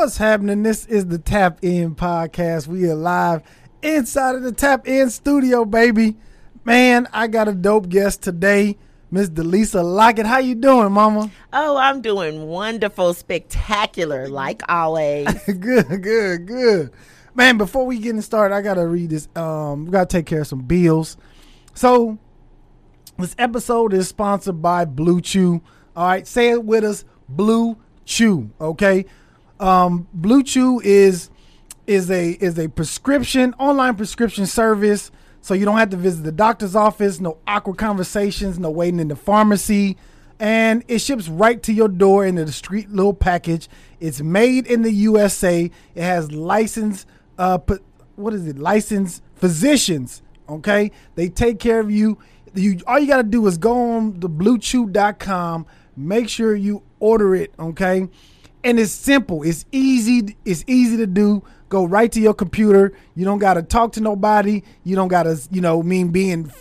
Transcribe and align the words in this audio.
What's 0.00 0.16
happening? 0.16 0.62
This 0.62 0.86
is 0.86 1.08
the 1.08 1.18
Tap 1.18 1.58
In 1.60 1.94
podcast. 1.94 2.66
We 2.66 2.88
are 2.88 2.94
live 2.94 3.42
inside 3.82 4.34
of 4.34 4.42
the 4.42 4.50
Tap 4.50 4.88
In 4.88 5.10
studio, 5.10 5.66
baby. 5.66 6.16
Man, 6.64 7.06
I 7.12 7.26
got 7.26 7.48
a 7.48 7.52
dope 7.52 7.90
guest 7.90 8.22
today, 8.22 8.78
Miss 9.10 9.28
Delisa 9.28 9.84
Lockett. 9.84 10.24
How 10.24 10.38
you 10.38 10.54
doing, 10.54 10.90
Mama? 10.90 11.30
Oh, 11.52 11.76
I'm 11.76 12.00
doing 12.00 12.46
wonderful, 12.46 13.12
spectacular, 13.12 14.26
like 14.30 14.62
always. 14.70 15.26
good, 15.44 16.02
good, 16.02 16.46
good. 16.46 16.90
Man, 17.34 17.58
before 17.58 17.84
we 17.84 17.98
get 17.98 18.14
in 18.14 18.22
started, 18.22 18.54
I 18.54 18.62
gotta 18.62 18.86
read 18.86 19.10
this. 19.10 19.28
Um, 19.36 19.84
we 19.84 19.90
gotta 19.90 20.06
take 20.06 20.24
care 20.24 20.40
of 20.40 20.46
some 20.46 20.62
bills. 20.62 21.18
So, 21.74 22.16
this 23.18 23.34
episode 23.36 23.92
is 23.92 24.08
sponsored 24.08 24.62
by 24.62 24.86
BlueChew. 24.86 25.60
All 25.94 26.06
right, 26.06 26.26
say 26.26 26.52
it 26.52 26.64
with 26.64 26.84
us, 26.84 27.04
Blue 27.28 27.76
Chew. 28.06 28.50
Okay, 28.58 29.04
um, 29.60 30.08
BlueChew 30.18 30.82
is 30.82 31.30
is 31.86 32.10
a 32.10 32.30
is 32.30 32.58
a 32.58 32.68
prescription 32.68 33.54
online 33.54 33.94
prescription 33.96 34.46
service, 34.46 35.10
so 35.40 35.54
you 35.54 35.64
don't 35.64 35.78
have 35.78 35.90
to 35.90 35.96
visit 35.96 36.22
the 36.22 36.32
doctor's 36.32 36.74
office. 36.74 37.20
No 37.20 37.38
awkward 37.46 37.76
conversations. 37.76 38.58
No 38.58 38.70
waiting 38.70 39.00
in 39.00 39.08
the 39.08 39.16
pharmacy. 39.16 39.96
And 40.40 40.84
it 40.88 41.00
ships 41.00 41.28
right 41.28 41.62
to 41.64 41.72
your 41.72 41.88
door 41.88 42.24
in 42.24 42.38
a 42.38 42.46
discreet 42.46 42.90
little 42.90 43.12
package. 43.12 43.68
It's 44.00 44.22
made 44.22 44.66
in 44.66 44.80
the 44.80 44.90
USA. 44.90 45.70
It 45.94 46.02
has 46.02 46.32
licensed, 46.32 47.06
uh, 47.36 47.58
what 48.16 48.32
is 48.32 48.46
it? 48.46 48.58
Licensed 48.58 49.22
physicians. 49.34 50.22
Okay, 50.48 50.90
they 51.14 51.28
take 51.28 51.58
care 51.58 51.78
of 51.78 51.90
you. 51.90 52.18
You 52.54 52.80
all 52.86 52.98
you 52.98 53.06
got 53.06 53.18
to 53.18 53.22
do 53.22 53.46
is 53.46 53.58
go 53.58 53.92
on 53.92 54.18
the 54.18 54.30
BlueChew.com. 54.30 55.66
Make 55.96 56.28
sure 56.28 56.56
you 56.56 56.82
order 56.98 57.34
it. 57.34 57.52
Okay, 57.58 58.08
and 58.64 58.78
it's 58.78 58.92
simple. 58.92 59.42
It's 59.42 59.64
easy. 59.72 60.36
It's 60.44 60.64
easy 60.66 60.96
to 60.98 61.06
do. 61.06 61.42
Go 61.68 61.84
right 61.84 62.10
to 62.12 62.20
your 62.20 62.34
computer. 62.34 62.92
You 63.14 63.24
don't 63.24 63.38
got 63.38 63.54
to 63.54 63.62
talk 63.62 63.92
to 63.92 64.00
nobody. 64.00 64.62
You 64.84 64.96
don't 64.96 65.08
got 65.08 65.22
to, 65.24 65.40
you 65.50 65.60
know, 65.60 65.82
mean 65.82 66.08
being 66.08 66.52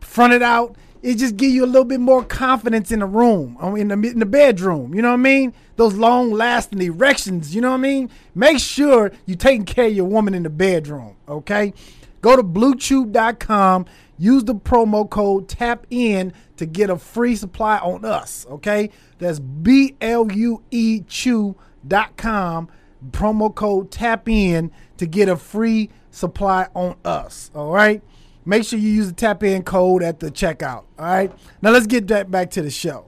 fronted 0.00 0.42
out. 0.42 0.76
It 1.02 1.16
just 1.16 1.36
give 1.36 1.50
you 1.50 1.64
a 1.64 1.66
little 1.66 1.84
bit 1.84 1.98
more 1.98 2.24
confidence 2.24 2.92
in 2.92 3.00
the 3.00 3.06
room, 3.06 3.58
in 3.76 3.88
the 3.88 3.94
in 3.94 4.20
the 4.20 4.26
bedroom. 4.26 4.94
You 4.94 5.02
know 5.02 5.08
what 5.08 5.14
I 5.14 5.18
mean? 5.18 5.52
Those 5.74 5.94
long 5.94 6.30
lasting 6.30 6.80
erections. 6.80 7.54
You 7.56 7.60
know 7.60 7.70
what 7.70 7.78
I 7.78 7.80
mean? 7.80 8.08
Make 8.36 8.60
sure 8.60 9.10
you 9.26 9.34
taking 9.34 9.64
care 9.64 9.86
of 9.86 9.92
your 9.92 10.04
woman 10.04 10.32
in 10.32 10.44
the 10.44 10.50
bedroom. 10.50 11.16
Okay. 11.28 11.74
Go 12.20 12.36
to 12.36 12.42
BlueChew.com. 12.44 13.86
Use 14.16 14.44
the 14.44 14.54
promo 14.54 15.10
code 15.10 15.48
TAP 15.48 15.86
IN 15.90 16.32
to 16.62 16.66
get 16.66 16.90
a 16.90 16.96
free 16.96 17.34
supply 17.34 17.78
on 17.78 18.04
us. 18.04 18.46
Okay. 18.48 18.90
That's 19.18 19.40
B 19.40 19.96
L 20.00 20.30
U 20.30 20.62
E 20.70 21.00
Chew.com. 21.00 22.68
Promo 23.10 23.52
code 23.52 23.90
TAP 23.90 24.28
IN 24.28 24.70
to 24.96 25.06
get 25.06 25.28
a 25.28 25.36
free 25.36 25.90
supply 26.12 26.68
on 26.74 26.94
us. 27.04 27.50
All 27.54 27.72
right. 27.72 28.00
Make 28.44 28.64
sure 28.64 28.78
you 28.78 28.90
use 28.90 29.08
the 29.08 29.12
tap 29.12 29.42
in 29.42 29.64
code 29.64 30.02
at 30.04 30.20
the 30.20 30.30
checkout. 30.30 30.84
All 30.98 31.06
right. 31.06 31.32
Now 31.60 31.70
let's 31.70 31.86
get 31.86 32.06
back 32.30 32.50
to 32.52 32.62
the 32.62 32.70
show. 32.70 33.06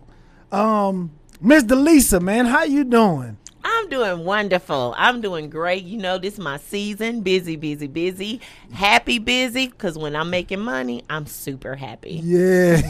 Um, 0.50 1.12
Miss 1.40 1.64
Delisa, 1.64 2.20
man, 2.20 2.46
how 2.46 2.64
you 2.64 2.84
doing? 2.84 3.36
I'm 3.84 3.90
doing 3.90 4.24
wonderful. 4.24 4.94
I'm 4.96 5.20
doing 5.20 5.50
great. 5.50 5.84
You 5.84 5.98
know, 5.98 6.16
this 6.16 6.34
is 6.34 6.40
my 6.40 6.56
season. 6.56 7.20
Busy, 7.20 7.56
busy, 7.56 7.86
busy. 7.86 8.40
Happy, 8.72 9.18
busy. 9.18 9.66
Because 9.66 9.98
when 9.98 10.16
I'm 10.16 10.30
making 10.30 10.60
money, 10.60 11.04
I'm 11.10 11.26
super 11.26 11.74
happy. 11.74 12.18
Yeah, 12.24 12.80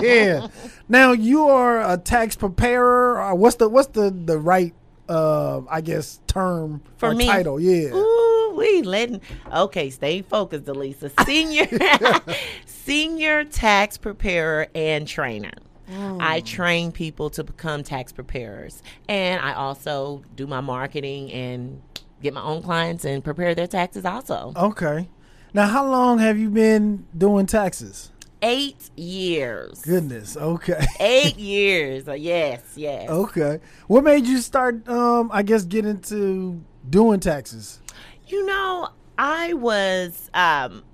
yeah. 0.00 0.46
Now 0.88 1.12
you 1.12 1.48
are 1.48 1.80
a 1.80 1.96
tax 1.96 2.36
preparer. 2.36 3.34
What's 3.34 3.56
the 3.56 3.68
what's 3.68 3.88
the 3.88 4.10
the 4.10 4.38
right 4.38 4.72
uh 5.08 5.62
I 5.68 5.80
guess 5.80 6.20
term 6.28 6.82
for 6.96 7.12
me 7.12 7.26
title? 7.26 7.58
Yeah. 7.58 7.92
Ooh, 7.92 8.54
we 8.56 8.82
letting 8.82 9.20
okay. 9.52 9.90
Stay 9.90 10.22
focused, 10.22 10.68
Elisa. 10.68 11.10
Senior, 11.26 11.66
senior 12.66 13.42
tax 13.42 13.98
preparer 13.98 14.68
and 14.76 15.08
trainer. 15.08 15.54
I 15.92 16.40
train 16.40 16.92
people 16.92 17.30
to 17.30 17.44
become 17.44 17.82
tax 17.82 18.12
preparers. 18.12 18.82
And 19.08 19.40
I 19.40 19.54
also 19.54 20.22
do 20.36 20.46
my 20.46 20.60
marketing 20.60 21.32
and 21.32 21.82
get 22.22 22.34
my 22.34 22.42
own 22.42 22.62
clients 22.62 23.04
and 23.04 23.24
prepare 23.24 23.54
their 23.54 23.66
taxes 23.66 24.04
also. 24.04 24.52
Okay. 24.56 25.08
Now, 25.52 25.66
how 25.66 25.88
long 25.88 26.18
have 26.18 26.38
you 26.38 26.50
been 26.50 27.06
doing 27.16 27.46
taxes? 27.46 28.12
Eight 28.42 28.90
years. 28.96 29.82
Goodness. 29.82 30.36
Okay. 30.36 30.84
Eight 31.00 31.36
years. 31.38 32.08
Uh, 32.08 32.14
yes. 32.14 32.62
Yes. 32.76 33.10
Okay. 33.10 33.60
What 33.86 34.04
made 34.04 34.26
you 34.26 34.38
start? 34.38 34.88
Um, 34.88 35.30
I 35.32 35.42
guess 35.42 35.64
get 35.64 35.84
into 35.84 36.62
doing 36.88 37.20
taxes. 37.20 37.80
You 38.28 38.46
know, 38.46 38.88
I 39.18 39.52
was 39.54 40.30
um, 40.32 40.84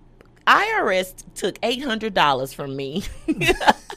IRS 0.46 1.14
took 1.34 1.58
eight 1.62 1.84
hundred 1.84 2.14
dollars 2.14 2.52
from 2.52 2.74
me. 2.74 3.04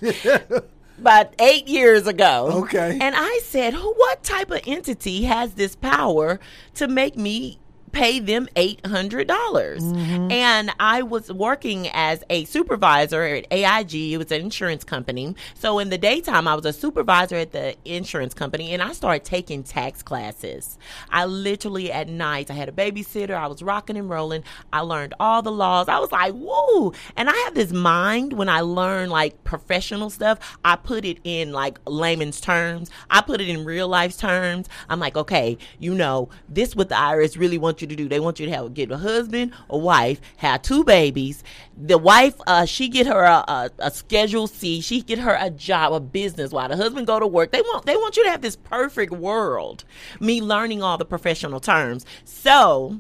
about 1.00 1.34
eight 1.40 1.68
years 1.68 2.08
ago. 2.08 2.64
Okay. 2.64 2.98
And 3.02 3.16
I 3.16 3.40
said, 3.44 3.74
what 3.74 4.24
type 4.24 4.52
of 4.52 4.62
entity 4.66 5.24
has 5.24 5.54
this 5.54 5.76
power 5.76 6.40
to 6.76 6.88
make 6.88 7.16
me 7.18 7.59
pay 7.92 8.20
them 8.20 8.48
800. 8.56 9.28
dollars 9.28 9.84
mm-hmm. 9.84 10.32
And 10.32 10.72
I 10.80 11.02
was 11.02 11.32
working 11.32 11.88
as 11.90 12.24
a 12.30 12.46
supervisor 12.46 13.24
at 13.24 13.46
AIG. 13.52 14.14
It 14.14 14.18
was 14.18 14.32
an 14.32 14.42
insurance 14.42 14.84
company. 14.84 15.36
So 15.54 15.80
in 15.80 15.90
the 15.90 15.98
daytime, 15.98 16.48
I 16.48 16.56
was 16.56 16.66
a 16.66 16.74
supervisor 16.74 17.36
at 17.36 17.52
the 17.52 17.76
insurance 17.86 18.34
company 18.34 18.74
and 18.74 18.82
I 18.82 18.94
started 18.94 19.24
taking 19.24 19.64
tax 19.64 20.02
classes. 20.02 20.78
I 21.10 21.26
literally 21.26 21.92
at 21.92 22.08
night, 22.08 22.50
I 22.50 22.54
had 22.54 22.70
a 22.70 22.72
babysitter. 22.72 23.36
I 23.36 23.48
was 23.48 23.62
rocking 23.62 23.98
and 23.98 24.10
rolling. 24.10 24.44
I 24.72 24.82
learned 24.82 25.14
all 25.20 25.42
the 25.42 25.52
laws. 25.52 25.88
I 25.88 26.00
was 26.00 26.12
like, 26.12 26.34
whoa. 26.34 26.94
And 27.16 27.30
I 27.30 27.36
have 27.46 27.56
this 27.56 27.72
mind 27.72 28.34
when 28.34 28.50
I 28.50 28.62
learn 28.62 29.10
like 29.10 29.44
professional 29.44 30.10
stuff, 30.10 30.58
I 30.64 30.76
put 30.76 31.06
it 31.06 31.20
in 31.24 31.52
like 31.52 31.80
layman's 31.86 32.42
terms. 32.42 32.90
I 33.10 33.22
put 33.22 33.42
it 33.42 33.50
in 33.50 33.66
real 33.66 33.88
life 33.88 34.18
terms. 34.18 34.68
I'm 34.90 35.00
like, 35.00 35.18
okay, 35.18 35.58
you 35.80 35.94
know, 35.94 36.30
this 36.48 36.76
what 36.76 36.90
the 36.90 36.96
IRS 36.96 37.38
really 37.38 37.58
wants 37.58 37.79
you 37.82 37.88
to 37.88 37.96
do. 37.96 38.08
They 38.08 38.20
want 38.20 38.40
you 38.40 38.46
to 38.46 38.52
have 38.52 38.74
get 38.74 38.92
a 38.92 38.98
husband, 38.98 39.54
a 39.70 39.78
wife, 39.78 40.20
have 40.38 40.62
two 40.62 40.84
babies. 40.84 41.44
The 41.78 41.98
wife, 41.98 42.36
uh, 42.48 42.66
she 42.66 42.90
get 42.90 43.08
her 43.08 43.24
a, 43.24 43.44
a, 43.48 43.70
a 43.80 43.92
Schedule 43.92 44.48
C. 44.48 44.82
She 44.82 45.02
get 45.02 45.20
her 45.20 45.38
a 45.40 45.50
job, 45.50 45.94
a 45.94 46.00
business. 46.00 46.52
While 46.52 46.70
the 46.70 46.78
husband 46.78 47.08
go 47.08 47.20
to 47.20 47.28
work, 47.28 47.52
they 47.52 47.62
want 47.62 47.86
they 47.86 47.96
want 47.96 48.18
you 48.18 48.24
to 48.26 48.32
have 48.32 48.42
this 48.42 48.56
perfect 48.56 49.14
world. 49.14 49.84
Me 50.20 50.42
learning 50.42 50.84
all 50.84 50.98
the 50.98 51.06
professional 51.06 51.60
terms. 51.60 52.06
So 52.26 53.00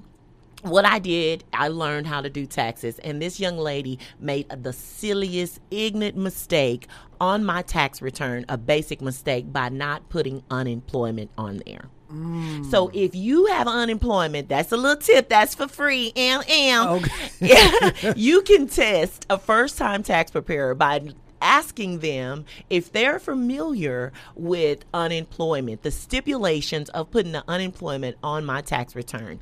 what 0.61 0.85
I 0.85 0.99
did, 0.99 1.43
I 1.53 1.69
learned 1.69 2.07
how 2.07 2.21
to 2.21 2.29
do 2.29 2.45
taxes, 2.45 2.99
and 2.99 3.21
this 3.21 3.39
young 3.39 3.57
lady 3.57 3.97
made 4.19 4.49
the 4.49 4.73
silliest, 4.73 5.59
ignorant 5.71 6.17
mistake 6.17 6.87
on 7.21 7.45
my 7.45 7.61
tax 7.61 8.01
return, 8.01 8.45
a 8.49 8.57
basic 8.57 9.01
mistake 9.01 9.53
by 9.53 9.69
not 9.69 10.09
putting 10.09 10.43
unemployment 10.49 11.31
on 11.37 11.61
there. 11.65 11.85
So 12.09 12.87
mm. 12.87 12.89
if 12.93 13.13
you 13.13 13.45
have 13.47 13.67
unemployment, 13.67 14.49
that's 14.49 14.71
a 14.71 14.77
little 14.77 15.01
tip. 15.01 15.29
That's 15.29 15.53
for 15.53 15.67
free. 15.67 16.11
And 16.15 16.43
M. 16.47 16.87
Okay. 16.87 18.13
you 18.15 18.41
can 18.41 18.67
test 18.67 19.27
a 19.29 19.37
first-time 19.37 20.01
tax 20.01 20.31
preparer 20.31 20.73
by 20.73 21.09
asking 21.41 21.99
them 21.99 22.45
if 22.69 22.91
they're 22.91 23.19
familiar 23.19 24.11
with 24.35 24.85
unemployment, 24.93 25.83
the 25.83 25.91
stipulations 25.91 26.89
of 26.89 27.11
putting 27.11 27.31
the 27.31 27.43
unemployment 27.47 28.17
on 28.23 28.43
my 28.43 28.61
tax 28.61 28.95
return. 28.95 29.39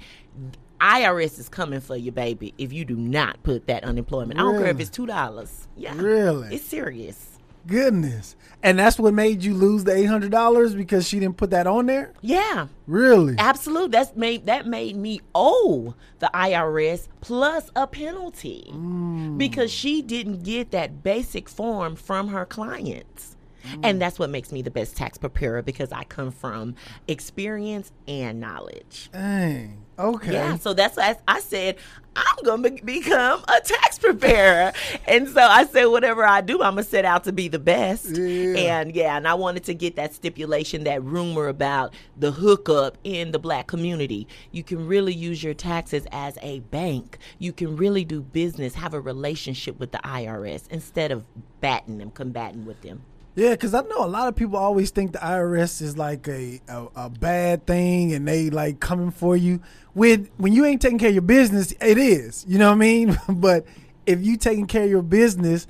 IRS 0.82 1.40
is 1.40 1.50
coming 1.50 1.80
for 1.80 1.96
you, 1.96 2.12
baby, 2.12 2.54
if 2.58 2.72
you 2.72 2.86
do 2.86 2.96
not 2.96 3.42
put 3.44 3.66
that 3.68 3.84
unemployment. 3.84 4.38
Really? 4.38 4.50
I 4.50 4.52
don't 4.52 4.62
care 4.62 4.72
if 4.72 4.80
it's 4.80 4.90
two 4.90 5.08
dollars. 5.08 5.68
Yeah. 5.76 5.96
Really? 5.98 6.56
It's 6.56 6.66
serious 6.66 7.37
goodness. 7.68 8.36
And 8.64 8.80
that's 8.80 8.98
what 8.98 9.14
made 9.14 9.44
you 9.44 9.54
lose 9.54 9.84
the 9.84 9.94
eight 9.96 10.06
hundred 10.06 10.32
dollars 10.32 10.74
because 10.74 11.08
she 11.08 11.20
didn't 11.20 11.38
put 11.38 11.52
that 11.52 11.68
on 11.68 11.86
there. 11.86 12.14
Yeah, 12.22 12.68
really, 12.88 13.36
absolutely. 13.38 13.90
That's 13.90 14.16
made 14.16 14.48
that 14.48 14.66
made 14.66 14.96
me 14.96 15.22
owe 15.36 15.94
the 16.20 16.32
IRS 16.34 17.08
plus 17.22 17.70
a 17.76 17.86
penalty 17.86 18.68
mm. 18.72 19.38
because 19.38 19.72
she 19.72 20.02
didn't 20.02 20.44
get 20.44 20.72
that 20.72 21.04
basic 21.04 21.48
form 21.48 21.96
from 21.96 22.30
her 22.30 22.46
clients. 22.46 23.37
Mm. 23.74 23.80
And 23.84 24.02
that's 24.02 24.20
what 24.20 24.30
makes 24.30 24.52
me 24.52 24.62
the 24.62 24.72
best 24.72 24.96
tax 24.96 25.18
preparer 25.18 25.62
because 25.62 25.92
I 25.92 26.04
come 26.04 26.32
from 26.32 26.76
experience 27.08 27.92
and 28.08 28.40
knowledge. 28.40 29.10
Dang. 29.12 29.86
Okay. 30.00 30.34
Yeah. 30.34 30.58
So 30.58 30.74
that's 30.74 30.96
why 30.96 31.16
I 31.28 31.40
said 31.40 31.78
I'm 32.16 32.44
gonna 32.44 32.72
become 32.84 33.44
a 33.48 33.62
tax 33.62 34.00
preparer, 34.00 34.74
and 35.08 35.28
so 35.28 35.42
I 35.42 35.66
said 35.66 35.86
whatever 35.86 36.26
I 36.26 36.42
do, 36.42 36.62
I'm 36.62 36.74
gonna 36.74 36.84
set 36.84 37.06
out 37.06 37.24
to 37.26 37.32
be 37.32 37.48
the 37.48 37.60
best. 37.60 38.18
Yeah. 38.18 38.58
And 38.58 38.96
yeah, 38.96 39.18
and 39.18 39.28
I 39.28 39.36
wanted 39.36 39.64
to 39.66 39.74
get 39.74 39.96
that 39.96 40.14
stipulation, 40.14 40.84
that 40.86 41.04
rumor 41.04 41.48
about 41.48 41.94
the 42.18 42.32
hookup 42.32 42.98
in 43.04 43.32
the 43.32 43.40
black 43.40 43.68
community. 43.68 44.28
You 44.52 44.64
can 44.64 44.88
really 44.88 45.14
use 45.14 45.44
your 45.44 45.54
taxes 45.54 46.08
as 46.12 46.38
a 46.42 46.60
bank. 46.60 47.18
You 47.38 47.54
can 47.54 47.76
really 47.76 48.04
do 48.04 48.22
business, 48.22 48.76
have 48.76 48.94
a 48.94 49.02
relationship 49.02 49.80
with 49.80 49.92
the 49.92 50.00
IRS 50.00 50.68
instead 50.70 51.12
of 51.12 51.24
batting 51.62 51.98
them, 52.00 52.12
combating 52.12 52.66
with 52.66 52.82
them. 52.82 53.04
Yeah, 53.38 53.52
because 53.52 53.76
I 53.76 53.82
know 53.82 54.04
a 54.04 54.08
lot 54.08 54.28
of 54.28 54.36
people 54.36 54.58
always 54.58 54.90
think 54.90 55.12
the 55.12 55.20
IRS 55.20 55.80
is 55.80 55.96
like 55.96 56.28
a, 56.28 56.60
a, 56.68 56.88
a 56.96 57.10
bad 57.12 57.68
thing 57.68 58.12
and 58.14 58.28
they 58.28 58.50
like 58.50 58.80
coming 58.80 59.12
for 59.12 59.38
you. 59.38 59.62
With 59.94 60.28
when 60.38 60.54
you 60.54 60.66
ain't 60.66 60.82
taking 60.82 60.98
care 60.98 61.10
of 61.10 61.14
your 61.16 61.22
business, 61.22 61.72
it 61.80 62.00
is. 62.00 62.44
You 62.48 62.58
know 62.58 62.70
what 62.70 62.74
I 62.74 62.78
mean? 62.80 63.16
but 63.30 63.68
if 64.08 64.24
you 64.26 64.38
taking 64.38 64.66
care 64.66 64.86
of 64.86 64.90
your 64.90 65.04
business, 65.04 65.68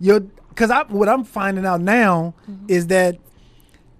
you're 0.00 0.20
because 0.20 0.72
I 0.72 0.82
what 0.88 1.08
I'm 1.08 1.22
finding 1.22 1.64
out 1.64 1.80
now 1.80 2.34
Mm-hmm. 2.50 2.66
is 2.66 2.88
that 2.88 3.16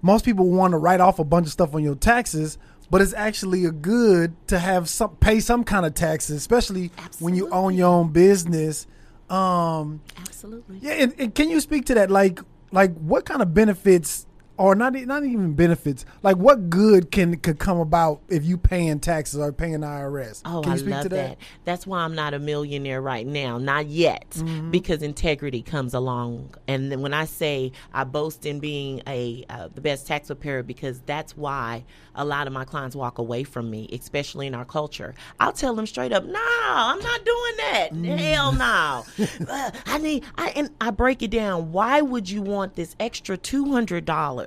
most 0.01 0.25
people 0.25 0.49
want 0.49 0.71
to 0.73 0.77
write 0.77 0.99
off 0.99 1.19
a 1.19 1.23
bunch 1.23 1.45
of 1.45 1.53
stuff 1.53 1.73
on 1.73 1.83
your 1.83 1.95
taxes, 1.95 2.57
but 2.91 3.01
it's 3.01 3.13
actually 3.13 3.63
a 3.63 3.71
good 3.71 4.35
to 4.49 4.59
have 4.59 4.89
some 4.89 5.15
pay 5.21 5.39
some 5.39 5.63
kind 5.63 5.85
of 5.85 5.93
taxes, 5.93 6.35
especially 6.35 6.91
when 7.19 7.33
you 7.33 7.49
own 7.49 7.75
your 7.75 7.87
own 7.87 8.11
business. 8.11 8.87
Um, 9.29 10.01
Absolutely. 10.19 10.79
yeah, 10.81 10.95
and, 10.95 11.13
and 11.17 11.33
can 11.33 11.49
you 11.49 11.61
speak 11.61 11.85
to 11.85 11.93
that? 11.93 12.11
Like, 12.11 12.41
like 12.73 12.93
what 12.95 13.25
kind 13.25 13.41
of 13.41 13.53
benefits, 13.53 14.25
or 14.57 14.75
not, 14.75 14.93
not 14.93 15.23
even 15.23 15.53
benefits, 15.53 16.05
like 16.21 16.37
what 16.37 16.69
good 16.69 17.11
can 17.11 17.37
could 17.37 17.59
come 17.59 17.79
about 17.79 18.21
if 18.29 18.43
you 18.45 18.57
paying 18.57 18.99
taxes 18.99 19.39
or 19.39 19.51
paying 19.51 19.79
IRS? 19.79 20.41
Oh, 20.45 20.61
can 20.61 20.71
you 20.71 20.75
I 20.75 20.77
speak 20.77 20.89
love 20.91 21.03
to 21.03 21.09
that? 21.09 21.37
That's 21.65 21.87
why 21.87 21.99
I'm 22.01 22.13
not 22.15 22.33
a 22.33 22.39
millionaire 22.39 23.01
right 23.01 23.25
now, 23.25 23.57
not 23.57 23.87
yet, 23.87 24.29
Mm-hmm. 24.31 24.71
because 24.71 25.01
integrity 25.01 25.61
comes 25.61 25.93
along. 25.93 26.53
And 26.67 26.91
then 26.91 27.01
when 27.01 27.13
I 27.13 27.25
say 27.25 27.71
I 27.93 28.03
boast 28.03 28.45
in 28.45 28.59
being 28.59 29.01
a 29.07 29.43
uh, 29.49 29.69
the 29.73 29.81
best 29.81 30.05
tax 30.07 30.27
preparer, 30.27 30.63
because 30.63 30.99
that's 31.05 31.35
why 31.37 31.83
a 32.15 32.23
lot 32.25 32.45
of 32.45 32.53
my 32.53 32.63
clients 32.65 32.95
walk 32.95 33.17
away 33.17 33.43
from 33.43 33.69
me, 33.71 33.89
especially 33.91 34.45
in 34.47 34.53
our 34.53 34.65
culture. 34.65 35.15
I'll 35.39 35.51
tell 35.53 35.73
them 35.75 35.85
straight 35.87 36.11
up, 36.13 36.23
"No, 36.25 36.39
I'm 36.39 36.99
not 36.99 37.25
doing 37.25 37.53
that. 37.57 37.89
Mm. 37.91 38.17
Hell 38.17 38.51
no. 38.53 39.05
Uh, 39.53 39.71
I 39.85 39.97
need. 39.97 40.23
I 40.37 40.49
and 40.49 40.69
I 40.79 40.89
break 40.91 41.21
it 41.21 41.31
down. 41.31 41.71
Why 41.71 42.01
would 42.01 42.29
you 42.29 42.41
want 42.41 42.75
this 42.75 42.95
extra 42.99 43.35
two 43.37 43.71
hundred 43.71 44.05
dollars? 44.05 44.42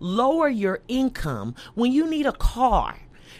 Lower 0.00 0.48
your 0.48 0.80
income 0.88 1.54
when 1.74 1.92
you 1.92 2.06
need 2.06 2.26
a 2.26 2.32
car. 2.32 2.96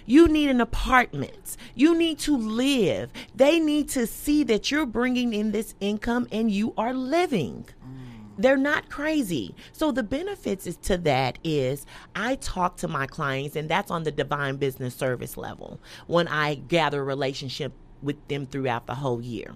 You 0.06 0.28
need 0.28 0.50
an 0.50 0.60
apartment. 0.60 1.56
You 1.74 1.96
need 1.96 2.18
to 2.20 2.36
live. 2.36 3.10
They 3.34 3.58
need 3.58 3.88
to 3.90 4.06
see 4.06 4.44
that 4.44 4.70
you're 4.70 4.86
bringing 4.86 5.32
in 5.32 5.52
this 5.52 5.74
income 5.80 6.28
and 6.30 6.50
you 6.50 6.74
are 6.76 6.92
living. 6.92 7.66
Mm. 7.82 8.04
They're 8.36 8.56
not 8.56 8.90
crazy. 8.90 9.54
So 9.72 9.92
the 9.92 10.02
benefits 10.02 10.66
is 10.66 10.76
to 10.78 10.98
that 10.98 11.38
is 11.44 11.86
I 12.14 12.34
talk 12.36 12.76
to 12.78 12.88
my 12.88 13.06
clients 13.06 13.56
and 13.56 13.68
that's 13.68 13.90
on 13.90 14.02
the 14.02 14.10
divine 14.10 14.56
business 14.56 14.94
service 14.94 15.36
level 15.36 15.80
when 16.06 16.28
I 16.28 16.56
gather 16.56 17.00
a 17.00 17.04
relationship 17.04 17.72
with 18.02 18.28
them 18.28 18.46
throughout 18.46 18.86
the 18.86 18.96
whole 18.96 19.22
year. 19.22 19.54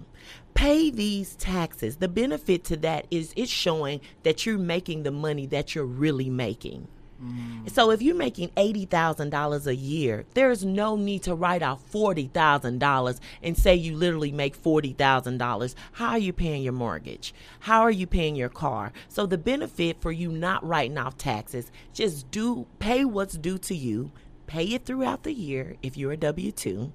Pay 0.53 0.91
these 0.91 1.35
taxes. 1.35 1.97
The 1.97 2.07
benefit 2.07 2.63
to 2.65 2.77
that 2.77 3.07
is 3.09 3.33
it's 3.35 3.51
showing 3.51 4.01
that 4.23 4.45
you're 4.45 4.57
making 4.57 5.03
the 5.03 5.11
money 5.11 5.45
that 5.47 5.73
you're 5.73 5.85
really 5.85 6.29
making. 6.29 6.87
Mm. 7.23 7.69
So 7.69 7.91
if 7.91 8.01
you're 8.01 8.15
making 8.15 8.51
eighty 8.55 8.85
thousand 8.85 9.29
dollars 9.29 9.67
a 9.67 9.75
year, 9.75 10.25
there's 10.33 10.63
no 10.63 10.95
need 10.95 11.23
to 11.23 11.35
write 11.35 11.61
off 11.61 11.81
forty 11.85 12.27
thousand 12.27 12.79
dollars 12.79 13.19
and 13.43 13.57
say 13.57 13.75
you 13.75 13.95
literally 13.95 14.31
make 14.31 14.55
forty 14.55 14.93
thousand 14.93 15.37
dollars. 15.37 15.75
How 15.93 16.11
are 16.11 16.19
you 16.19 16.31
paying 16.31 16.63
your 16.63 16.73
mortgage? 16.73 17.33
How 17.59 17.81
are 17.81 17.91
you 17.91 18.07
paying 18.07 18.35
your 18.35 18.49
car? 18.49 18.93
So 19.09 19.25
the 19.25 19.37
benefit 19.37 20.01
for 20.01 20.13
you 20.13 20.31
not 20.31 20.65
writing 20.65 20.97
off 20.97 21.17
taxes, 21.17 21.71
just 21.93 22.31
do 22.31 22.67
pay 22.79 23.03
what's 23.03 23.37
due 23.37 23.57
to 23.59 23.75
you. 23.75 24.11
Pay 24.47 24.73
it 24.73 24.85
throughout 24.85 25.23
the 25.23 25.33
year 25.33 25.75
if 25.83 25.97
you're 25.97 26.13
a 26.13 26.17
W 26.17 26.51
two. 26.51 26.91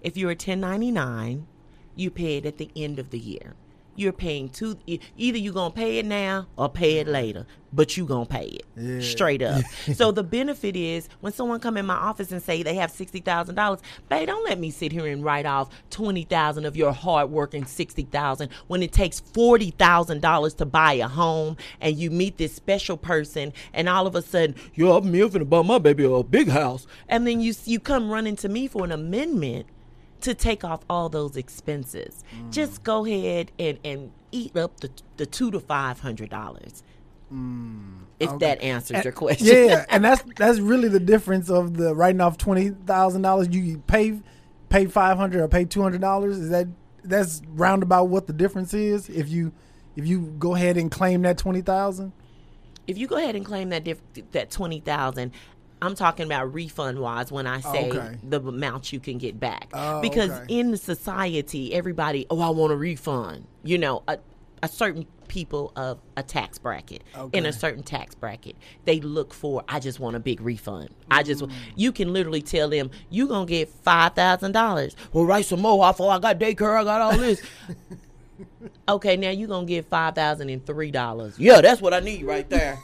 If 0.00 0.16
you're 0.16 0.30
a 0.30 0.36
ten 0.36 0.60
ninety 0.60 0.90
nine, 0.90 1.46
you 1.96 2.10
pay 2.10 2.36
it 2.36 2.46
at 2.46 2.58
the 2.58 2.70
end 2.76 2.98
of 3.00 3.10
the 3.10 3.18
year. 3.18 3.54
You're 3.98 4.12
paying 4.12 4.50
two. 4.50 4.76
Either 5.16 5.38
you're 5.38 5.54
gonna 5.54 5.72
pay 5.72 5.98
it 5.98 6.04
now 6.04 6.48
or 6.58 6.68
pay 6.68 6.98
it 6.98 7.08
later, 7.08 7.46
but 7.72 7.96
you 7.96 8.04
gonna 8.04 8.26
pay 8.26 8.44
it 8.44 8.66
Yeah. 8.76 9.00
straight 9.00 9.40
up. 9.40 9.64
so 9.94 10.12
the 10.12 10.22
benefit 10.22 10.76
is 10.76 11.08
when 11.22 11.32
someone 11.32 11.60
come 11.60 11.78
in 11.78 11.86
my 11.86 11.94
office 11.94 12.30
and 12.30 12.42
say 12.42 12.62
they 12.62 12.74
have 12.74 12.90
sixty 12.90 13.20
thousand 13.20 13.54
dollars, 13.54 13.80
babe, 14.10 14.26
don't 14.26 14.44
let 14.44 14.58
me 14.60 14.70
sit 14.70 14.92
here 14.92 15.06
and 15.06 15.24
write 15.24 15.46
off 15.46 15.70
twenty 15.88 16.24
thousand 16.24 16.66
of 16.66 16.76
your 16.76 16.92
hard 16.92 17.30
working 17.30 17.64
sixty 17.64 18.02
thousand 18.02 18.50
when 18.66 18.82
it 18.82 18.92
takes 18.92 19.20
forty 19.20 19.70
thousand 19.70 20.20
dollars 20.20 20.52
to 20.56 20.66
buy 20.66 20.92
a 20.92 21.08
home 21.08 21.56
and 21.80 21.96
you 21.96 22.10
meet 22.10 22.36
this 22.36 22.54
special 22.54 22.98
person 22.98 23.50
and 23.72 23.88
all 23.88 24.06
of 24.06 24.14
a 24.14 24.20
sudden, 24.20 24.54
yo, 24.74 24.94
I'm 24.94 25.14
here 25.14 25.26
finna 25.26 25.48
buy 25.48 25.62
my 25.62 25.78
baby 25.78 26.04
a 26.04 26.22
big 26.22 26.48
house, 26.48 26.86
and 27.08 27.26
then 27.26 27.40
you 27.40 27.54
you 27.64 27.80
come 27.80 28.10
running 28.10 28.36
to 28.36 28.50
me 28.50 28.68
for 28.68 28.84
an 28.84 28.92
amendment 28.92 29.68
to 30.22 30.34
take 30.34 30.64
off 30.64 30.80
all 30.88 31.08
those 31.08 31.36
expenses. 31.36 32.24
Mm. 32.34 32.52
Just 32.52 32.82
go 32.82 33.04
ahead 33.06 33.52
and, 33.58 33.78
and 33.84 34.12
eat 34.32 34.56
up 34.56 34.80
the 34.80 34.90
the 35.16 35.26
two 35.26 35.50
to 35.50 35.60
five 35.60 36.00
hundred 36.00 36.30
dollars. 36.30 36.82
Mm. 37.32 38.00
If 38.18 38.38
that 38.38 38.62
answers 38.62 39.04
your 39.04 39.12
question. 39.12 39.46
Yeah, 39.46 39.84
and 39.90 40.04
that's 40.04 40.22
that's 40.36 40.58
really 40.58 40.88
the 40.88 41.00
difference 41.00 41.50
of 41.50 41.76
the 41.76 41.94
writing 41.94 42.20
off 42.20 42.38
twenty 42.38 42.70
thousand 42.70 43.22
dollars. 43.22 43.48
You 43.50 43.78
pay 43.86 44.20
pay 44.68 44.86
five 44.86 45.16
hundred 45.16 45.42
or 45.42 45.48
pay 45.48 45.64
two 45.64 45.82
hundred 45.82 46.00
dollars. 46.00 46.38
Is 46.38 46.50
that 46.50 46.68
that's 47.04 47.42
roundabout 47.48 48.04
what 48.04 48.26
the 48.26 48.32
difference 48.32 48.72
is? 48.74 49.08
If 49.08 49.28
you 49.28 49.52
if 49.96 50.06
you 50.06 50.34
go 50.38 50.54
ahead 50.54 50.76
and 50.76 50.90
claim 50.90 51.22
that 51.22 51.38
twenty 51.38 51.60
thousand. 51.60 52.12
if 52.86 52.96
you 52.98 53.06
go 53.06 53.16
ahead 53.16 53.34
and 53.36 53.44
claim 53.44 53.68
that 53.70 53.84
diff- 53.84 54.00
that 54.32 54.50
twenty 54.50 54.80
thousand, 54.80 55.32
I'm 55.82 55.94
talking 55.94 56.24
about 56.26 56.52
refund 56.54 56.98
wise 56.98 57.30
when 57.30 57.46
I 57.46 57.60
say 57.60 57.90
Okay. 57.90 58.16
the 58.22 58.40
amount 58.40 58.92
you 58.92 59.00
can 59.00 59.18
get 59.18 59.38
back. 59.38 59.68
Oh, 59.74 60.00
because 60.00 60.30
okay. 60.30 60.58
in 60.58 60.70
the 60.70 60.76
society, 60.78 61.74
everybody, 61.74 62.26
oh, 62.30 62.40
I 62.40 62.48
want 62.50 62.72
a 62.72 62.76
refund. 62.76 63.46
You 63.62 63.78
know, 63.78 64.02
a, 64.08 64.18
a 64.62 64.68
certain 64.68 65.06
people 65.28 65.72
of 65.76 65.98
a 66.16 66.22
tax 66.22 66.56
bracket 66.56 67.02
in 67.32 67.44
a 67.46 67.52
certain 67.52 67.82
tax 67.82 68.14
bracket, 68.14 68.56
they 68.84 69.00
look 69.00 69.34
for. 69.34 69.64
I 69.68 69.80
just 69.80 69.98
want 70.00 70.16
a 70.16 70.20
big 70.20 70.40
refund. 70.40 70.90
I 71.10 71.22
just 71.24 71.42
Mm. 71.42 71.52
you 71.74 71.92
can 71.92 72.12
literally 72.12 72.42
tell 72.42 72.68
them 72.70 72.90
you 73.10 73.26
gonna 73.28 73.44
get 73.44 73.68
five 73.68 74.14
thousand 74.14 74.52
dollars. 74.52 74.94
Well, 75.12 75.24
write 75.24 75.44
some 75.46 75.60
more. 75.60 75.84
I 75.84 75.92
thought 75.92 76.08
I 76.10 76.18
got 76.20 76.38
daycare. 76.40 76.80
I 76.80 76.84
got 76.84 77.00
all 77.00 77.16
this. 77.18 77.42
Okay, 78.88 79.16
now 79.16 79.30
you 79.30 79.46
gonna 79.46 79.66
get 79.66 79.86
five 79.86 80.14
thousand 80.14 80.50
and 80.50 80.64
three 80.64 80.90
dollars. 80.90 81.38
Yeah, 81.38 81.60
that's 81.60 81.80
what 81.80 81.94
I 81.94 82.00
need 82.00 82.24
right 82.24 82.48
there. 82.48 82.78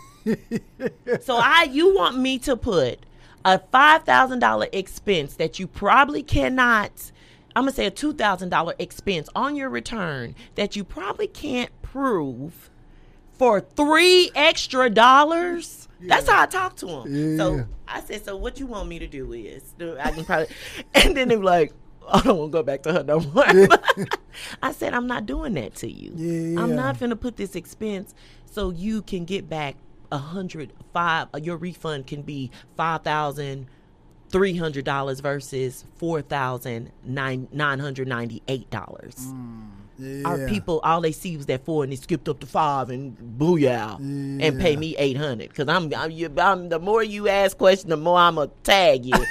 So 1.20 1.36
I, 1.36 1.68
you 1.70 1.94
want 1.94 2.18
me 2.18 2.38
to 2.40 2.56
put 2.56 3.00
a 3.44 3.58
five 3.58 4.04
thousand 4.04 4.38
dollar 4.38 4.68
expense 4.72 5.36
that 5.36 5.58
you 5.58 5.66
probably 5.66 6.22
cannot. 6.22 7.12
I'm 7.54 7.64
gonna 7.64 7.72
say 7.72 7.86
a 7.86 7.90
two 7.90 8.12
thousand 8.12 8.50
dollar 8.50 8.74
expense 8.78 9.28
on 9.34 9.56
your 9.56 9.68
return 9.68 10.34
that 10.54 10.76
you 10.76 10.84
probably 10.84 11.26
can't 11.26 11.70
prove 11.82 12.70
for 13.32 13.60
three 13.60 14.30
extra 14.34 14.88
dollars. 14.88 15.88
That's 16.00 16.28
how 16.28 16.42
I 16.42 16.46
talk 16.46 16.76
to 16.76 16.86
them. 16.86 17.04
Yeah. 17.08 17.36
So 17.36 17.66
I 17.86 18.00
said, 18.00 18.24
"So 18.24 18.36
what 18.36 18.58
you 18.58 18.66
want 18.66 18.88
me 18.88 18.98
to 18.98 19.06
do 19.06 19.32
is 19.32 19.74
I 19.80 20.10
can 20.10 20.24
probably," 20.24 20.54
and 20.94 21.16
then 21.16 21.28
they 21.28 21.36
were 21.36 21.44
like, 21.44 21.72
"I 22.08 22.20
don't 22.22 22.38
want 22.38 22.52
to 22.52 22.58
go 22.58 22.62
back 22.62 22.82
to 22.84 22.92
her 22.92 23.02
no 23.02 23.20
more." 23.20 23.44
I 24.62 24.72
said, 24.72 24.94
"I'm 24.94 25.06
not 25.06 25.26
doing 25.26 25.54
that 25.54 25.74
to 25.76 25.90
you. 25.90 26.12
Yeah. 26.16 26.60
I'm 26.60 26.74
not 26.74 26.98
gonna 26.98 27.16
put 27.16 27.36
this 27.36 27.54
expense 27.54 28.14
so 28.50 28.70
you 28.70 29.02
can 29.02 29.24
get 29.24 29.48
back 29.48 29.76
a 30.12 30.18
hundred 30.18 30.72
five. 30.92 31.26
uh, 31.34 31.38
Your 31.38 31.56
refund 31.56 32.06
can 32.06 32.22
be 32.22 32.50
five 32.76 33.02
thousand." 33.02 33.66
Three 34.30 34.56
hundred 34.56 34.86
dollars 34.86 35.20
versus 35.20 35.84
four 35.96 36.22
thousand 36.22 36.90
nine 37.04 37.48
nine 37.52 37.78
hundred 37.78 38.08
ninety 38.08 38.42
eight 38.48 38.70
dollars. 38.70 39.14
Yeah. 39.98 40.22
Our 40.24 40.48
people, 40.48 40.80
all 40.82 41.02
they 41.02 41.12
see 41.12 41.36
was 41.36 41.44
that 41.46 41.66
four, 41.66 41.84
and 41.84 41.92
they 41.92 41.96
skipped 41.96 42.26
up 42.30 42.40
to 42.40 42.46
five 42.46 42.88
and 42.88 43.14
booyah, 43.38 43.98
and 43.98 44.58
pay 44.58 44.74
me 44.76 44.96
eight 44.96 45.18
hundred. 45.18 45.50
Because 45.50 45.68
I'm, 45.68 45.92
I'm, 45.94 46.10
you, 46.10 46.32
I'm, 46.38 46.70
the 46.70 46.78
more 46.78 47.02
you 47.02 47.28
ask 47.28 47.58
questions, 47.58 47.90
the 47.90 47.98
more 47.98 48.16
I'm 48.18 48.36
gonna 48.36 48.50
tag 48.64 49.04
you. 49.04 49.12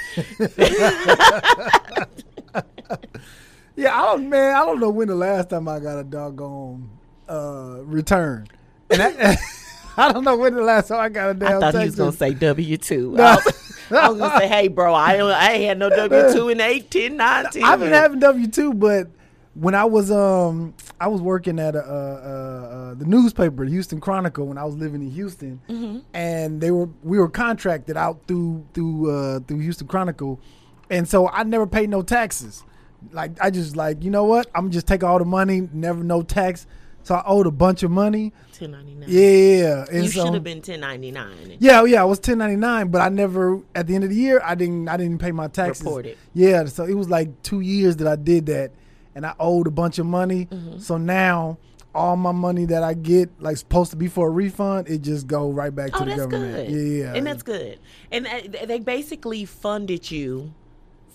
Yeah, 3.74 3.98
I 3.98 4.02
don't, 4.12 4.28
man. 4.28 4.54
I 4.54 4.64
don't 4.66 4.80
know 4.80 4.90
when 4.90 5.08
the 5.08 5.14
last 5.14 5.48
time 5.50 5.66
I 5.66 5.80
got 5.80 5.98
a 5.98 6.04
doggone 6.04 6.90
uh, 7.28 7.78
return, 7.84 8.46
and 8.90 9.02
I, 9.02 9.36
I 9.96 10.12
don't 10.12 10.24
know 10.24 10.36
when 10.36 10.54
the 10.54 10.62
last 10.62 10.88
time 10.88 11.00
I 11.00 11.08
got 11.08 11.30
a 11.30 11.34
damn. 11.34 11.56
I 11.56 11.60
thought 11.70 11.80
he 11.80 11.86
was 11.86 11.96
gonna 11.96 12.12
say 12.12 12.34
W 12.34 12.76
two. 12.76 13.12
No. 13.16 13.24
I, 13.24 13.34
was- 13.36 13.78
I 13.90 14.08
was 14.08 14.18
gonna 14.18 14.38
say, 14.38 14.48
hey, 14.48 14.68
bro, 14.68 14.94
I 14.94 15.16
I 15.18 15.52
ain't 15.52 15.64
had 15.64 15.78
no 15.78 15.90
W 15.94 16.32
two 16.32 16.48
in 16.48 16.60
eight, 16.62 16.90
ten, 16.90 17.16
nine, 17.18 17.46
ten. 17.52 17.62
I've 17.64 17.78
been 17.80 17.92
having 17.92 18.20
W 18.20 18.46
two, 18.46 18.72
but 18.72 19.08
when 19.54 19.74
I 19.74 19.84
was 19.84 20.10
um 20.10 20.72
I 20.98 21.08
was 21.08 21.20
working 21.20 21.58
at 21.58 21.74
a, 21.74 21.80
uh, 21.80 21.82
uh, 21.84 22.74
uh, 22.76 22.94
the 22.94 23.04
newspaper, 23.04 23.64
the 23.66 23.70
Houston 23.70 24.00
Chronicle, 24.00 24.46
when 24.46 24.56
I 24.56 24.64
was 24.64 24.76
living 24.76 25.02
in 25.02 25.10
Houston, 25.10 25.60
Mm-hmm. 25.68 25.98
and 26.14 26.58
they 26.60 26.70
were 26.70 26.88
we 27.02 27.18
were 27.18 27.28
contracted 27.28 27.96
out 27.98 28.20
through 28.26 28.64
through 28.72 29.10
uh, 29.10 29.40
through 29.40 29.58
Houston 29.58 29.88
Chronicle, 29.88 30.40
and 30.88 31.06
so 31.06 31.28
I 31.28 31.42
never 31.42 31.66
paid 31.66 31.90
no 31.90 32.00
taxes. 32.02 32.64
Like 33.10 33.32
I 33.42 33.50
just 33.50 33.76
like 33.76 34.02
you 34.04 34.10
know 34.10 34.24
what 34.24 34.46
I'm 34.54 34.70
just 34.70 34.86
take 34.86 35.04
all 35.04 35.18
the 35.18 35.26
money, 35.26 35.68
never 35.72 36.02
no 36.02 36.22
tax. 36.22 36.66
So 37.04 37.14
I 37.16 37.22
owed 37.26 37.46
a 37.46 37.50
bunch 37.50 37.82
of 37.82 37.90
money. 37.90 38.32
ten 38.52 38.70
ninety 38.70 38.94
nine. 38.94 39.08
Yeah, 39.08 39.84
and 39.90 40.04
you 40.04 40.10
so- 40.10 40.24
should 40.24 40.34
have 40.34 40.44
been 40.44 40.62
ten 40.62 40.80
ninety 40.80 41.10
nine. 41.10 41.56
yeah, 41.58 41.84
yeah, 41.84 42.00
I 42.02 42.04
was 42.04 42.18
ten 42.18 42.38
ninety 42.38 42.56
nine, 42.56 42.88
but 42.88 43.00
I 43.00 43.08
never 43.08 43.60
at 43.74 43.86
the 43.86 43.94
end 43.94 44.04
of 44.04 44.10
the 44.10 44.16
year 44.16 44.40
I 44.44 44.54
didn't 44.54 44.88
I 44.88 44.96
didn't 44.96 45.18
pay 45.18 45.32
my 45.32 45.48
taxes. 45.48 45.84
Reported. 45.84 46.16
Yeah, 46.34 46.64
so 46.66 46.84
it 46.84 46.94
was 46.94 47.08
like 47.10 47.42
two 47.42 47.60
years 47.60 47.96
that 47.96 48.06
I 48.06 48.16
did 48.16 48.46
that, 48.46 48.70
and 49.14 49.26
I 49.26 49.34
owed 49.40 49.66
a 49.66 49.70
bunch 49.70 49.98
of 49.98 50.06
money. 50.06 50.46
Mm-hmm. 50.46 50.78
So 50.78 50.96
now 50.96 51.58
all 51.94 52.16
my 52.16 52.32
money 52.32 52.64
that 52.64 52.82
I 52.82 52.94
get, 52.94 53.28
like 53.38 53.56
supposed 53.58 53.90
to 53.90 53.96
be 53.96 54.08
for 54.08 54.28
a 54.28 54.30
refund, 54.30 54.88
it 54.88 55.02
just 55.02 55.26
go 55.26 55.50
right 55.50 55.74
back 55.74 55.90
to 55.90 55.96
Oh, 55.96 56.00
the 56.00 56.04
that's 56.06 56.20
government. 56.22 56.68
good. 56.68 56.70
Yeah, 56.70 57.04
yeah. 57.04 57.14
and 57.14 57.26
that's 57.26 57.42
good. 57.42 57.78
And 58.10 58.26
uh, 58.26 58.64
they 58.66 58.78
basically 58.78 59.44
funded 59.44 60.10
you 60.10 60.54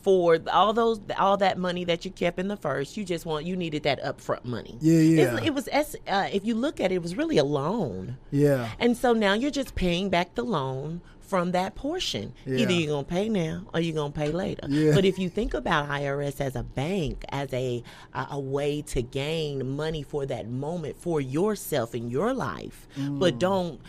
for 0.08 0.40
all 0.54 0.72
those 0.72 1.02
all 1.20 1.36
that 1.36 1.58
money 1.58 1.84
that 1.84 2.06
you 2.06 2.12
kept 2.12 2.40
in 2.40 2.48
the 2.48 2.56
first. 2.56 2.96
You 2.96 3.04
just 3.04 3.26
want 3.26 3.46
you 3.46 3.58
needed 3.58 3.84
that 3.84 4.02
upfront 4.02 4.46
money. 4.46 4.78
Yeah, 4.80 5.00
yeah. 5.02 5.22
It's- 5.34 5.46
It 5.48 5.54
was 5.54 5.68
uh, 5.68 6.30
if 6.32 6.46
you 6.46 6.56
look 6.56 6.80
at 6.80 6.94
it, 6.94 6.96
it 6.96 7.02
was 7.02 7.18
really 7.18 7.38
a 7.38 7.44
loan. 7.44 8.16
yeah. 8.32 8.70
And 8.80 8.96
so 8.96 9.12
now 9.12 9.34
you're 9.34 9.52
just 9.52 9.76
paying 9.76 10.10
back 10.10 10.36
the 10.36 10.44
loan 10.46 11.02
from 11.20 11.52
that 11.52 11.76
portion. 11.76 12.32
Yeah. 12.46 12.60
Either 12.60 12.72
you're 12.72 12.92
gonna 12.96 13.04
pay 13.04 13.28
now 13.28 13.64
or 13.74 13.82
you're 13.82 13.94
gonna 14.02 14.14
pay 14.14 14.32
later. 14.32 14.66
Yeah. 14.70 14.94
But 14.96 15.04
if 15.04 15.20
you 15.20 15.28
think 15.28 15.54
about 15.54 15.90
IRS 15.90 16.40
as 16.40 16.56
a 16.56 16.64
bank, 16.64 17.26
as 17.28 17.52
a 17.54 17.84
a, 18.14 18.28
a 18.32 18.40
way 18.40 18.82
to 18.94 19.02
gain 19.02 19.76
money 19.76 20.04
for 20.04 20.26
that 20.28 20.48
moment 20.48 20.96
for 20.98 21.20
yourself 21.20 21.94
in 21.94 22.10
your 22.10 22.34
life, 22.34 22.88
Mm. 22.98 23.20
but 23.20 23.40
don't. 23.40 23.82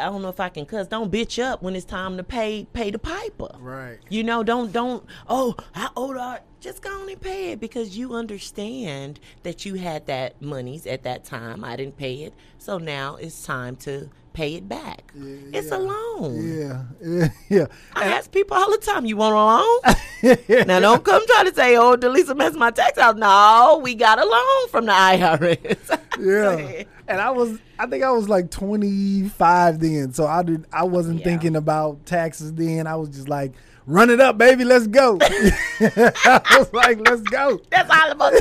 I 0.00 0.06
don't 0.06 0.22
know 0.22 0.28
if 0.28 0.40
I 0.40 0.48
can 0.48 0.66
cuss. 0.66 0.86
Don't 0.86 1.12
bitch 1.12 1.42
up 1.42 1.62
when 1.62 1.76
it's 1.76 1.84
time 1.84 2.16
to 2.16 2.24
pay 2.24 2.66
pay 2.72 2.90
the 2.90 2.98
piper. 2.98 3.50
Right. 3.58 3.98
You 4.08 4.24
know, 4.24 4.42
don't 4.42 4.72
don't. 4.72 5.04
Oh, 5.28 5.56
I 5.74 5.90
owe 5.96 6.12
the. 6.12 6.40
Just 6.60 6.82
go 6.82 6.90
on 6.90 7.08
and 7.08 7.20
pay 7.20 7.52
it 7.52 7.60
because 7.60 7.96
you 7.96 8.14
understand 8.14 9.18
that 9.44 9.64
you 9.64 9.74
had 9.74 10.06
that 10.06 10.42
monies 10.42 10.86
at 10.86 11.04
that 11.04 11.24
time. 11.24 11.64
I 11.64 11.74
didn't 11.76 11.96
pay 11.96 12.16
it, 12.24 12.34
so 12.58 12.76
now 12.76 13.16
it's 13.16 13.42
time 13.44 13.76
to 13.76 14.10
pay 14.32 14.54
it 14.54 14.68
back. 14.68 15.02
it's 15.14 15.70
a 15.70 15.78
loan. 15.78 16.58
Yeah, 16.58 16.82
yeah, 17.02 17.28
yeah. 17.48 17.66
I 17.94 18.06
ask 18.06 18.30
people 18.32 18.56
all 18.56 18.70
the 18.70 18.78
time, 18.78 19.04
"You 19.06 19.16
want 19.16 19.34
a 19.34 20.32
loan?" 20.32 20.66
now 20.66 20.80
don't 20.80 21.04
come 21.04 21.26
try 21.26 21.44
to 21.44 21.54
say, 21.54 21.76
"Oh, 21.76 21.96
Delisa 21.96 22.36
messed 22.36 22.56
my 22.56 22.70
tax 22.70 22.98
out." 22.98 23.16
No, 23.18 23.80
we 23.82 23.94
got 23.94 24.18
a 24.18 24.24
loan 24.24 24.68
from 24.70 24.86
the 24.86 24.92
IRS. 24.92 25.98
Yeah. 26.20 26.82
And 27.08 27.18
I 27.18 27.30
was 27.30 27.58
I 27.78 27.86
think 27.86 28.04
I 28.04 28.10
was 28.10 28.28
like 28.28 28.50
25 28.50 29.78
then. 29.80 30.12
So 30.12 30.26
I 30.26 30.42
did 30.42 30.66
I 30.70 30.84
wasn't 30.84 31.20
Yeah. 31.20 31.24
thinking 31.24 31.56
about 31.56 32.04
taxes 32.04 32.52
then. 32.52 32.86
I 32.86 32.96
was 32.96 33.08
just 33.08 33.28
like 33.28 33.52
run 33.90 34.10
it 34.10 34.20
up 34.20 34.38
baby, 34.38 34.64
let's 34.64 34.86
go. 34.86 35.18
I 35.20 36.56
was 36.58 36.72
like 36.72 37.00
let's 37.08 37.22
go. 37.22 37.60
That's 37.70 37.90
all 37.90 38.10
about 38.12 38.34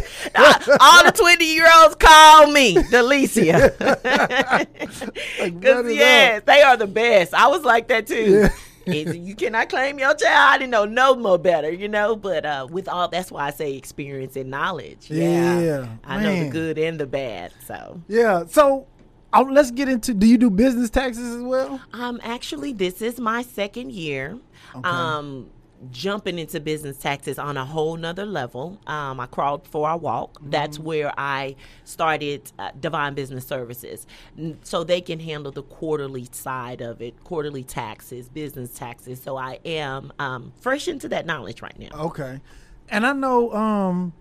all 0.79 1.03
the 1.03 1.11
twenty 1.15 1.53
year 1.53 1.67
olds 1.81 1.95
call 1.95 2.51
me 2.51 2.75
Delisa. 2.75 3.75
Like, 4.09 4.89
Cause 5.61 5.83
run 5.83 5.93
yes, 5.93 6.39
up. 6.39 6.45
they 6.45 6.61
are 6.61 6.77
the 6.77 6.87
best. 6.87 7.33
I 7.33 7.47
was 7.47 7.63
like 7.63 7.87
that 7.89 8.07
too. 8.07 8.49
Yeah. 8.85 9.11
You 9.11 9.35
cannot 9.35 9.69
claim 9.69 9.99
your 9.99 10.15
child. 10.15 10.21
I 10.55 10.57
didn't 10.57 10.71
know 10.71 10.85
no 10.85 11.15
more 11.15 11.37
better, 11.37 11.69
you 11.71 11.87
know. 11.87 12.15
But 12.15 12.45
uh, 12.45 12.67
with 12.69 12.87
all 12.87 13.07
that's 13.07 13.31
why 13.31 13.47
I 13.47 13.51
say 13.51 13.75
experience 13.75 14.35
and 14.35 14.49
knowledge. 14.49 15.09
Yeah, 15.09 15.59
Yeah, 15.59 15.87
I 16.03 16.21
know 16.23 16.43
the 16.43 16.49
good 16.49 16.77
and 16.79 16.99
the 16.99 17.05
bad. 17.05 17.53
So 17.65 18.01
Yeah. 18.07 18.45
So 18.47 18.87
uh, 19.33 19.43
let's 19.43 19.71
get 19.71 19.89
into 19.89 20.13
do 20.13 20.27
you 20.27 20.37
do 20.37 20.49
business 20.49 20.89
taxes 20.89 21.35
as 21.35 21.43
well? 21.43 21.81
um, 21.93 22.19
actually, 22.23 22.73
this 22.73 23.01
is 23.01 23.19
my 23.19 23.43
second 23.43 23.91
year. 23.93 24.39
Um. 24.83 25.51
Jumping 25.91 26.39
into 26.39 26.59
business 26.59 26.97
taxes 26.97 27.39
on 27.39 27.57
a 27.57 27.65
whole 27.65 27.97
nother 27.97 28.25
level. 28.25 28.81
Um, 28.87 29.19
I 29.19 29.27
crawled 29.27 29.63
before 29.63 29.87
I 29.89 29.95
walk. 29.95 30.37
That's 30.41 30.79
where 30.79 31.13
I 31.17 31.55
started 31.85 32.51
uh, 32.59 32.71
Divine 32.79 33.13
Business 33.15 33.47
Services, 33.47 34.07
N- 34.37 34.59
so 34.63 34.83
they 34.83 35.01
can 35.01 35.19
handle 35.19 35.51
the 35.51 35.63
quarterly 35.63 36.27
side 36.31 36.81
of 36.81 37.01
it, 37.01 37.23
quarterly 37.23 37.63
taxes, 37.63 38.29
business 38.29 38.71
taxes. 38.71 39.21
So 39.23 39.37
I 39.37 39.59
am 39.65 40.13
um, 40.19 40.53
fresh 40.61 40.87
into 40.87 41.09
that 41.09 41.25
knowledge 41.25 41.61
right 41.61 41.79
now. 41.79 41.89
Okay. 41.93 42.41
And 42.89 43.05
I 43.05 43.13
know 43.13 43.53
um 43.53 44.13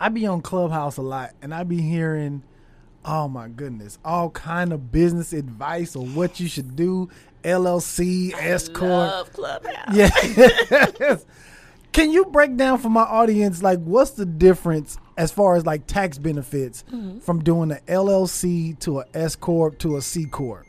I 0.00 0.10
be 0.10 0.26
on 0.26 0.42
Clubhouse 0.42 0.98
a 0.98 1.02
lot 1.02 1.32
and 1.42 1.54
I 1.54 1.64
be 1.64 1.82
hearing 1.82 2.42
oh 3.04 3.28
my 3.28 3.48
goodness, 3.48 3.98
all 4.04 4.30
kind 4.30 4.72
of 4.72 4.92
business 4.92 5.32
advice 5.32 5.96
on 5.96 6.14
what 6.14 6.40
you 6.40 6.48
should 6.48 6.76
do, 6.76 7.08
LLC, 7.44 8.32
S 8.34 8.68
corp. 8.68 8.90
Love 8.90 9.32
Clubhouse. 9.32 9.94
Yeah. 9.94 11.16
Can 11.92 12.10
you 12.12 12.26
break 12.26 12.56
down 12.56 12.78
for 12.78 12.88
my 12.88 13.02
audience 13.02 13.62
like 13.62 13.80
what's 13.80 14.12
the 14.12 14.24
difference 14.26 14.96
as 15.16 15.32
far 15.32 15.56
as 15.56 15.66
like 15.66 15.86
tax 15.86 16.18
benefits 16.18 16.84
Mm-hmm. 16.92 17.18
from 17.20 17.42
doing 17.42 17.72
an 17.72 17.80
LLC 17.88 18.78
to 18.80 19.00
a 19.00 19.04
S 19.14 19.34
corp 19.36 19.78
to 19.80 19.96
a 19.96 20.02
C 20.02 20.26
corp? 20.26 20.66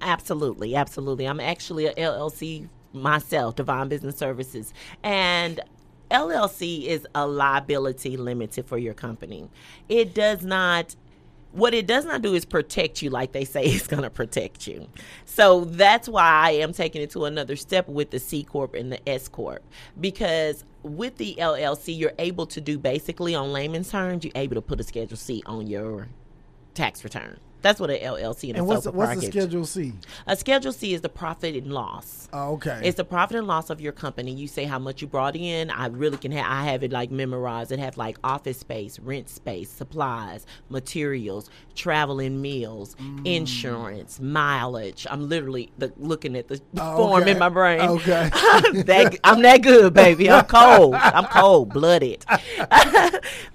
Absolutely, 0.00 0.74
absolutely. 0.76 1.26
I'm 1.26 1.40
actually 1.40 1.86
a 1.86 1.94
LLC 1.94 2.68
myself, 2.94 3.56
Divine 3.56 3.88
Business 3.88 4.16
Services, 4.16 4.72
and 5.02 5.60
LLC 6.10 6.86
is 6.86 7.06
a 7.14 7.26
liability 7.26 8.16
limited 8.16 8.64
for 8.66 8.78
your 8.78 8.94
company. 8.94 9.48
It 9.90 10.14
does 10.14 10.42
not 10.42 10.96
what 11.52 11.74
it 11.74 11.86
does 11.86 12.04
not 12.04 12.22
do 12.22 12.34
is 12.34 12.44
protect 12.44 13.02
you 13.02 13.10
like 13.10 13.32
they 13.32 13.44
say 13.44 13.64
it's 13.64 13.86
going 13.86 14.02
to 14.02 14.10
protect 14.10 14.66
you. 14.66 14.86
So 15.24 15.64
that's 15.64 16.08
why 16.08 16.22
I 16.22 16.50
am 16.52 16.72
taking 16.72 17.02
it 17.02 17.10
to 17.10 17.24
another 17.24 17.56
step 17.56 17.88
with 17.88 18.10
the 18.10 18.18
C 18.18 18.44
corp 18.44 18.74
and 18.74 18.92
the 18.92 19.08
S 19.08 19.28
corp 19.28 19.62
because 20.00 20.64
with 20.82 21.16
the 21.18 21.36
LLC 21.38 21.96
you're 21.96 22.12
able 22.18 22.46
to 22.46 22.60
do 22.60 22.78
basically 22.78 23.34
on 23.34 23.52
layman's 23.52 23.90
terms 23.90 24.24
you're 24.24 24.32
able 24.34 24.54
to 24.54 24.62
put 24.62 24.80
a 24.80 24.82
schedule 24.82 25.16
C 25.16 25.42
on 25.46 25.66
your 25.66 26.08
tax 26.74 27.04
return. 27.04 27.38
That's 27.62 27.78
what 27.80 27.90
an 27.90 27.98
LLC 27.98 28.48
and, 28.50 28.58
And 28.58 28.58
a 28.58 28.64
what's 28.64 28.84
sole 28.84 28.92
what's 28.94 29.10
the 29.10 29.16
proprietorship- 29.20 29.32
schedule 29.32 29.64
C? 29.66 29.92
a 30.26 30.36
Schedule 30.36 30.72
C 30.72 30.94
is 30.94 31.00
the 31.00 31.08
profit 31.08 31.54
and 31.56 31.72
loss. 31.72 32.28
Oh, 32.32 32.52
okay. 32.54 32.80
It's 32.84 32.96
the 32.96 33.04
profit 33.04 33.36
and 33.36 33.46
loss 33.46 33.70
of 33.70 33.80
your 33.80 33.92
company. 33.92 34.32
You 34.32 34.46
say 34.48 34.64
how 34.64 34.78
much 34.78 35.02
you 35.02 35.08
brought 35.08 35.36
in. 35.36 35.70
I 35.70 35.86
really 35.88 36.16
can 36.16 36.32
have. 36.32 36.46
I 36.48 36.64
have 36.64 36.82
it 36.82 36.92
like 36.92 37.10
memorized. 37.10 37.72
It 37.72 37.78
have 37.78 37.96
like 37.96 38.18
office 38.24 38.58
space, 38.58 38.98
rent 39.00 39.28
space, 39.28 39.68
supplies, 39.70 40.46
materials, 40.68 41.50
travel 41.74 42.20
and 42.20 42.40
meals, 42.40 42.94
Mm. 43.00 43.26
insurance, 43.26 44.20
mileage. 44.20 45.06
I'm 45.10 45.28
literally 45.28 45.70
the, 45.78 45.92
looking 45.98 46.36
at 46.36 46.48
the 46.48 46.60
Oh, 46.78 46.96
form 46.96 47.22
okay. 47.22 47.32
in 47.32 47.38
my 47.38 47.48
brain. 47.48 47.80
Okay. 47.80 48.30
that, 48.84 49.18
I'm 49.24 49.42
that 49.42 49.62
good, 49.62 49.92
baby. 49.94 50.30
I'm 50.30 50.44
cold. 50.46 50.94
I'm 50.94 51.24
cold 51.26 51.70
blooded. 51.70 52.24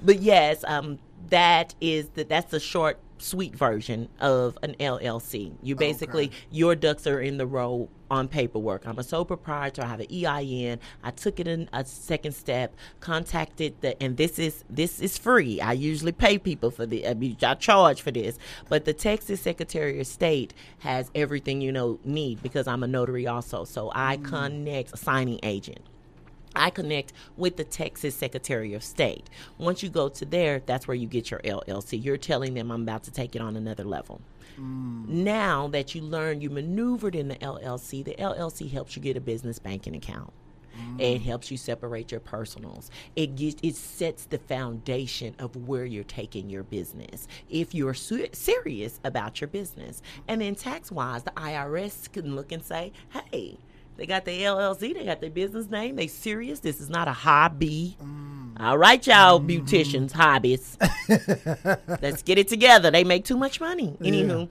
but 0.04 0.20
yes, 0.22 0.64
um, 0.68 1.00
that 1.30 1.74
is 1.82 2.10
the 2.10 2.24
that's 2.24 2.52
the 2.52 2.60
short, 2.60 3.00
sweet 3.18 3.56
version 3.56 4.10
of 4.20 4.58
an 4.64 4.76
LLC. 4.80 5.54
You 5.62 5.76
basically 5.76 6.32
your 6.52 6.76
ducks 6.76 7.08
are 7.08 7.22
in 7.22 7.38
the 7.38 7.46
row 7.46 7.90
on 8.12 8.28
paperwork. 8.28 8.86
I'm 8.86 9.00
a 9.00 9.04
sole 9.04 9.26
proprietor. 9.26 9.82
I 9.82 9.88
have 9.88 10.00
an 10.00 10.08
EIN. 10.12 10.80
I 11.04 11.12
took 11.12 11.40
it 11.40 11.48
in 11.48 11.70
a 11.74 11.84
second 11.86 12.34
step. 12.34 12.76
Contacted 13.00 13.82
the 13.82 14.02
and 14.02 14.18
this 14.18 14.38
is 14.40 14.64
this 14.70 15.00
is 15.00 15.18
free. 15.18 15.60
I 15.62 15.74
usually 15.74 16.12
pay 16.12 16.38
people 16.38 16.72
for 16.72 16.86
the. 16.86 17.08
I, 17.08 17.14
mean, 17.14 17.38
I 17.42 17.56
charge 17.56 18.02
for 18.02 18.12
this, 18.12 18.38
but 18.70 18.86
the 18.86 18.94
Texas 18.94 19.42
Secretary 19.42 20.00
of 20.00 20.08
State 20.08 20.54
has 20.80 21.10
everything 21.16 21.62
you 21.62 21.72
know 21.72 22.00
need 22.04 22.42
because 22.44 22.68
I'm 22.68 22.84
a 22.84 22.88
notary 22.88 23.28
also. 23.28 23.64
So 23.64 23.92
I 23.94 24.18
mm. 24.18 24.26
connect 24.26 24.94
a 24.94 24.98
signing 24.98 25.40
agent. 25.44 25.82
I 26.56 26.70
connect 26.70 27.14
with 27.38 27.58
the 27.58 27.64
Texas 27.64 28.16
Secretary 28.16 28.74
of 28.74 28.84
State. 28.84 29.30
Once 29.58 29.84
you 29.84 29.90
go 29.90 30.10
to 30.10 30.26
there, 30.26 30.62
that's 30.66 30.88
where 30.88 30.96
you 30.96 31.08
get 31.08 31.32
your 31.32 31.40
LLC. 31.42 32.04
You're 32.04 32.18
telling 32.18 32.54
them 32.54 32.72
I'm 32.72 32.84
about 32.84 33.04
to 33.04 33.12
take 33.12 33.36
it 33.36 33.42
on 33.42 33.56
another 33.56 33.84
level. 33.84 34.22
Mm. 34.60 35.08
Now 35.08 35.68
that 35.70 35.96
you 35.96 36.02
learn 36.02 36.42
you 36.42 36.50
maneuvered 36.50 37.16
in 37.16 37.28
the 37.28 37.36
LLC, 37.36 38.04
the 38.04 38.16
LLC 38.16 38.72
helps 38.72 38.96
you 38.96 39.02
get 39.02 39.18
a 39.18 39.22
business 39.22 39.60
banking 39.60 39.96
account. 39.96 40.32
Mm. 40.78 41.02
It 41.02 41.22
helps 41.22 41.52
you 41.52 41.58
separate 41.58 42.12
your 42.12 42.20
personals. 42.20 42.92
It 43.16 43.36
gets, 43.36 43.56
it 43.64 43.76
sets 43.76 44.26
the 44.26 44.38
foundation 44.38 45.36
of 45.40 45.56
where 45.68 45.86
you're 45.86 46.04
taking 46.04 46.50
your 46.50 46.64
business. 46.64 47.28
If 47.50 47.74
you're 47.74 47.94
su- 47.94 48.28
serious 48.34 49.00
about 49.04 49.42
your 49.42 49.48
business, 49.48 50.02
and 50.28 50.42
then 50.42 50.56
tax 50.56 50.92
wise, 50.92 51.24
the 51.24 51.32
IRS 51.32 52.12
can 52.12 52.36
look 52.36 52.52
and 52.52 52.64
say, 52.64 52.92
"Hey, 53.32 53.58
they 53.98 54.06
got 54.06 54.26
the 54.26 54.32
LLC, 54.32 54.94
they 54.94 55.06
got 55.06 55.22
their 55.22 55.30
business 55.30 55.70
name, 55.70 55.96
they 55.96 56.08
serious. 56.08 56.60
This 56.60 56.82
is 56.82 56.90
not 56.90 57.08
a 57.08 57.14
hobby." 57.14 57.98
All 58.58 58.78
right, 58.78 59.06
y'all, 59.06 59.42
mm-hmm. 59.42 59.50
beauticians, 59.50 60.14
hobbies. 60.14 60.78
Let's 62.02 62.22
get 62.22 62.38
it 62.38 62.48
together. 62.48 62.90
They 62.90 63.04
make 63.04 63.26
too 63.26 63.36
much 63.36 63.60
money. 63.60 63.98
Anywho, 64.00 64.48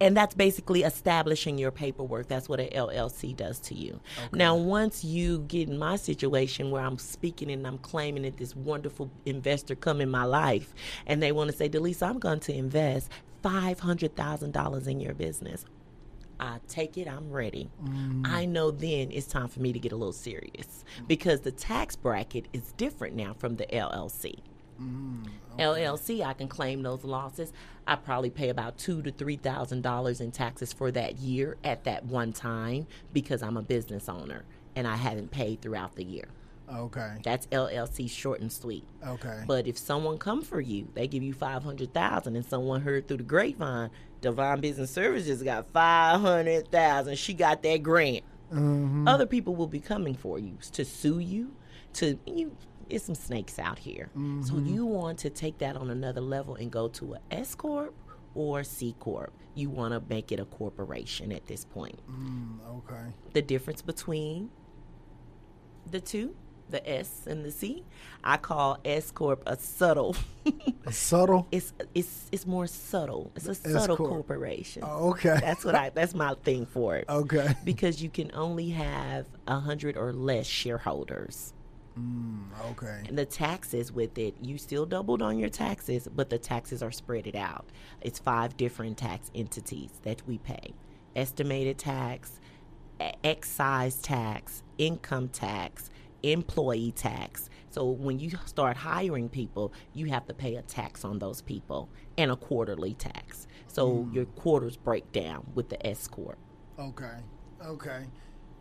and 0.00 0.16
that's 0.16 0.34
basically 0.34 0.82
establishing 0.82 1.58
your 1.58 1.70
paperwork. 1.70 2.26
That's 2.28 2.48
what 2.48 2.58
an 2.58 2.68
LLC 2.68 3.36
does 3.36 3.60
to 3.60 3.74
you. 3.74 4.00
Now, 4.32 4.56
once 4.56 5.04
you 5.04 5.40
get 5.40 5.68
in 5.68 5.78
my 5.78 5.96
situation 5.96 6.70
where 6.70 6.82
I'm 6.82 6.98
speaking 6.98 7.50
and 7.50 7.66
I'm 7.66 7.78
claiming 7.78 8.22
that 8.22 8.38
this 8.38 8.56
wonderful 8.56 9.10
investor 9.26 9.74
come 9.74 10.00
in 10.00 10.10
my 10.10 10.24
life, 10.24 10.74
and 11.06 11.22
they 11.22 11.30
want 11.30 11.50
to 11.50 11.56
say, 11.56 11.68
Delisa, 11.68 12.08
I'm 12.08 12.18
going 12.18 12.40
to 12.40 12.54
invest 12.54 13.10
five 13.42 13.80
hundred 13.80 14.16
thousand 14.16 14.52
dollars 14.52 14.86
in 14.86 15.00
your 15.00 15.14
business. 15.14 15.66
I 16.40 16.58
take 16.68 16.98
it, 16.98 17.08
I'm 17.08 17.30
ready. 17.30 17.70
Mm. 17.84 18.26
I 18.26 18.44
know 18.44 18.70
then 18.70 19.10
it's 19.10 19.26
time 19.26 19.48
for 19.48 19.60
me 19.60 19.72
to 19.72 19.78
get 19.78 19.92
a 19.92 19.96
little 19.96 20.12
serious 20.12 20.84
because 21.06 21.40
the 21.40 21.52
tax 21.52 21.96
bracket 21.96 22.46
is 22.52 22.72
different 22.72 23.14
now 23.16 23.34
from 23.34 23.56
the 23.56 23.66
LLC. 23.66 24.38
Mm, 24.80 25.28
LLC, 25.58 26.24
I 26.24 26.32
can 26.32 26.48
claim 26.48 26.82
those 26.82 27.04
losses. 27.04 27.52
I 27.86 27.96
probably 27.96 28.30
pay 28.30 28.48
about 28.48 28.76
two 28.78 29.02
to 29.02 29.12
three 29.12 29.36
thousand 29.36 29.82
dollars 29.82 30.20
in 30.20 30.32
taxes 30.32 30.72
for 30.72 30.90
that 30.92 31.18
year 31.18 31.56
at 31.62 31.84
that 31.84 32.04
one 32.06 32.32
time 32.32 32.86
because 33.12 33.42
I'm 33.42 33.56
a 33.56 33.62
business 33.62 34.08
owner 34.08 34.44
and 34.74 34.86
I 34.88 34.96
haven't 34.96 35.30
paid 35.30 35.60
throughout 35.60 35.94
the 35.94 36.04
year. 36.04 36.28
Okay. 36.72 37.16
That's 37.22 37.46
LLC 37.48 38.10
short 38.10 38.40
and 38.40 38.50
sweet. 38.50 38.84
Okay. 39.06 39.42
But 39.46 39.66
if 39.66 39.76
someone 39.76 40.18
come 40.18 40.42
for 40.42 40.60
you, 40.60 40.88
they 40.94 41.06
give 41.06 41.22
you 41.22 41.32
five 41.34 41.62
hundred 41.62 41.92
thousand, 41.92 42.36
and 42.36 42.44
someone 42.46 42.80
heard 42.80 43.06
through 43.06 43.18
the 43.18 43.22
grapevine, 43.22 43.90
Divine 44.20 44.60
Business 44.60 44.90
Services 44.90 45.42
got 45.42 45.66
five 45.72 46.20
hundred 46.20 46.70
thousand. 46.70 47.18
She 47.18 47.34
got 47.34 47.62
that 47.62 47.82
grant. 47.82 48.24
Mhm. 48.52 49.08
Other 49.08 49.26
people 49.26 49.54
will 49.56 49.66
be 49.66 49.80
coming 49.80 50.14
for 50.14 50.38
you 50.38 50.56
to 50.72 50.84
sue 50.84 51.18
you. 51.18 51.54
To 51.94 52.18
you, 52.26 52.56
there's 52.88 53.02
some 53.04 53.14
snakes 53.14 53.58
out 53.58 53.78
here. 53.78 54.10
So 54.42 54.58
you 54.58 54.84
want 54.86 55.18
to 55.20 55.30
take 55.30 55.58
that 55.58 55.76
on 55.76 55.90
another 55.90 56.20
level 56.20 56.54
and 56.56 56.70
go 56.70 56.88
to 56.88 57.14
a 57.14 57.18
S 57.30 57.54
corp 57.54 57.94
or 58.34 58.64
C 58.64 58.94
corp. 58.98 59.32
You 59.54 59.70
want 59.70 59.92
to 59.94 60.02
make 60.12 60.32
it 60.32 60.40
a 60.40 60.44
corporation 60.44 61.30
at 61.30 61.46
this 61.46 61.64
point. 61.64 61.98
Mm, 62.10 62.58
okay. 62.78 63.12
The 63.32 63.42
difference 63.42 63.80
between 63.82 64.50
the 65.90 66.00
two, 66.00 66.34
the 66.70 66.88
S 66.88 67.26
and 67.26 67.44
the 67.44 67.50
C, 67.50 67.84
I 68.22 68.36
call 68.36 68.78
S 68.84 69.10
corp 69.10 69.42
a 69.46 69.56
subtle. 69.56 70.16
A 70.86 70.92
subtle. 70.92 71.46
it's 71.52 71.72
it's 71.94 72.28
it's 72.32 72.46
more 72.46 72.66
subtle. 72.66 73.30
It's 73.36 73.46
a 73.46 73.54
subtle 73.54 73.96
corp. 73.96 74.10
corporation. 74.10 74.82
Oh, 74.84 75.10
okay. 75.10 75.38
That's 75.40 75.64
what 75.64 75.74
I. 75.74 75.90
That's 75.90 76.14
my 76.14 76.34
thing 76.42 76.66
for 76.66 76.96
it. 76.96 77.06
Okay. 77.08 77.54
Because 77.64 78.02
you 78.02 78.10
can 78.10 78.30
only 78.34 78.70
have 78.70 79.26
a 79.46 79.58
hundred 79.58 79.96
or 79.96 80.12
less 80.12 80.46
shareholders. 80.46 81.52
Mm, 81.98 82.46
okay. 82.72 83.02
And 83.06 83.16
the 83.16 83.24
taxes 83.24 83.92
with 83.92 84.18
it, 84.18 84.34
you 84.40 84.58
still 84.58 84.84
doubled 84.84 85.22
on 85.22 85.38
your 85.38 85.48
taxes, 85.48 86.08
but 86.12 86.28
the 86.28 86.38
taxes 86.38 86.82
are 86.82 86.90
spread 86.90 87.26
it 87.26 87.36
out. 87.36 87.66
It's 88.00 88.18
five 88.18 88.56
different 88.56 88.98
tax 88.98 89.30
entities 89.34 89.90
that 90.02 90.26
we 90.26 90.38
pay: 90.38 90.74
estimated 91.14 91.78
tax, 91.78 92.40
excise 93.22 93.96
tax, 93.96 94.62
income 94.78 95.28
tax, 95.28 95.90
employee 96.32 96.92
tax. 96.92 97.50
So 97.70 97.86
when 97.86 98.18
you 98.18 98.30
start 98.44 98.76
hiring 98.76 99.28
people, 99.28 99.72
you 99.92 100.06
have 100.06 100.26
to 100.26 100.34
pay 100.34 100.56
a 100.56 100.62
tax 100.62 101.04
on 101.04 101.18
those 101.18 101.42
people 101.42 101.88
and 102.16 102.30
a 102.30 102.36
quarterly 102.36 102.94
tax. 102.94 103.46
So 103.66 104.02
hmm. 104.02 104.14
your 104.14 104.24
quarters 104.26 104.76
break 104.76 105.10
down 105.12 105.46
with 105.54 105.68
the 105.68 105.86
S 105.86 106.06
corp. 106.06 106.38
Okay. 106.78 107.16
Okay. 107.64 108.06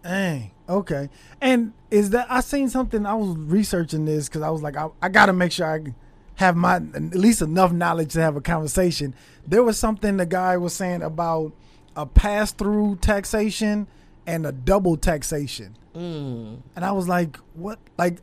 Dang. 0.04 0.52
Okay. 0.68 1.10
And 1.40 1.74
is 1.90 2.10
that 2.10 2.28
I 2.30 2.42
seen 2.42 2.70
something? 2.70 3.06
I 3.06 3.14
was 3.14 3.38
researching 3.38 4.06
this 4.06 4.28
because 4.28 4.42
I 4.42 4.50
was 4.50 4.62
like, 4.62 4.76
I, 4.76 4.90
I 5.02 5.10
got 5.10 5.28
to 5.28 5.34
make 5.34 5.52
sure 5.52 5.68
I 5.68 5.94
have 6.36 6.56
my 6.56 6.76
at 6.76 7.16
least 7.16 7.42
enough 7.42 7.72
knowledge 7.72 8.14
to 8.14 8.22
have 8.22 8.36
a 8.36 8.42
conversation. 8.42 9.16
There 9.48 9.64
was 9.64 9.78
something 9.78 10.18
the 10.18 10.26
guy 10.26 10.58
was 10.58 10.74
saying 10.74 11.02
about 11.02 11.54
a 11.96 12.06
pass 12.06 12.52
through 12.52 12.98
taxation 12.98 13.88
and 14.26 14.46
a 14.46 14.52
double 14.52 14.98
taxation, 14.98 15.78
Mm. 15.96 16.60
and 16.76 16.86
I 16.86 16.92
was 16.92 17.08
like, 17.08 17.38
what? 17.54 17.80
Like, 17.98 18.20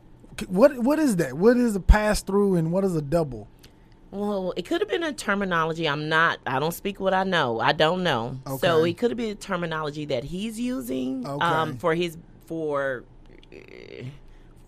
what? 0.47 0.77
What 0.79 0.99
is 0.99 1.17
that? 1.17 1.33
What 1.37 1.57
is 1.57 1.75
a 1.75 1.79
pass 1.79 2.21
through 2.21 2.55
and 2.55 2.71
what 2.71 2.83
is 2.83 2.95
a 2.95 3.01
double? 3.01 3.47
Well, 4.11 4.53
it 4.57 4.65
could 4.65 4.81
have 4.81 4.89
been 4.89 5.03
a 5.03 5.13
terminology. 5.13 5.87
I'm 5.87 6.09
not. 6.09 6.39
I 6.45 6.59
don't 6.59 6.73
speak 6.73 6.99
what 6.99 7.13
I 7.13 7.23
know. 7.23 7.61
I 7.61 7.71
don't 7.71 8.03
know. 8.03 8.39
Okay. 8.45 8.67
So 8.67 8.83
it 8.83 8.97
could 8.97 9.09
have 9.11 9.17
been 9.17 9.29
a 9.31 9.35
terminology 9.35 10.03
that 10.05 10.25
he's 10.25 10.59
using 10.59 11.25
Okay. 11.25 11.45
um, 11.45 11.77
for 11.77 11.95
his 11.95 12.17
for 12.45 13.05
uh, 13.53 13.55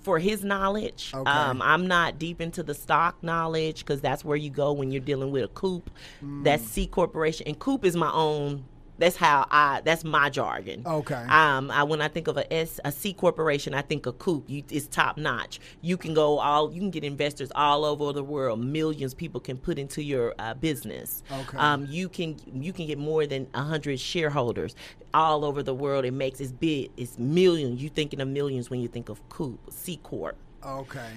for 0.01 0.19
his 0.19 0.43
knowledge. 0.45 1.11
Okay. 1.13 1.29
Um, 1.29 1.61
I'm 1.61 1.87
not 1.87 2.19
deep 2.19 2.39
into 2.39 2.63
the 2.63 2.73
stock 2.73 3.21
knowledge 3.21 3.79
because 3.79 3.99
that's 3.99 4.23
where 4.23 4.37
you 4.37 4.49
go 4.49 4.71
when 4.71 4.91
you're 4.91 5.01
dealing 5.01 5.31
with 5.31 5.43
a 5.43 5.47
coop. 5.49 5.89
That's 6.21 6.63
C 6.63 6.87
corporation, 6.87 7.45
and 7.47 7.59
coop 7.59 7.83
is 7.83 7.95
my 7.97 8.11
own. 8.13 8.63
That's 9.03 9.17
how 9.17 9.45
I. 9.51 9.81
That's 9.83 10.05
my 10.05 10.29
jargon. 10.29 10.83
Okay. 10.85 11.13
Um, 11.27 11.69
I, 11.71 11.83
when 11.83 12.01
I 12.01 12.07
think 12.07 12.29
of 12.29 12.37
a 12.37 12.53
S, 12.53 12.79
a 12.85 12.91
C 12.91 13.11
corporation, 13.11 13.73
I 13.73 13.81
think 13.81 14.05
a 14.05 14.13
Coop. 14.13 14.45
You, 14.47 14.63
it's 14.69 14.87
top 14.87 15.17
notch. 15.17 15.59
You 15.81 15.97
can 15.97 16.13
go 16.13 16.39
all. 16.39 16.71
You 16.71 16.79
can 16.79 16.89
get 16.89 17.03
investors 17.03 17.51
all 17.53 17.83
over 17.83 18.13
the 18.13 18.23
world. 18.23 18.61
Millions 18.61 19.13
people 19.13 19.41
can 19.41 19.57
put 19.57 19.77
into 19.77 20.01
your 20.01 20.33
uh, 20.39 20.53
business. 20.53 21.21
Okay. 21.29 21.57
Um, 21.57 21.85
you 21.89 22.07
can 22.07 22.37
you 22.53 22.71
can 22.71 22.87
get 22.87 22.97
more 22.97 23.25
than 23.27 23.45
hundred 23.53 23.99
shareholders 23.99 24.73
all 25.13 25.43
over 25.43 25.61
the 25.61 25.73
world. 25.73 26.05
It 26.05 26.11
makes 26.11 26.39
it's 26.39 26.53
big. 26.53 26.89
It's 26.95 27.19
millions. 27.19 27.83
You 27.83 27.89
thinking 27.89 28.21
of 28.21 28.29
millions 28.29 28.69
when 28.69 28.79
you 28.79 28.87
think 28.87 29.09
of 29.09 29.27
Coop 29.27 29.59
C 29.69 29.97
corp. 29.97 30.37
okay. 30.65 31.09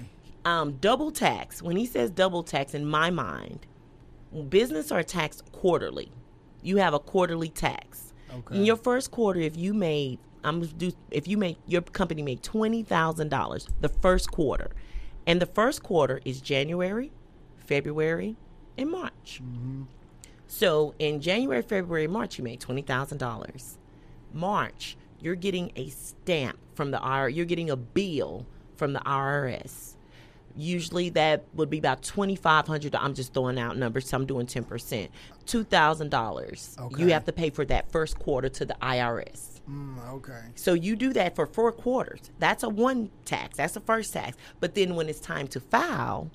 Um, 0.43 0.73
double 0.81 1.11
tax. 1.11 1.61
When 1.61 1.77
he 1.77 1.85
says 1.85 2.09
double 2.09 2.43
tax, 2.43 2.73
in 2.73 2.85
my 2.85 3.09
mind, 3.09 3.65
business 4.49 4.91
are 4.91 5.03
taxed 5.03 5.49
quarterly. 5.53 6.11
You 6.67 6.77
have 6.77 6.93
a 6.93 6.99
quarterly 6.99 7.47
tax. 7.47 8.13
Okay. 8.29 8.57
In 8.57 8.65
your 8.65 8.75
first 8.75 9.09
quarter, 9.09 9.39
if 9.39 9.55
you 9.55 9.73
made, 9.73 10.19
I'm 10.43 10.59
gonna 10.59 10.73
do, 10.73 10.91
if 11.11 11.25
you 11.25 11.37
make 11.37 11.57
your 11.65 11.81
company 11.81 12.21
made 12.21 12.43
twenty 12.43 12.83
thousand 12.83 13.29
dollars 13.29 13.69
the 13.79 13.87
first 13.87 14.31
quarter, 14.31 14.71
and 15.25 15.41
the 15.41 15.45
first 15.45 15.81
quarter 15.81 16.19
is 16.25 16.41
January, 16.41 17.13
February, 17.55 18.35
and 18.77 18.91
March. 18.91 19.41
Mm-hmm. 19.41 19.83
So 20.47 20.93
in 20.99 21.21
January, 21.21 21.61
February, 21.61 22.07
March, 22.07 22.37
you 22.37 22.43
made 22.43 22.59
twenty 22.59 22.81
thousand 22.81 23.19
dollars. 23.19 23.77
March, 24.33 24.97
you're 25.21 25.35
getting 25.35 25.71
a 25.77 25.87
stamp 25.87 26.59
from 26.75 26.91
the 26.91 26.99
IR. 27.01 27.29
You're 27.29 27.45
getting 27.45 27.69
a 27.69 27.77
bill 27.77 28.45
from 28.75 28.91
the 28.91 28.99
IRS. 28.99 29.95
Usually 30.57 31.09
that 31.11 31.45
would 31.53 31.69
be 31.69 31.77
about 31.77 32.03
twenty 32.03 32.35
five 32.35 32.67
hundred. 32.67 32.95
I'm 32.95 33.13
just 33.13 33.33
throwing 33.33 33.59
out 33.59 33.77
numbers. 33.77 34.09
So 34.09 34.17
I'm 34.17 34.25
doing 34.25 34.47
ten 34.47 34.63
percent. 34.63 35.11
Two 35.45 35.63
thousand 35.63 36.09
dollars. 36.09 36.75
You 36.97 37.07
have 37.09 37.25
to 37.25 37.31
pay 37.31 37.49
for 37.49 37.63
that 37.65 37.91
first 37.91 38.17
quarter 38.19 38.49
to 38.49 38.65
the 38.65 38.75
IRS. 38.81 39.61
Mm, 39.69 40.13
okay. 40.13 40.39
So 40.55 40.73
you 40.73 40.95
do 40.95 41.13
that 41.13 41.35
for 41.35 41.45
four 41.45 41.71
quarters. 41.71 42.31
That's 42.39 42.63
a 42.63 42.69
one 42.69 43.09
tax. 43.25 43.57
That's 43.57 43.73
the 43.73 43.81
first 43.81 44.13
tax. 44.13 44.37
But 44.59 44.75
then 44.75 44.95
when 44.95 45.09
it's 45.09 45.19
time 45.19 45.47
to 45.49 45.59
file, 45.59 46.31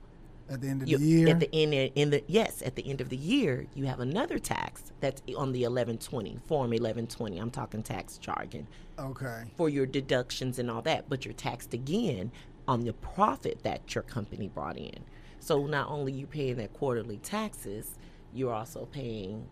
At 0.51 0.61
the 0.61 0.69
end 0.69 0.83
of 0.83 0.89
you, 0.89 0.99
the 0.99 1.05
year. 1.05 1.29
at 1.29 1.41
the 1.41 1.55
end 1.55 1.73
in 1.95 2.11
the 2.11 2.23
yes 2.27 2.63
at 2.63 2.77
the 2.77 2.89
end 2.89 3.01
of 3.01 3.09
the 3.09 3.17
year 3.17 3.67
you 3.75 3.87
have 3.87 4.01
another 4.01 4.39
tax 4.39 4.93
that's 5.01 5.23
on 5.37 5.53
the 5.53 5.61
1120 5.63 6.39
form 6.47 6.71
1120 6.71 7.39
i'm 7.39 7.51
talking 7.51 7.83
tax 7.83 8.19
jargon 8.19 8.67
okay. 8.99 9.45
for 9.57 9.69
your 9.71 9.87
deductions 9.87 10.59
and 10.59 10.71
all 10.71 10.83
that 10.83 11.09
but 11.09 11.25
you're 11.25 11.33
taxed 11.33 11.73
again 11.73 12.31
on 12.69 12.85
the 12.85 12.93
profit 12.93 13.63
that 13.63 13.95
your 13.95 14.03
company 14.03 14.49
brought 14.49 14.77
in 14.77 15.05
so 15.41 15.67
not 15.67 15.89
only 15.89 16.13
you 16.13 16.27
paying 16.27 16.57
that 16.57 16.73
quarterly 16.73 17.17
taxes 17.19 17.99
you're 18.33 18.55
also 18.55 18.85
paying 18.87 19.47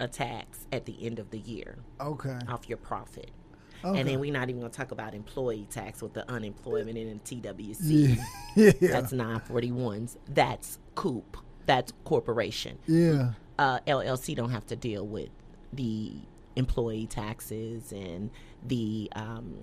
a 0.00 0.08
tax 0.08 0.66
at 0.72 0.84
the 0.84 1.06
end 1.06 1.18
of 1.18 1.30
the 1.30 1.38
year 1.38 1.78
Okay. 2.00 2.38
off 2.48 2.68
your 2.68 2.78
profit 2.78 3.30
Okay. 3.84 4.00
and 4.00 4.08
then 4.08 4.18
we're 4.20 4.32
not 4.32 4.48
even 4.48 4.60
going 4.60 4.72
to 4.72 4.76
talk 4.76 4.90
about 4.90 5.14
employee 5.14 5.66
tax 5.70 6.02
with 6.02 6.12
the 6.14 6.28
unemployment 6.30 6.96
and 6.98 7.20
the 7.20 7.36
twc 7.42 7.76
Yeah. 8.56 8.72
yeah. 8.80 8.90
that's 8.90 9.12
941s. 9.12 10.16
That's 10.28 10.78
Coop. 10.94 11.36
That's 11.66 11.92
corporation. 12.04 12.78
yeah. 12.86 13.32
Uh, 13.58 13.78
LLC 13.86 14.34
don't 14.36 14.50
have 14.50 14.66
to 14.66 14.76
deal 14.76 15.06
with 15.06 15.28
the 15.72 16.12
employee 16.56 17.06
taxes 17.06 17.92
and 17.92 18.30
the 18.66 19.10
um, 19.14 19.54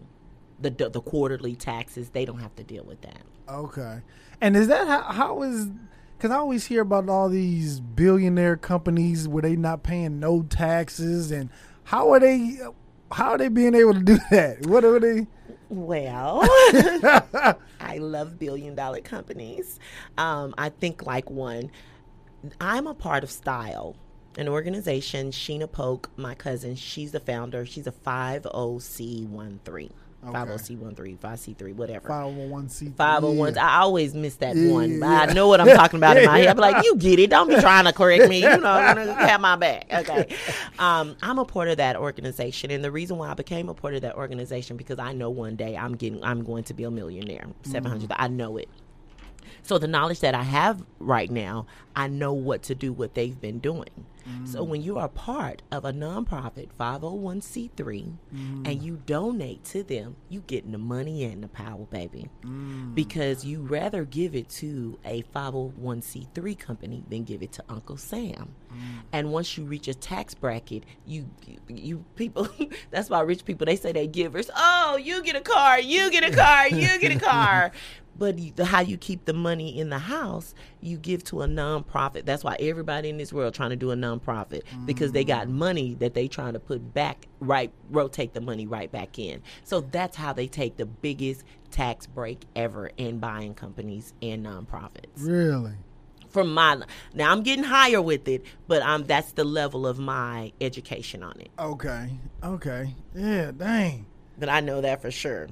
the 0.70 0.90
the 0.90 1.02
quarterly 1.02 1.56
taxes. 1.56 2.10
They 2.10 2.26
don't 2.26 2.40
have 2.40 2.56
to 2.56 2.64
deal 2.64 2.84
with 2.84 3.02
that. 3.02 3.22
Okay. 3.48 4.02
And 4.42 4.56
is 4.56 4.68
that 4.68 4.88
how 4.88 5.02
how 5.02 5.42
is 5.44 5.70
because 6.18 6.32
I 6.32 6.38
always 6.38 6.66
hear 6.66 6.82
about 6.82 7.10
all 7.10 7.30
these 7.30 7.80
billionaire 7.80 8.56
companies 8.56 9.28
where 9.28 9.42
they 9.42 9.56
not 9.56 9.84
paying 9.84 10.20
no 10.20 10.44
taxes 10.44 11.32
and 11.32 11.50
how 11.86 12.12
are 12.12 12.20
they 12.20 12.60
how 13.12 13.32
are 13.32 13.38
they 13.38 13.50
being 13.50 13.76
able 13.76 13.94
to 13.94 14.00
do 14.00 14.18
that? 14.32 14.66
What 14.66 14.86
are 14.86 15.00
they? 15.00 15.28
Well, 15.70 16.42
I 17.80 17.98
love 17.98 18.38
billion 18.38 18.76
dollar 18.76 19.02
companies. 19.02 19.80
Um, 20.18 20.54
I 20.58 20.70
think 20.70 21.06
like 21.06 21.30
one. 21.30 21.72
I'm 22.60 22.88
a 22.88 22.94
part 22.94 23.24
of 23.24 23.32
Style, 23.32 23.96
an 24.38 24.50
organization. 24.50 25.32
Sheena 25.32 25.72
Polk, 25.72 26.10
my 26.18 26.36
cousin, 26.36 26.76
she's 26.76 27.12
the 27.12 27.22
founder. 27.22 27.66
She's 27.66 27.88
a 27.88 27.92
50C13. 27.92 29.92
50C13, 30.26 31.18
5C3, 31.20 31.76
whatever. 31.76 32.08
Five 32.08 32.24
hundred 32.34 32.50
one 32.50 32.70
c. 32.70 32.88
501s. 32.88 33.58
I 33.58 33.80
always 33.82 34.14
miss 34.14 34.36
that 34.38 34.56
Yeah. 34.56 34.72
one. 34.72 35.00
But 35.00 35.30
I 35.30 35.34
know 35.34 35.48
what 35.48 35.60
I'm 35.62 35.68
talking 35.68 35.98
about 35.98 36.18
in 36.18 36.26
my 36.26 36.40
head. 36.40 36.48
I'm 36.48 36.58
like, 36.58 36.84
you 36.86 36.96
get 36.96 37.20
it. 37.20 37.30
Don't 37.30 37.50
be 37.50 37.56
trying 37.60 37.86
to 37.86 37.94
correct 37.94 38.30
me. 38.30 38.42
You 38.42 38.58
know, 38.58 38.78
you 38.94 39.10
have 39.14 39.42
my 39.42 39.56
back. 39.56 39.88
Okay. 39.92 40.36
Um, 40.80 41.16
I'm 41.22 41.40
a 41.40 41.46
part 41.46 41.68
of 41.70 41.78
that 41.78 41.96
organization. 41.96 42.72
And 42.72 42.84
the 42.84 42.92
reason 42.92 43.18
why 43.18 43.30
I 43.30 43.34
became 43.34 43.70
a 43.70 43.74
part 43.74 43.94
of 43.96 44.02
that 44.02 44.16
organization 44.16 44.78
because 44.78 45.00
I 45.00 45.14
know 45.14 45.30
one 45.30 45.56
day 45.56 45.76
I'm 45.78 45.96
getting 45.96 46.24
I'm 46.24 46.44
going 46.44 46.64
to 46.66 46.74
be 46.74 46.84
a 46.84 46.92
millionaire. 46.92 47.46
700. 47.64 48.12
I 48.16 48.28
know 48.28 48.58
it. 48.58 48.70
So 49.62 49.78
the 49.78 49.88
knowledge 49.88 50.20
that 50.22 50.36
I 50.36 50.44
have 50.44 50.84
right 51.00 51.32
now, 51.32 51.68
I 51.96 52.08
know 52.08 52.34
what 52.34 52.64
to 52.64 52.76
do, 52.76 52.92
what 52.92 53.14
they've 53.14 53.40
been 53.40 53.60
doing. 53.60 53.88
So 54.46 54.64
when 54.64 54.82
you 54.82 54.98
are 54.98 55.08
part 55.08 55.62
of 55.72 55.86
a 55.86 55.92
nonprofit 55.92 56.70
501c3 56.80 57.72
mm. 57.74 58.68
and 58.68 58.82
you 58.82 59.02
donate 59.06 59.64
to 59.66 59.84
them, 59.84 60.16
you 60.30 60.42
getting 60.48 60.72
the 60.72 60.78
money 60.78 61.24
and 61.24 61.44
the 61.44 61.48
power, 61.48 61.86
baby. 61.90 62.30
Mm. 62.44 62.96
Because 62.96 63.46
you 63.46 63.62
rather 63.62 64.06
give 64.06 64.36
it 64.36 64.50
to 64.50 64.98
a 65.06 65.24
501c3 65.36 66.58
company 66.60 67.04
than 67.10 67.24
give 67.24 67.42
it 67.42 67.52
to 67.54 67.64
Uncle 67.70 67.98
Sam. 67.98 68.56
Mm. 68.72 68.78
And 69.12 69.32
once 69.32 69.58
you 69.58 69.66
reach 69.66 69.88
a 69.88 69.94
tax 69.94 70.34
bracket, 70.34 70.84
you 71.06 71.30
you 71.68 72.04
people 72.16 72.48
that's 72.92 73.10
why 73.10 73.22
rich 73.22 73.46
people 73.46 73.66
they 73.66 73.76
say 73.76 73.92
they 73.92 74.08
givers. 74.08 74.50
Oh, 74.56 74.98
you 75.02 75.24
get 75.24 75.36
a 75.36 75.42
car, 75.42 75.80
you 75.80 76.10
get 76.12 76.24
a 76.24 76.36
car, 76.36 76.68
you 76.68 77.00
get 77.00 77.12
a 77.12 77.20
car. 77.20 77.72
But 78.18 78.38
the, 78.56 78.66
how 78.66 78.82
you 78.82 78.98
keep 78.98 79.26
the 79.26 79.34
money 79.34 79.78
in 79.78 79.90
the 79.90 80.00
house, 80.00 80.54
you 80.82 80.98
give 80.98 81.24
to 81.26 81.42
a 81.42 81.48
nonprofit. 81.48 82.26
That's 82.26 82.44
why 82.44 82.56
everybody 82.60 83.10
in 83.10 83.18
this 83.18 83.34
world 83.34 83.54
trying 83.54 83.72
to 83.72 83.76
do 83.76 83.92
a 83.92 83.96
nonprofit 83.96 84.64
because 84.86 85.12
they 85.12 85.24
got 85.24 85.50
money 85.50 85.96
that 85.96 86.14
they 86.14 86.28
trying 86.28 86.54
to 86.54 86.60
put 86.60 86.94
back, 86.94 87.28
right, 87.40 87.72
rotate 87.90 88.34
the 88.34 88.42
money 88.42 88.68
right 88.68 88.92
back 88.92 89.18
in. 89.18 89.42
So 89.64 89.82
that's 89.82 90.16
how 90.16 90.34
they 90.34 90.48
take 90.48 90.78
the 90.78 90.86
biggest 90.86 91.44
tax 91.72 92.06
break 92.06 92.44
ever 92.56 92.92
in 92.98 93.20
buying 93.20 93.56
companies 93.56 94.14
and 94.22 94.46
nonprofits. 94.46 95.18
Really? 95.18 95.74
From 96.30 96.54
my 96.54 96.82
now, 97.14 97.32
I'm 97.32 97.44
getting 97.44 97.64
higher 97.64 98.02
with 98.02 98.28
it, 98.28 98.44
but 98.68 98.82
um, 98.82 99.04
that's 99.04 99.34
the 99.34 99.44
level 99.44 99.86
of 99.86 100.00
my 100.00 100.52
education 100.60 101.22
on 101.22 101.40
it. 101.40 101.50
Okay. 101.60 102.10
Okay. 102.44 102.96
Yeah. 103.14 103.52
Dang. 103.52 104.08
But 104.40 104.50
I 104.50 104.60
know 104.60 104.82
that 104.82 105.02
for 105.02 105.12
sure. 105.12 105.48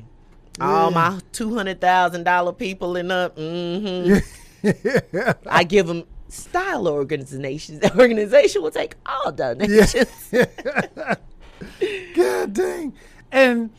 All 0.60 0.92
my 0.92 1.20
two 1.32 1.56
hundred 1.56 1.80
thousand 1.82 2.24
dollar 2.24 2.54
people 2.54 2.96
and 2.96 3.12
up, 3.12 3.38
hmm 3.38 4.18
I 5.50 5.64
give 5.64 5.88
them 5.88 6.04
style 6.28 6.88
organizations. 6.88 7.84
Organization 7.98 8.62
will 8.62 8.72
take 8.72 8.96
all 9.06 9.32
donations. 9.32 10.32
God 12.14 12.54
dang. 12.54 12.94
And 13.32 13.72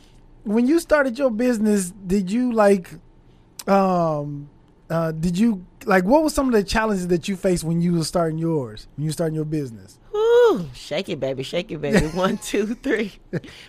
when 0.44 0.66
you 0.66 0.80
started 0.80 1.18
your 1.18 1.30
business, 1.30 1.90
did 1.90 2.30
you 2.30 2.52
like 2.52 2.90
um 3.68 4.50
uh 4.90 5.12
did 5.12 5.38
you 5.38 5.64
like 5.84 6.04
what 6.04 6.22
were 6.24 6.30
some 6.30 6.46
of 6.46 6.52
the 6.52 6.64
challenges 6.64 7.08
that 7.08 7.28
you 7.28 7.36
faced 7.36 7.64
when 7.64 7.80
you 7.80 7.94
were 7.94 8.04
starting 8.04 8.38
yours? 8.38 8.88
When 8.96 9.04
you 9.04 9.08
were 9.08 9.12
starting 9.12 9.34
your 9.36 9.44
business? 9.44 9.98
Whew, 10.12 10.68
shake 10.74 11.08
it, 11.08 11.20
baby, 11.20 11.42
shake 11.42 11.70
it, 11.70 11.80
baby. 11.80 12.06
One, 12.14 12.36
two, 12.38 12.74
three. 12.74 13.12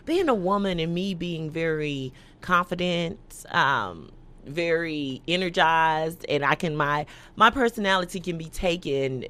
being 0.06 0.28
a 0.28 0.34
woman 0.34 0.80
and 0.80 0.94
me 0.94 1.14
being 1.14 1.50
very 1.50 2.14
confident, 2.42 3.46
um, 3.50 4.12
very 4.46 5.22
energized, 5.28 6.26
and 6.28 6.44
I 6.44 6.56
can 6.56 6.76
my 6.76 7.06
my 7.36 7.50
personality 7.50 8.20
can 8.20 8.38
be 8.38 8.50
taken. 8.50 9.26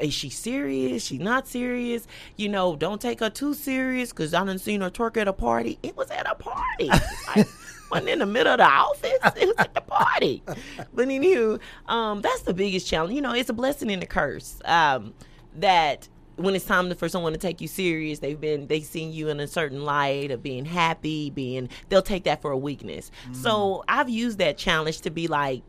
Is 0.00 0.14
she 0.14 0.30
serious? 0.30 1.04
She 1.04 1.18
not 1.18 1.46
serious? 1.46 2.06
You 2.36 2.48
know, 2.48 2.76
don't 2.76 3.00
take 3.00 3.20
her 3.20 3.30
too 3.30 3.52
serious 3.52 4.10
because 4.10 4.32
I 4.32 4.44
done 4.44 4.58
seen 4.58 4.80
her 4.80 4.90
twerk 4.90 5.16
at 5.16 5.28
a 5.28 5.32
party. 5.32 5.78
It 5.82 5.96
was 5.96 6.10
at 6.10 6.30
a 6.30 6.34
party. 6.34 6.88
Like, 7.34 7.48
wasn't 7.90 8.08
in 8.10 8.18
the 8.20 8.26
middle 8.26 8.52
of 8.52 8.58
the 8.58 8.64
office. 8.64 9.18
It 9.36 9.46
was 9.46 9.56
at 9.58 9.74
the 9.74 9.80
party. 9.80 10.42
But 10.46 11.08
anywho, 11.08 11.58
um, 11.86 12.20
that's 12.20 12.42
the 12.42 12.54
biggest 12.54 12.86
challenge. 12.86 13.14
You 13.14 13.22
know, 13.22 13.32
it's 13.32 13.48
a 13.48 13.54
blessing 13.54 13.90
and 13.90 14.02
a 14.02 14.06
curse. 14.06 14.60
Um, 14.64 15.14
that 15.60 16.08
when 16.36 16.54
it's 16.54 16.64
time 16.64 16.94
for 16.94 17.08
someone 17.08 17.32
to 17.32 17.38
take 17.38 17.60
you 17.60 17.68
serious, 17.68 18.20
they've 18.20 18.40
been 18.40 18.68
they've 18.68 18.84
seen 18.84 19.12
you 19.12 19.28
in 19.28 19.40
a 19.40 19.46
certain 19.46 19.84
light 19.84 20.30
of 20.30 20.42
being 20.42 20.64
happy, 20.64 21.30
being 21.30 21.68
they'll 21.88 22.02
take 22.02 22.24
that 22.24 22.40
for 22.40 22.50
a 22.50 22.58
weakness. 22.58 23.10
So 23.32 23.84
I've 23.88 24.08
used 24.08 24.38
that 24.38 24.56
challenge 24.56 25.00
to 25.02 25.10
be 25.10 25.26
like, 25.26 25.62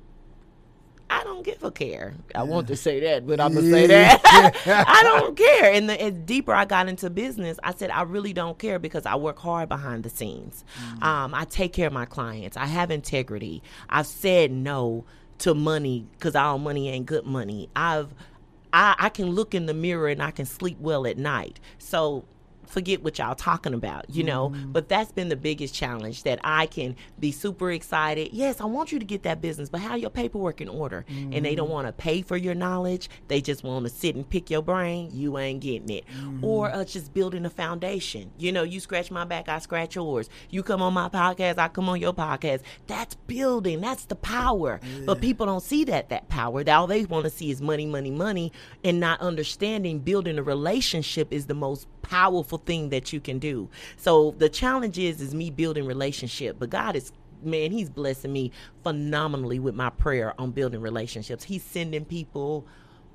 I 1.11 1.23
don't 1.23 1.43
give 1.43 1.63
a 1.63 1.71
care. 1.71 2.13
I 2.35 2.43
want 2.43 2.67
to 2.67 2.75
say 2.75 2.99
that, 2.99 3.25
but 3.25 3.39
I'm 3.39 3.55
gonna 3.55 3.67
say 3.69 3.87
that 3.87 4.21
I 4.87 5.01
don't 5.03 5.35
care. 5.35 5.73
And 5.73 5.89
the 5.89 5.99
as 5.99 6.13
deeper 6.13 6.53
I 6.53 6.65
got 6.65 6.87
into 6.87 7.09
business, 7.09 7.57
I 7.63 7.73
said 7.73 7.89
I 7.89 8.03
really 8.03 8.31
don't 8.33 8.59
care 8.59 8.77
because 8.77 9.07
I 9.07 9.15
work 9.15 9.39
hard 9.39 9.69
behind 9.69 10.03
the 10.03 10.09
scenes. 10.09 10.63
Um, 11.01 11.33
I 11.33 11.45
take 11.45 11.73
care 11.73 11.87
of 11.87 11.93
my 11.93 12.05
clients. 12.05 12.57
I 12.57 12.67
have 12.67 12.91
integrity. 12.91 13.63
I've 13.89 14.05
said 14.07 14.51
no 14.51 15.03
to 15.39 15.55
money 15.55 16.05
because 16.11 16.35
all 16.35 16.59
money 16.59 16.89
ain't 16.89 17.07
good 17.07 17.25
money. 17.25 17.69
I've 17.75 18.13
I, 18.73 18.95
I 18.97 19.09
can 19.09 19.31
look 19.31 19.53
in 19.53 19.65
the 19.65 19.73
mirror 19.73 20.07
and 20.07 20.21
I 20.21 20.31
can 20.31 20.45
sleep 20.45 20.77
well 20.79 21.07
at 21.07 21.17
night. 21.17 21.59
So 21.77 22.25
forget 22.69 23.03
what 23.03 23.17
y'all 23.17 23.35
talking 23.35 23.73
about, 23.73 24.09
you 24.09 24.23
know. 24.23 24.49
Mm-hmm. 24.49 24.71
But 24.71 24.89
that's 24.89 25.11
been 25.11 25.29
the 25.29 25.35
biggest 25.35 25.73
challenge 25.73 26.23
that 26.23 26.39
I 26.43 26.67
can 26.67 26.95
be 27.19 27.31
super 27.31 27.71
excited. 27.71 28.29
Yes, 28.31 28.61
I 28.61 28.65
want 28.65 28.91
you 28.91 28.99
to 28.99 29.05
get 29.05 29.23
that 29.23 29.41
business, 29.41 29.69
but 29.69 29.81
how 29.81 29.95
your 29.95 30.09
paperwork 30.09 30.61
in 30.61 30.69
order? 30.69 31.05
And 31.09 31.45
they 31.45 31.55
don't 31.55 31.65
mm-hmm. 31.65 31.73
want 31.73 31.87
to 31.87 31.93
pay 31.93 32.21
for 32.21 32.37
your 32.37 32.55
knowledge. 32.55 33.09
They 33.27 33.41
just 33.41 33.63
want 33.63 33.85
to 33.85 33.89
sit 33.89 34.15
and 34.15 34.29
pick 34.29 34.49
your 34.49 34.61
brain. 34.61 35.09
You 35.11 35.37
ain't 35.37 35.61
getting 35.61 35.89
it. 35.89 36.05
Or 36.41 36.69
mm-hmm. 36.69 36.79
uh, 36.79 36.85
just 36.85 37.13
building 37.13 37.45
a 37.45 37.49
foundation. 37.49 38.31
You 38.37 38.51
know, 38.51 38.63
you 38.63 38.79
scratch 38.79 39.11
my 39.11 39.25
back, 39.25 39.49
I 39.49 39.59
scratch 39.59 39.95
yours. 39.95 40.29
You 40.49 40.63
come 40.63 40.81
on 40.81 40.93
my 40.93 41.09
podcast, 41.09 41.57
I 41.57 41.67
come 41.67 41.89
on 41.89 41.99
your 41.99 42.13
podcast. 42.13 42.61
That's 42.87 43.15
building. 43.15 43.81
That's 43.81 44.05
the 44.05 44.15
power. 44.15 44.79
But 45.05 45.21
people 45.21 45.45
don't 45.45 45.63
see 45.63 45.83
that 45.85 46.09
that 46.09 46.29
power. 46.29 46.63
All 46.69 46.87
they 46.87 47.05
want 47.05 47.25
to 47.25 47.29
see 47.29 47.51
is 47.51 47.61
money, 47.61 47.85
money, 47.85 48.11
money, 48.11 48.51
and 48.83 48.99
not 48.99 49.19
understanding 49.21 49.99
building 49.99 50.37
a 50.37 50.43
relationship 50.43 51.31
is 51.31 51.47
the 51.47 51.53
most 51.53 51.87
powerful 52.01 52.57
thing 52.59 52.89
that 52.89 53.13
you 53.13 53.19
can 53.19 53.39
do. 53.39 53.69
So 53.97 54.31
the 54.37 54.49
challenge 54.49 54.97
is 54.97 55.21
is 55.21 55.33
me 55.33 55.49
building 55.49 55.85
relationship, 55.85 56.57
but 56.59 56.69
God 56.69 56.95
is 56.95 57.11
man, 57.41 57.71
he's 57.71 57.89
blessing 57.89 58.33
me 58.33 58.51
phenomenally 58.83 59.59
with 59.59 59.73
my 59.75 59.89
prayer 59.89 60.33
on 60.39 60.51
building 60.51 60.81
relationships. 60.81 61.45
He's 61.45 61.63
sending 61.63 62.05
people 62.05 62.65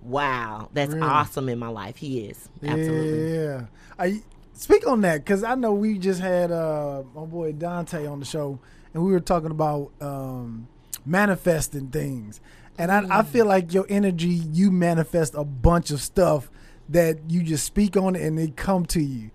wow, 0.03 0.68
that's 0.73 0.94
Really? 0.94 1.07
awesome 1.07 1.49
in 1.49 1.59
my 1.59 1.68
life. 1.68 1.97
He 1.97 2.27
is. 2.27 2.49
Absolutely. 2.62 3.35
Yeah. 3.35 3.66
I 3.99 4.23
speak 4.53 4.87
on 4.87 5.01
that 5.03 5.25
because 5.25 5.42
I 5.42 5.55
know 5.55 5.73
we 5.73 5.99
just 5.99 6.20
had 6.20 6.53
uh, 6.53 7.03
my 7.14 7.25
boy 7.25 7.53
Dante 7.53 8.07
on 8.07 8.20
the 8.20 8.27
show, 8.27 8.59
and 8.92 9.03
we 9.05 9.12
were 9.12 9.20
talking 9.20 9.51
about 9.51 9.92
um, 10.01 10.68
manifesting 11.07 11.88
things. 11.88 12.40
And 12.77 12.90
I, 12.90 13.20
I 13.20 13.23
feel 13.23 13.47
like 13.47 13.73
your 13.73 13.87
energy, 13.88 14.29
you 14.29 14.70
manifest 14.70 15.35
a 15.35 15.44
bunch 15.44 15.90
of 15.90 16.01
stuff 16.01 16.51
that 16.88 17.18
you 17.29 17.42
just 17.42 17.64
speak 17.64 17.97
on 17.97 18.14
it 18.16 18.23
and 18.23 18.38
they 18.38 18.49
come 18.49 18.87
to 18.87 19.01
you. 19.01 19.31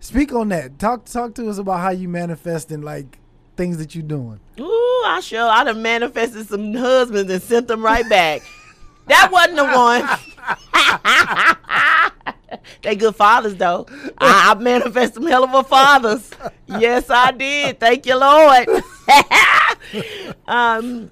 Speak 0.00 0.32
on 0.32 0.48
that. 0.48 0.78
Talk 0.78 1.04
talk 1.04 1.34
to 1.36 1.48
us 1.48 1.58
about 1.58 1.80
how 1.80 1.90
you 1.90 2.08
manifesting 2.08 2.82
like 2.82 3.18
things 3.56 3.78
that 3.78 3.94
you're 3.94 4.02
doing. 4.02 4.40
Ooh, 4.58 5.02
I 5.06 5.20
sure 5.22 5.48
I 5.48 5.64
done 5.64 5.82
manifested 5.82 6.48
some 6.48 6.74
husbands 6.74 7.30
and 7.32 7.42
sent 7.42 7.68
them 7.68 7.84
right 7.84 8.08
back. 8.08 8.42
that 9.06 9.30
wasn't 9.30 9.56
the 9.56 9.64
one. 9.64 10.08
they 12.82 12.96
good 12.96 13.14
fathers 13.14 13.54
though. 13.54 13.86
I, 14.18 14.52
I 14.52 14.54
manifest 14.60 15.14
some 15.14 15.26
hell 15.26 15.44
of 15.44 15.54
a 15.54 15.62
fathers. 15.62 16.30
Yes, 16.66 17.08
I 17.08 17.30
did. 17.32 17.78
Thank 17.78 18.06
you, 18.06 18.16
Lord. 18.18 18.68
um 20.46 21.10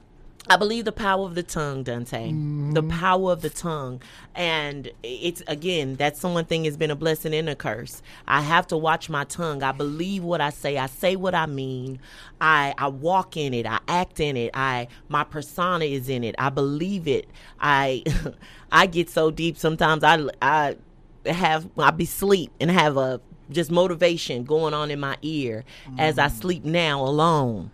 I 0.49 0.57
believe 0.57 0.85
the 0.85 0.91
power 0.91 1.27
of 1.27 1.37
the 1.37 1.45
tongue, 1.45 1.85
Dante. 1.85 2.33
The 2.33 2.83
power 2.83 3.31
of 3.31 3.41
the 3.41 3.51
tongue. 3.51 4.03
And 4.41 4.91
it's 5.03 5.43
again, 5.49 5.97
that's 5.97 6.23
one 6.23 6.47
thing 6.47 6.65
has 6.65 6.75
been 6.75 6.91
a 6.91 6.97
blessing 6.97 7.35
and 7.35 7.47
a 7.47 7.55
curse. 7.55 8.03
I 8.27 8.41
have 8.41 8.67
to 8.69 8.77
watch 8.79 9.11
my 9.11 9.25
tongue. 9.25 9.63
I 9.63 9.73
believe 9.73 10.25
what 10.25 10.41
I 10.41 10.49
say. 10.49 10.79
I 10.79 10.87
say 10.87 11.15
what 11.15 11.35
I 11.35 11.45
mean. 11.45 12.01
I 12.41 12.73
I 12.79 12.89
walk 12.89 13.37
in 13.37 13.53
it. 13.53 13.67
I 13.67 13.81
act 13.87 14.19
in 14.19 14.39
it. 14.39 14.51
I 14.55 14.89
my 15.11 15.25
persona 15.25 15.85
is 15.85 16.09
in 16.09 16.25
it. 16.25 16.35
I 16.39 16.49
believe 16.49 17.07
it. 17.07 17.29
I 17.61 18.03
I 18.73 18.87
get 18.87 19.11
so 19.11 19.31
deep 19.31 19.59
sometimes 19.59 20.03
I 20.03 20.27
I 20.41 20.77
have 21.27 21.69
I 21.77 21.91
be 21.91 22.07
sleep 22.07 22.51
and 22.61 22.71
have 22.71 22.97
a 22.97 23.21
just 23.51 23.71
motivation 23.71 24.45
going 24.45 24.73
on 24.73 24.91
in 24.91 25.01
my 25.01 25.19
ear 25.21 25.67
as 25.99 26.19
I 26.19 26.29
mm. 26.29 26.41
sleep 26.41 26.65
now 26.65 27.05
alone 27.05 27.73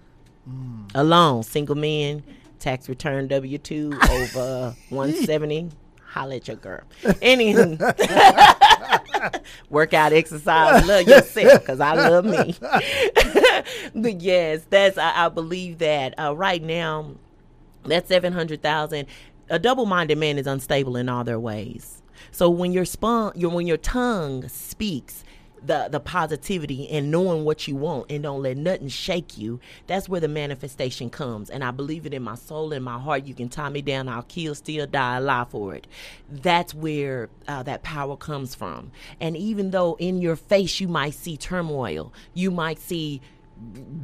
alone, 0.96 1.44
single 1.44 1.76
men, 1.76 2.24
tax 2.58 2.88
return 2.88 3.28
W 3.28 3.58
two 3.58 3.96
over 4.10 4.74
one 4.88 5.12
seventy. 5.12 5.70
Holla 6.16 6.36
at 6.36 6.48
your 6.48 6.56
girl. 6.56 6.80
Anywho, 7.02 7.78
workout, 9.70 10.14
exercise, 10.14 10.86
love 10.86 11.06
yourself 11.06 11.60
because 11.60 11.78
I 11.78 11.92
love 11.92 12.24
me. 12.24 12.54
but 13.94 14.22
yes, 14.22 14.64
that's 14.70 14.96
I, 14.96 15.26
I 15.26 15.28
believe 15.28 15.76
that 15.78 16.18
uh, 16.18 16.34
right 16.34 16.62
now, 16.62 17.10
that 17.84 18.08
seven 18.08 18.32
hundred 18.32 18.62
thousand. 18.62 19.08
A 19.48 19.60
double-minded 19.60 20.18
man 20.18 20.38
is 20.38 20.46
unstable 20.48 20.96
in 20.96 21.08
all 21.08 21.22
their 21.22 21.38
ways. 21.38 22.02
So 22.32 22.50
when 22.50 22.72
your 22.72 22.86
spon- 22.86 23.32
your 23.36 23.50
when 23.50 23.66
your 23.66 23.76
tongue 23.76 24.48
speaks 24.48 25.22
the 25.66 25.88
the 25.90 26.00
positivity 26.00 26.88
and 26.90 27.10
knowing 27.10 27.44
what 27.44 27.66
you 27.66 27.76
want 27.76 28.10
and 28.10 28.22
don't 28.22 28.42
let 28.42 28.56
nothing 28.56 28.88
shake 28.88 29.36
you, 29.36 29.60
that's 29.86 30.08
where 30.08 30.20
the 30.20 30.28
manifestation 30.28 31.10
comes. 31.10 31.50
And 31.50 31.64
I 31.64 31.70
believe 31.70 32.06
it 32.06 32.14
in 32.14 32.22
my 32.22 32.34
soul 32.34 32.72
and 32.72 32.84
my 32.84 32.98
heart. 32.98 33.24
You 33.24 33.34
can 33.34 33.48
tie 33.48 33.68
me 33.68 33.82
down, 33.82 34.08
I'll 34.08 34.22
kill, 34.22 34.54
still 34.54 34.86
die, 34.86 35.16
alive 35.16 35.50
for 35.50 35.74
it. 35.74 35.86
That's 36.30 36.74
where 36.74 37.28
uh, 37.48 37.62
that 37.64 37.82
power 37.82 38.16
comes 38.16 38.54
from. 38.54 38.92
And 39.20 39.36
even 39.36 39.70
though 39.70 39.96
in 39.98 40.20
your 40.20 40.36
face 40.36 40.80
you 40.80 40.88
might 40.88 41.14
see 41.14 41.36
turmoil, 41.36 42.12
you 42.34 42.50
might 42.50 42.78
see 42.78 43.20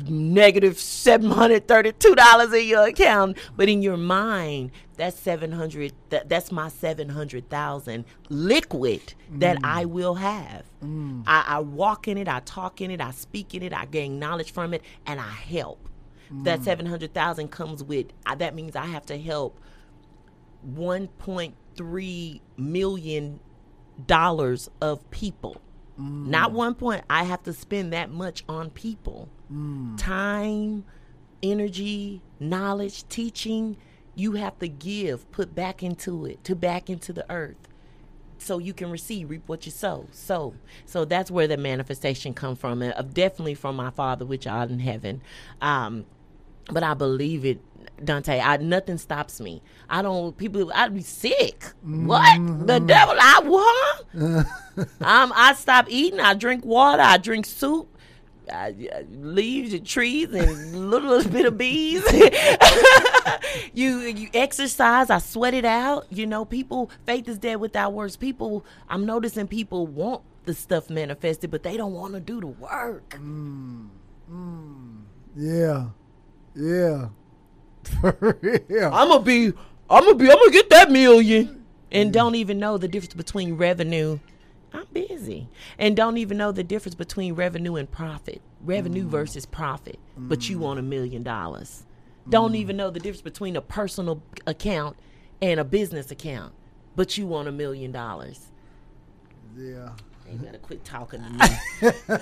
negative 0.09 0.79
seven 0.79 1.31
hundred 1.31 1.69
thirty-two 1.69 2.15
dollars 2.15 2.53
in 2.53 2.67
your 2.67 2.87
account, 2.87 3.37
but 3.57 3.69
in 3.69 3.83
your 3.83 3.97
mind, 3.97 4.71
that's 4.97 5.19
seven 5.19 5.53
hundred. 5.53 5.93
That, 6.11 6.29
that's 6.29 6.51
my 6.51 6.69
seven 6.69 7.09
hundred 7.11 7.49
thousand 7.49 8.05
liquid 8.29 9.15
that 9.31 9.59
mm. 9.59 9.61
I 9.65 9.85
will 9.85 10.15
have. 10.15 10.65
Mm. 10.83 11.25
I, 11.27 11.45
I 11.47 11.59
walk 11.61 12.09
in 12.09 12.19
it, 12.19 12.29
I 12.29 12.41
talk 12.41 12.81
in 12.81 12.91
it, 12.91 13.01
I 13.01 13.11
speak 13.11 13.55
in 13.55 13.63
it, 13.63 13.73
I 13.73 13.85
gain 13.85 14.19
knowledge 14.19 14.53
from 14.53 14.75
it, 14.75 14.83
and 15.07 15.21
I 15.21 15.31
help. 15.31 15.89
That 16.31 16.61
mm. 16.61 16.65
seven 16.65 16.87
hundred 16.87 17.13
thousand 17.13 17.51
comes 17.51 17.85
with. 17.85 18.07
I, 18.25 18.35
that 18.37 18.55
means 18.55 18.75
I 18.75 18.87
have 18.87 19.05
to 19.07 19.19
help 19.19 19.61
one 20.63 21.09
point 21.09 21.55
three 21.77 22.41
million 22.57 23.41
dollars 24.07 24.71
of 24.81 25.11
people. 25.11 25.61
Not 26.03 26.53
one 26.53 26.75
point. 26.75 27.05
I 27.09 27.25
have 27.25 27.43
to 27.45 27.53
spend 27.53 27.93
that 27.93 28.11
much 28.11 28.45
on 28.49 28.71
people. 28.71 29.29
Time, 29.97 30.85
energy, 31.43 32.23
knowledge, 32.41 33.09
teaching. 33.09 33.77
You 34.15 34.33
have 34.33 34.59
to 34.59 34.69
give, 34.69 35.31
put 35.31 35.55
back 35.55 35.83
into 35.83 36.27
it, 36.27 36.43
to 36.45 36.55
back 36.55 36.91
into 36.91 37.13
the 37.13 37.31
earth. 37.31 37.69
So 38.39 38.59
you 38.59 38.75
can 38.75 38.91
receive, 38.91 39.31
reap 39.31 39.43
what 39.47 39.67
you 39.67 39.73
sow. 39.73 40.09
So, 40.11 40.55
so 40.85 41.05
that's 41.05 41.31
where 41.31 41.47
the 41.47 41.57
manifestation 41.57 42.35
come 42.35 42.57
from, 42.57 42.83
and 42.83 42.93
uh, 42.95 43.03
definitely 43.03 43.55
from 43.55 43.77
my 43.77 43.91
Father 43.91 44.27
which 44.27 44.47
art 44.47 44.71
in 44.71 44.81
heaven. 44.81 45.23
Um, 45.61 46.07
but 46.71 46.83
I 46.83 46.95
believe 46.95 47.45
it, 47.45 47.61
Dante. 48.05 48.41
I 48.41 48.57
nothing 48.59 48.99
stops 48.99 49.41
me. 49.41 49.63
I 49.89 50.03
don't. 50.03 50.37
People, 50.37 50.71
I'd 50.75 50.95
be 50.95 51.03
sick. 51.03 51.65
What 51.83 52.39
the 52.67 52.75
mm-hmm. 52.75 52.87
devil? 52.87 53.17
I 53.19 53.41
what? 53.45 54.07
um, 55.01 55.33
I 55.35 55.55
stop 55.55 55.87
eating. 55.89 56.21
I 56.21 56.35
drink 56.35 56.65
water. 56.65 57.03
I 57.03 57.19
drink 57.19 57.47
soup. 57.47 57.89
I, 58.53 58.75
I- 58.93 59.05
leaves 59.11 59.73
and 59.73 59.87
trees 59.87 60.33
and 60.33 60.91
little, 60.91 61.11
little 61.11 61.33
bit 61.33 61.47
of 61.47 61.57
bees. 61.57 62.03
you 63.73 63.99
you 64.01 64.29
exercise. 64.35 65.11
I 65.11 65.19
sweat 65.19 65.55
it 65.55 65.65
out. 65.65 66.07
You 66.11 66.27
know, 66.27 66.45
people. 66.45 66.91
Faith 67.07 67.29
is 67.29 67.39
dead 67.39 67.57
without 67.57 67.93
words. 67.93 68.17
People. 68.17 68.65
I'm 68.89 69.07
noticing 69.07 69.47
people 69.47 69.87
want 69.87 70.23
the 70.45 70.55
stuff 70.55 70.91
manifested, 70.91 71.51
but 71.51 71.63
they 71.63 71.77
don't 71.77 71.93
want 71.93 72.15
to 72.15 72.21
do 72.21 72.41
the 72.41 72.49
work. 72.49 73.11
Mm, 73.11 73.89
mm. 74.31 75.03
Yeah. 75.37 75.89
Yeah. 76.55 77.09
For 78.01 78.39
real. 78.41 78.91
I'm 78.93 79.09
gonna 79.09 79.23
be, 79.23 79.53
I'm 79.91 80.05
gonna 80.05 80.15
be, 80.15 80.31
I'm 80.31 80.39
gonna 80.39 80.51
get 80.51 80.71
that 80.71 80.91
million, 80.91 81.65
and 81.91 82.13
don't 82.13 82.35
even 82.35 82.59
know 82.59 82.79
the 82.79 82.89
difference 82.89 83.15
between 83.15 83.55
revenue. 83.55 84.19
I'm 84.73 84.87
busy, 84.93 85.49
and 85.79 85.97
don't 85.97 86.17
even 86.17 86.39
know 86.39 86.53
the 86.53 86.65
difference 86.65 86.95
between 86.95 87.35
revenue 87.35 87.77
and 87.77 87.91
profit. 87.91 88.41
Revenue 88.63 89.05
mm. 89.05 89.09
versus 89.09 89.45
profit, 89.45 89.99
but 90.17 90.49
you 90.49 90.57
mm. 90.57 90.61
want 90.61 90.79
a 90.79 90.83
million 90.83 91.23
dollars. 91.23 91.85
Don't 92.29 92.55
even 92.55 92.77
know 92.77 92.91
the 92.91 93.01
difference 93.01 93.23
between 93.23 93.57
a 93.57 93.61
personal 93.61 94.23
account 94.47 94.97
and 95.41 95.59
a 95.59 95.65
business 95.65 96.11
account, 96.13 96.53
but 96.95 97.19
you 97.19 97.27
want 97.27 97.49
a 97.49 97.53
million 97.53 97.91
dollars. 97.91 98.53
Yeah. 99.57 99.91
You 100.33 100.39
better 100.39 100.59
quit 100.59 100.83
talking 100.83 101.21
to 101.23 101.29
me. 101.31 101.91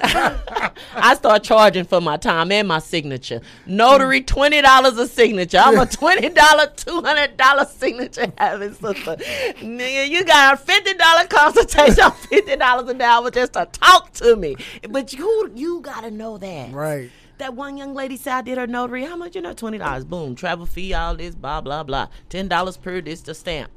I 0.94 1.14
start 1.14 1.44
charging 1.44 1.84
for 1.84 2.00
my 2.00 2.16
time 2.16 2.50
and 2.50 2.66
my 2.66 2.80
signature. 2.80 3.40
Notary, 3.66 4.20
twenty 4.22 4.60
dollars 4.60 4.98
a 4.98 5.06
signature. 5.06 5.58
I'm 5.58 5.78
a 5.78 5.86
twenty 5.86 6.28
dollar, 6.30 6.66
two 6.74 7.02
hundred 7.02 7.36
dollar 7.36 7.66
signature 7.66 8.32
having 8.36 8.74
sister. 8.74 9.16
Nigga, 9.60 10.08
you 10.08 10.24
got 10.24 10.54
a 10.54 10.56
fifty 10.56 10.94
dollar 10.94 11.26
consultation, 11.26 12.10
fifty 12.28 12.56
dollars 12.56 12.90
an 12.90 13.00
hour 13.00 13.30
just 13.30 13.52
to 13.52 13.68
talk 13.70 14.12
to 14.14 14.34
me. 14.34 14.56
But 14.88 15.12
you 15.12 15.52
you 15.54 15.80
gotta 15.80 16.10
know 16.10 16.36
that. 16.38 16.72
Right. 16.72 17.10
That 17.38 17.54
one 17.54 17.76
young 17.76 17.94
lady 17.94 18.16
said 18.16 18.32
I 18.34 18.42
did 18.42 18.58
her 18.58 18.66
notary. 18.66 19.04
How 19.04 19.16
much 19.16 19.36
you 19.36 19.40
know? 19.42 19.52
Twenty 19.52 19.78
dollars. 19.78 20.04
Boom. 20.04 20.34
Travel 20.34 20.66
fee, 20.66 20.92
all 20.94 21.14
this, 21.14 21.36
blah 21.36 21.60
blah 21.60 21.84
blah. 21.84 22.08
Ten 22.28 22.48
dollars 22.48 22.76
per 22.76 23.00
this 23.00 23.20
the 23.20 23.34
stamp. 23.34 23.70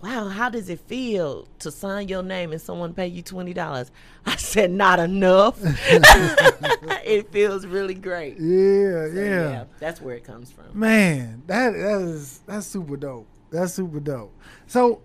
Wow, 0.00 0.28
how 0.28 0.48
does 0.48 0.68
it 0.68 0.78
feel 0.80 1.48
to 1.58 1.72
sign 1.72 2.06
your 2.06 2.22
name 2.22 2.52
and 2.52 2.60
someone 2.60 2.94
pay 2.94 3.08
you 3.08 3.20
twenty 3.22 3.52
dollars? 3.52 3.90
I 4.26 4.36
said 4.36 4.70
not 4.70 5.00
enough. 5.00 5.58
it 5.62 7.32
feels 7.32 7.66
really 7.66 7.94
great. 7.94 8.38
Yeah, 8.38 9.08
So, 9.08 9.20
yeah. 9.20 9.64
that's 9.80 10.00
where 10.00 10.14
it 10.14 10.22
comes 10.24 10.52
from. 10.52 10.66
Man, 10.72 11.42
that 11.46 11.72
that 11.72 12.00
is 12.02 12.40
that's 12.46 12.66
super 12.66 12.96
dope. 12.96 13.26
That's 13.50 13.74
super 13.74 13.98
dope. 13.98 14.32
So, 14.68 15.00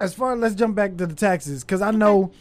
as 0.00 0.12
far 0.12 0.32
as 0.32 0.40
let's 0.40 0.54
jump 0.56 0.74
back 0.74 0.96
to 0.96 1.06
the 1.06 1.14
taxes 1.14 1.62
because 1.62 1.80
I 1.80 1.92
know 1.92 2.32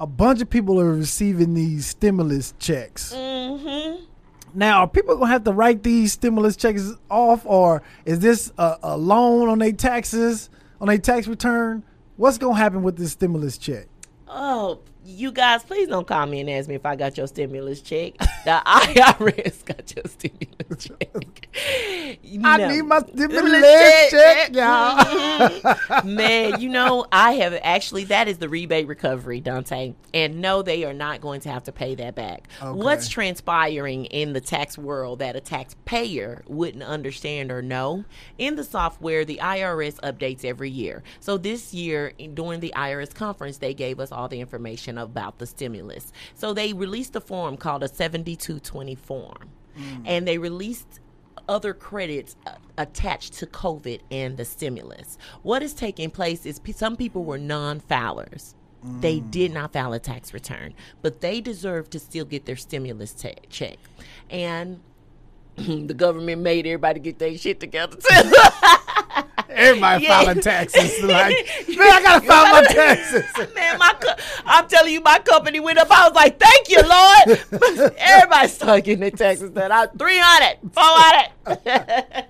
a 0.00 0.06
bunch 0.08 0.40
of 0.42 0.50
people 0.50 0.80
are 0.80 0.92
receiving 0.92 1.54
these 1.54 1.86
stimulus 1.86 2.52
checks. 2.58 3.12
Mm-hmm. 3.14 4.06
Now, 4.54 4.80
are 4.80 4.88
people 4.88 5.14
gonna 5.16 5.30
have 5.30 5.44
to 5.44 5.52
write 5.52 5.84
these 5.84 6.14
stimulus 6.14 6.56
checks 6.56 6.90
off, 7.08 7.42
or 7.46 7.82
is 8.04 8.18
this 8.18 8.52
a, 8.58 8.76
a 8.82 8.96
loan 8.96 9.48
on 9.48 9.60
their 9.60 9.70
taxes 9.70 10.50
on 10.80 10.88
a 10.88 10.98
tax 10.98 11.26
return? 11.26 11.82
What's 12.16 12.38
gonna 12.38 12.56
happen 12.56 12.82
with 12.82 12.96
this 12.96 13.12
stimulus 13.12 13.58
check? 13.58 13.86
Oh, 14.28 14.80
you 15.04 15.32
guys, 15.32 15.62
please 15.64 15.88
don't 15.88 16.06
call 16.06 16.26
me 16.26 16.40
and 16.40 16.50
ask 16.50 16.68
me 16.68 16.74
if 16.74 16.84
I 16.86 16.96
got 16.96 17.16
your 17.16 17.26
stimulus 17.26 17.80
check. 17.80 18.16
The 18.44 18.62
IRS 18.66 19.64
got 19.64 19.94
your 19.96 20.04
stimulus 20.06 20.84
check. 20.88 21.48
I 22.44 22.56
No. 22.58 22.68
need 22.68 22.82
my 22.82 23.00
stimulus 23.00 24.10
check, 24.10 24.54
y'all. 24.54 24.96
Mhm. 24.98 26.04
Man, 26.04 26.60
you 26.60 26.68
know, 26.68 27.06
I 27.12 27.32
have 27.32 27.58
actually, 27.62 28.04
that 28.04 28.28
is 28.28 28.38
the 28.38 28.48
rebate 28.48 28.86
recovery, 28.86 29.40
Dante. 29.40 29.94
And 30.12 30.40
no, 30.40 30.62
they 30.62 30.84
are 30.84 30.92
not 30.94 31.20
going 31.20 31.40
to 31.42 31.50
have 31.50 31.64
to 31.64 31.72
pay 31.72 31.94
that 31.96 32.14
back. 32.14 32.48
Okay. 32.62 32.70
What's 32.78 33.08
transpiring 33.08 34.04
in 34.06 34.32
the 34.32 34.40
tax 34.40 34.76
world 34.78 35.20
that 35.20 35.36
a 35.36 35.40
taxpayer 35.40 36.42
wouldn't 36.46 36.82
understand 36.84 37.50
or 37.50 37.62
know? 37.62 38.04
In 38.38 38.56
the 38.56 38.64
software, 38.64 39.24
the 39.24 39.38
IRS 39.42 39.98
updates 40.00 40.44
every 40.44 40.70
year. 40.70 41.02
So 41.20 41.36
this 41.38 41.72
year, 41.74 42.12
during 42.34 42.60
the 42.60 42.72
IRS 42.76 43.14
conference, 43.14 43.58
they 43.58 43.74
gave 43.74 43.98
us 44.00 44.12
all 44.12 44.28
the 44.28 44.40
information 44.40 44.89
about 44.98 45.38
the 45.38 45.46
stimulus. 45.46 46.12
So 46.34 46.52
they 46.54 46.72
released 46.72 47.16
a 47.16 47.20
form 47.20 47.56
called 47.56 47.82
a 47.82 47.88
7220 47.88 48.94
form. 48.94 49.50
And 50.04 50.28
they 50.28 50.36
released 50.38 51.00
other 51.48 51.72
credits 51.74 52.36
uh, 52.46 52.52
attached 52.78 53.34
to 53.34 53.46
COVID 53.46 54.00
and 54.10 54.36
the 54.36 54.44
stimulus. 54.44 55.18
What 55.42 55.62
is 55.62 55.72
taking 55.74 56.10
place 56.10 56.44
is 56.46 56.58
p- 56.58 56.72
some 56.72 56.96
people 56.96 57.24
were 57.24 57.38
non 57.38 57.80
filers. 57.80 58.54
They 59.00 59.20
did 59.20 59.52
not 59.52 59.74
file 59.74 59.92
a 59.92 59.98
tax 59.98 60.32
return, 60.32 60.72
but 61.02 61.20
they 61.20 61.42
deserve 61.42 61.90
to 61.90 61.98
still 61.98 62.24
get 62.24 62.46
their 62.46 62.56
stimulus 62.56 63.14
check. 63.50 63.78
And 64.30 64.80
the 65.56 65.92
government 65.94 66.40
made 66.40 66.66
everybody 66.66 67.00
get 67.00 67.18
their 67.18 67.36
shit 67.36 67.60
together 67.60 67.96
too. 67.96 68.32
Everybody 69.52 70.04
Yeah. 70.04 70.20
filing 70.20 70.40
taxes. 70.40 71.02
Like, 71.02 71.34
man, 71.68 71.78
I 71.80 72.02
gotta 72.02 72.26
file 72.26 72.52
my 72.52 72.62
taxes. 72.68 73.24
Man, 73.54 73.78
my 73.78 73.94
co- 74.00 74.14
I'm 74.46 74.68
telling 74.68 74.92
you, 74.92 75.00
my 75.00 75.18
company 75.18 75.60
went 75.60 75.78
up. 75.78 75.88
I 75.90 76.08
was 76.08 76.14
like, 76.14 76.38
"Thank 76.38 76.68
you, 76.68 76.82
Lord." 76.82 77.92
Everybody 77.98 78.48
started 78.48 78.84
getting 78.84 79.00
their 79.00 79.10
taxes 79.10 79.50
done. 79.50 79.72
I 79.72 79.86
300, 79.86 80.58
400. 80.72 82.24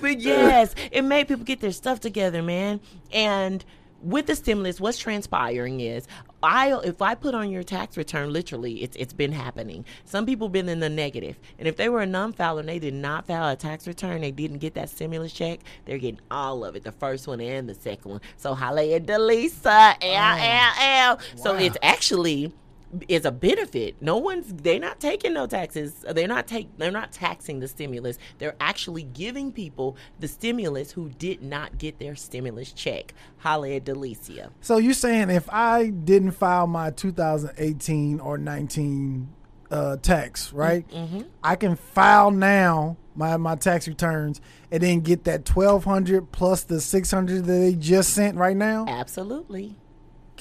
but 0.00 0.20
yes, 0.20 0.74
it 0.90 1.02
made 1.02 1.28
people 1.28 1.44
get 1.44 1.60
their 1.60 1.72
stuff 1.72 2.00
together, 2.00 2.42
man. 2.42 2.80
And 3.12 3.64
with 4.02 4.26
the 4.26 4.34
stimulus, 4.36 4.80
what's 4.80 4.98
transpiring 4.98 5.80
is 5.80 6.06
I 6.42 6.78
if 6.84 7.02
I 7.02 7.14
put 7.14 7.34
on 7.34 7.50
your 7.50 7.62
tax 7.62 7.96
return, 7.96 8.32
literally, 8.32 8.82
it's 8.82 8.96
it's 8.96 9.12
been 9.12 9.32
happening. 9.32 9.84
Some 10.04 10.26
people 10.26 10.48
been 10.48 10.68
in 10.68 10.80
the 10.80 10.88
negative, 10.88 11.38
and 11.58 11.68
if 11.68 11.76
they 11.76 11.88
were 11.88 12.00
a 12.00 12.06
non-filer 12.06 12.60
and 12.60 12.68
they 12.68 12.78
did 12.78 12.94
not 12.94 13.26
file 13.26 13.48
a 13.50 13.56
tax 13.56 13.86
return, 13.86 14.20
they 14.20 14.30
didn't 14.30 14.58
get 14.58 14.74
that 14.74 14.88
stimulus 14.88 15.32
check. 15.32 15.60
They're 15.84 15.98
getting 15.98 16.20
all 16.30 16.64
of 16.64 16.76
it, 16.76 16.84
the 16.84 16.92
first 16.92 17.26
one 17.26 17.40
and 17.40 17.68
the 17.68 17.74
second 17.74 18.10
one. 18.10 18.20
So 18.36 18.54
holla 18.54 18.88
at 18.88 19.06
Delisa, 19.06 19.96
L 20.00 20.38
L 20.38 20.72
L. 20.78 21.18
So 21.36 21.56
it's 21.56 21.76
actually 21.82 22.52
is 23.08 23.24
a 23.24 23.30
benefit. 23.30 23.96
No 24.00 24.16
one's 24.16 24.52
they're 24.52 24.80
not 24.80 25.00
taking 25.00 25.34
no 25.34 25.46
taxes. 25.46 26.04
They're 26.08 26.28
not 26.28 26.46
take 26.46 26.76
they're 26.78 26.90
not 26.90 27.12
taxing 27.12 27.60
the 27.60 27.68
stimulus. 27.68 28.18
They're 28.38 28.56
actually 28.60 29.04
giving 29.04 29.52
people 29.52 29.96
the 30.18 30.28
stimulus 30.28 30.92
who 30.92 31.10
did 31.10 31.42
not 31.42 31.78
get 31.78 31.98
their 31.98 32.16
stimulus 32.16 32.72
check. 32.72 33.14
Holla 33.38 33.70
at 33.70 33.84
Delisa. 33.84 34.50
So 34.60 34.78
you're 34.78 34.94
saying 34.94 35.30
if 35.30 35.48
I 35.50 35.90
didn't 35.90 36.32
file 36.32 36.66
my 36.66 36.90
2018 36.90 38.20
or 38.20 38.38
19 38.38 39.28
uh, 39.70 39.96
tax, 39.96 40.52
right? 40.52 40.88
Mm-hmm. 40.90 41.22
I 41.42 41.56
can 41.56 41.76
file 41.76 42.30
now 42.30 42.96
my 43.14 43.36
my 43.36 43.54
tax 43.54 43.86
returns 43.86 44.40
and 44.70 44.82
then 44.82 45.00
get 45.00 45.24
that 45.24 45.48
1200 45.48 46.32
plus 46.32 46.64
the 46.64 46.80
600 46.80 47.44
that 47.44 47.52
they 47.52 47.74
just 47.74 48.14
sent 48.14 48.36
right 48.36 48.56
now. 48.56 48.86
Absolutely. 48.88 49.76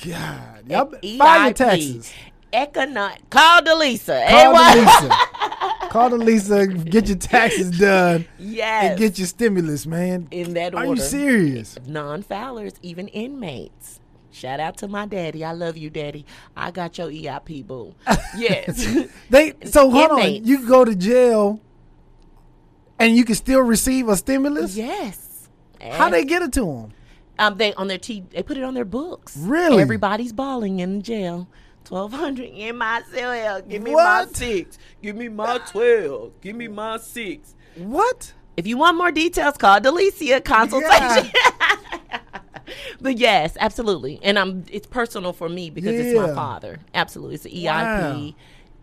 God, 0.05 0.69
y'all 0.69 0.93
E 1.01 1.17
file 1.17 1.45
your 1.45 1.53
taxes. 1.53 2.13
Economic. 2.53 3.29
Call 3.29 3.61
Delisa. 3.61 4.27
Call 4.27 4.53
Delisa. 4.55 5.09
Call 5.89 6.09
Delisa. 6.11 6.89
Get 6.89 7.07
your 7.07 7.17
taxes 7.17 7.77
done 7.79 8.25
Yes. 8.37 8.91
and 8.91 8.99
get 8.99 9.17
your 9.17 9.27
stimulus, 9.27 9.85
man. 9.85 10.27
in 10.31 10.53
that 10.53 10.73
Are 10.75 10.85
order. 10.85 11.01
you 11.01 11.07
serious? 11.07 11.77
Non-filers, 11.87 12.75
even 12.81 13.07
inmates. 13.09 13.99
Shout 14.31 14.59
out 14.59 14.77
to 14.77 14.87
my 14.87 15.05
daddy. 15.07 15.43
I 15.43 15.51
love 15.53 15.75
you, 15.77 15.89
daddy. 15.89 16.25
I 16.55 16.69
got 16.71 16.97
your 16.97 17.07
EIP 17.09 17.65
boo. 17.65 17.95
Yes. 18.37 18.85
They 19.29 19.53
so 19.65 19.89
hold 19.89 20.11
on. 20.11 20.45
You 20.45 20.67
go 20.67 20.85
to 20.85 20.95
jail, 20.95 21.59
and 22.99 23.15
you 23.15 23.25
can 23.25 23.35
still 23.35 23.61
receive 23.61 24.07
a 24.09 24.15
stimulus. 24.15 24.75
yes. 24.75 25.49
How 25.81 26.09
they 26.09 26.25
get 26.25 26.41
it 26.41 26.51
to 26.53 26.61
them? 26.65 26.91
Um, 27.39 27.57
they 27.57 27.73
on 27.75 27.87
their 27.87 27.97
T. 27.97 28.23
They 28.31 28.43
put 28.43 28.57
it 28.57 28.63
on 28.63 28.73
their 28.73 28.83
books. 28.85 29.37
Really? 29.37 29.81
Everybody's 29.81 30.33
bawling 30.33 30.79
in 30.81 31.01
jail. 31.01 31.47
Twelve 31.89 32.13
hundred 32.13 32.49
in 32.49 32.77
my 32.77 33.01
cell. 33.11 33.63
Give 33.63 33.81
me 33.81 33.89
What? 33.95 34.27
my 34.27 34.31
six. 34.31 34.77
Give 35.01 35.15
me 35.15 35.27
my 35.27 35.57
twelve. 35.57 36.39
Give 36.39 36.55
me 36.55 36.67
my 36.67 36.97
six. 36.97 37.55
What? 37.75 38.31
If 38.55 38.67
you 38.67 38.77
want 38.77 38.95
more 38.95 39.11
details, 39.11 39.57
call 39.57 39.79
Delisa 39.79 40.43
consultation. 40.45 41.31
but 43.01 43.17
yes, 43.17 43.57
absolutely, 43.59 44.19
and 44.21 44.37
I'm. 44.37 44.65
It's 44.71 44.85
personal 44.85 45.33
for 45.33 45.49
me 45.49 45.71
because 45.71 45.97
it's 45.97 46.15
my 46.15 46.31
father. 46.35 46.77
Absolutely, 46.93 47.33
it's 47.35 47.45
an 47.45 47.51
EIP 47.53 47.63
Wow. 48.29 48.35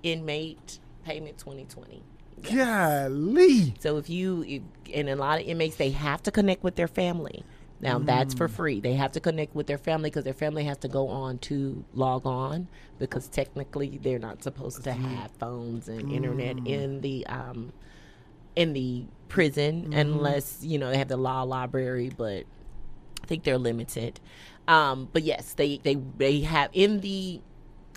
inmate 0.02 0.80
payment 1.04 1.38
2020. 1.38 2.02
Golly. 2.42 3.74
So 3.78 3.98
if 3.98 4.10
you 4.10 4.42
if, 4.48 4.62
and 4.92 5.08
a 5.08 5.14
lot 5.14 5.40
of 5.40 5.46
inmates, 5.46 5.76
they 5.76 5.90
have 5.90 6.24
to 6.24 6.32
connect 6.32 6.64
with 6.64 6.74
their 6.74 6.88
family. 6.88 7.44
Now 7.80 7.98
that's 7.98 8.34
for 8.34 8.48
free. 8.48 8.80
They 8.80 8.94
have 8.94 9.12
to 9.12 9.20
connect 9.20 9.54
with 9.54 9.66
their 9.66 9.78
family 9.78 10.10
because 10.10 10.24
their 10.24 10.32
family 10.32 10.64
has 10.64 10.78
to 10.78 10.88
go 10.88 11.08
on 11.08 11.38
to 11.40 11.84
log 11.94 12.26
on 12.26 12.68
because 12.98 13.28
technically 13.28 13.98
they're 14.02 14.18
not 14.18 14.42
supposed 14.42 14.82
to 14.84 14.92
have 14.92 15.30
phones 15.32 15.88
and 15.88 16.10
internet 16.10 16.58
in 16.64 17.00
the 17.02 17.26
um 17.26 17.72
in 18.54 18.72
the 18.72 19.04
prison 19.28 19.92
unless 19.92 20.62
you 20.62 20.78
know 20.78 20.90
they 20.90 20.98
have 20.98 21.08
the 21.08 21.16
law 21.16 21.42
library, 21.42 22.10
but 22.16 22.44
I 23.22 23.26
think 23.26 23.44
they're 23.44 23.58
limited. 23.58 24.20
Um, 24.66 25.08
but 25.12 25.22
yes, 25.22 25.54
they 25.54 25.78
they 25.78 25.96
they 26.16 26.40
have 26.40 26.70
in 26.72 27.00
the 27.00 27.40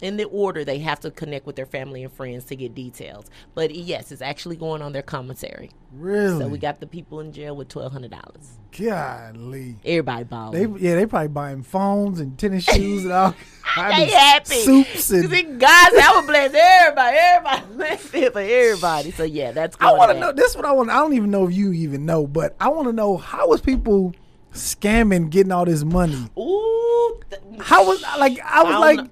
in 0.01 0.17
the 0.17 0.25
order 0.25 0.63
they 0.63 0.79
have 0.79 0.99
to 1.01 1.11
connect 1.11 1.45
with 1.45 1.55
their 1.55 1.65
family 1.65 2.03
and 2.03 2.11
friends 2.11 2.45
to 2.45 2.55
get 2.55 2.75
details. 2.75 3.25
But 3.55 3.73
yes, 3.73 4.11
it's 4.11 4.21
actually 4.21 4.55
going 4.55 4.81
on 4.81 4.93
their 4.93 5.01
commissary. 5.01 5.71
Really? 5.91 6.39
So 6.39 6.47
we 6.47 6.57
got 6.57 6.79
the 6.79 6.87
people 6.87 7.19
in 7.19 7.31
jail 7.33 7.55
with 7.55 7.67
twelve 7.69 7.91
hundred 7.91 8.11
dollars. 8.11 8.57
Golly. 8.77 9.75
Everybody 9.83 10.25
They 10.51 10.79
yeah, 10.79 10.95
they 10.95 11.05
probably 11.05 11.29
buying 11.29 11.63
phones 11.63 12.19
and 12.19 12.37
tennis 12.37 12.63
shoes 12.63 13.03
and 13.03 13.13
all. 13.13 13.35
They 13.75 14.09
happy. 14.09 14.55
Soups 14.61 15.11
and 15.11 15.29
See, 15.29 15.43
God, 15.43 15.59
that 15.91 16.13
would 16.15 16.25
bless 16.25 16.53
everybody. 16.55 17.17
Everybody 17.17 17.73
bless 17.75 18.13
it 18.15 18.33
for 18.33 18.39
everybody. 18.39 19.11
So 19.11 19.23
yeah, 19.23 19.51
that's. 19.51 19.75
Cool. 19.75 19.89
I 19.89 19.93
want 19.93 20.11
to 20.11 20.19
know. 20.19 20.31
This 20.31 20.51
is 20.51 20.55
what 20.57 20.65
I 20.65 20.71
want. 20.71 20.89
I 20.89 20.95
don't 20.95 21.13
even 21.13 21.29
know 21.29 21.47
if 21.47 21.53
you 21.53 21.71
even 21.73 22.05
know, 22.05 22.25
but 22.25 22.55
I 22.59 22.69
want 22.69 22.87
to 22.87 22.93
know 22.93 23.17
how 23.17 23.47
was 23.47 23.61
people 23.61 24.13
scamming, 24.53 25.29
getting 25.29 25.51
all 25.51 25.65
this 25.65 25.83
money. 25.83 26.29
Ooh, 26.37 27.19
th- 27.29 27.41
How 27.61 27.85
was 27.85 28.01
like? 28.01 28.39
I 28.43 28.63
was 28.63 28.73
I 28.73 28.77
like, 28.79 28.97
know. 28.97 29.09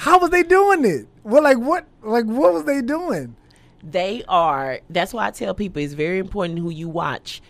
How 0.00 0.18
was 0.18 0.30
they 0.30 0.42
doing 0.42 0.84
it? 0.84 1.06
Well, 1.24 1.42
like 1.42 1.58
what? 1.58 1.86
Like 2.02 2.24
what 2.24 2.52
was 2.52 2.64
they 2.64 2.80
doing? 2.82 3.36
they 3.82 4.22
are 4.28 4.78
that's 4.90 5.14
why 5.14 5.26
i 5.26 5.30
tell 5.30 5.54
people 5.54 5.80
it's 5.80 5.94
very 5.94 6.18
important 6.18 6.58
who 6.58 6.68
you 6.68 6.86
watch 6.86 7.40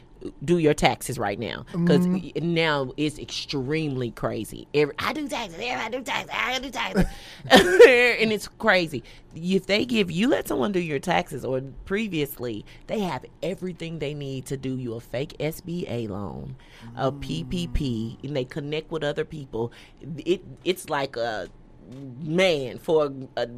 do 0.45 0.59
your 0.59 0.75
taxes 0.75 1.19
right 1.19 1.41
now 1.41 1.65
because 1.73 2.07
Mm-hmm. 2.07 2.55
now 2.55 2.93
it's 2.97 3.19
extremely 3.19 4.13
crazy 4.13 4.69
Every, 4.73 4.95
i 5.01 5.13
do 5.13 5.27
taxes 5.27 5.59
everybody 5.61 5.97
do 5.99 6.05
taxes 6.05 6.31
i 6.33 6.59
do 6.61 6.71
taxes 6.71 7.05
and 7.51 8.33
it's 8.33 8.47
crazy 8.47 9.03
if 9.35 9.67
they 9.67 9.85
give 9.85 10.09
you 10.09 10.29
let 10.29 10.47
someone 10.47 10.71
do 10.71 10.79
your 10.79 11.01
taxes 11.01 11.45
or 11.45 11.61
previously 11.85 12.65
they 12.87 13.01
have 13.01 13.25
everything 13.43 13.99
they 13.99 14.15
need 14.15 14.47
to 14.47 14.57
do 14.57 14.77
you 14.77 14.95
a 14.95 15.01
fake 15.01 15.35
sba 15.41 16.09
loan 16.09 16.55
a 16.97 17.11
ppp 17.11 18.23
and 18.23 18.37
they 18.37 18.45
connect 18.45 18.93
with 18.93 19.03
other 19.03 19.25
people 19.25 19.73
it 20.19 20.45
it's 20.65 20.89
like 20.89 21.17
a 21.17 21.49
man 21.91 22.79
for 22.79 23.13
a, 23.37 23.49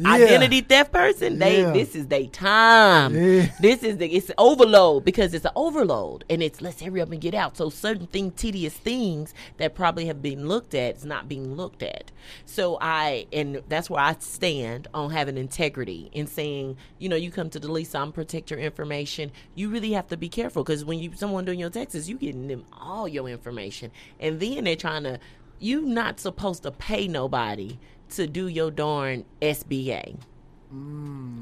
Yeah. 0.00 0.10
identity 0.12 0.60
theft 0.60 0.92
person 0.92 1.38
they 1.40 1.62
Yeah. 1.62 1.72
this 1.72 1.96
is 1.96 2.06
their 2.06 2.26
time 2.26 3.14
Yeah. 3.16 3.46
this 3.60 3.82
is 3.82 3.96
the 3.96 4.06
it's 4.14 4.30
overload 4.38 5.04
because 5.04 5.34
it's 5.34 5.44
an 5.44 5.50
overload 5.56 6.24
and 6.30 6.42
it's 6.42 6.60
let's 6.60 6.80
hurry 6.80 7.00
up 7.00 7.10
and 7.10 7.20
get 7.20 7.34
out 7.34 7.56
so 7.56 7.68
certain 7.70 8.06
thing 8.06 8.30
tedious 8.30 8.74
things 8.74 9.34
that 9.56 9.74
probably 9.74 10.06
have 10.06 10.22
been 10.22 10.46
looked 10.46 10.74
at 10.74 10.96
is 10.98 11.04
not 11.04 11.28
being 11.28 11.54
looked 11.56 11.82
at 11.82 12.12
so 12.44 12.78
i 12.80 13.26
and 13.32 13.60
that's 13.68 13.88
where 13.90 14.00
i 14.02 14.14
stand 14.20 14.86
on 14.94 15.10
having 15.10 15.36
integrity 15.36 16.10
and 16.14 16.28
saying 16.28 16.76
you 16.98 17.08
know 17.08 17.16
you 17.16 17.30
come 17.30 17.50
to 17.50 17.58
the 17.58 17.70
lease 17.70 17.94
i'm 17.94 18.12
protect 18.12 18.50
your 18.50 18.60
information 18.60 19.32
you 19.56 19.68
really 19.68 19.92
have 19.92 20.06
to 20.06 20.16
be 20.16 20.28
careful 20.28 20.62
because 20.62 20.84
when 20.84 20.98
you 21.00 21.10
someone 21.16 21.44
doing 21.44 21.58
your 21.58 21.70
taxes 21.70 22.08
you 22.08 22.16
getting 22.18 22.46
them 22.46 22.64
all 22.80 23.08
your 23.08 23.28
information 23.28 23.90
and 24.20 24.38
then 24.38 24.64
they're 24.64 24.76
trying 24.76 25.02
to 25.02 25.18
you 25.58 25.82
not 25.82 26.20
supposed 26.20 26.62
to 26.64 26.70
pay 26.70 27.08
nobody 27.08 27.78
to 28.10 28.26
do 28.26 28.46
your 28.46 28.70
darn 28.70 29.24
SBA. 29.42 30.18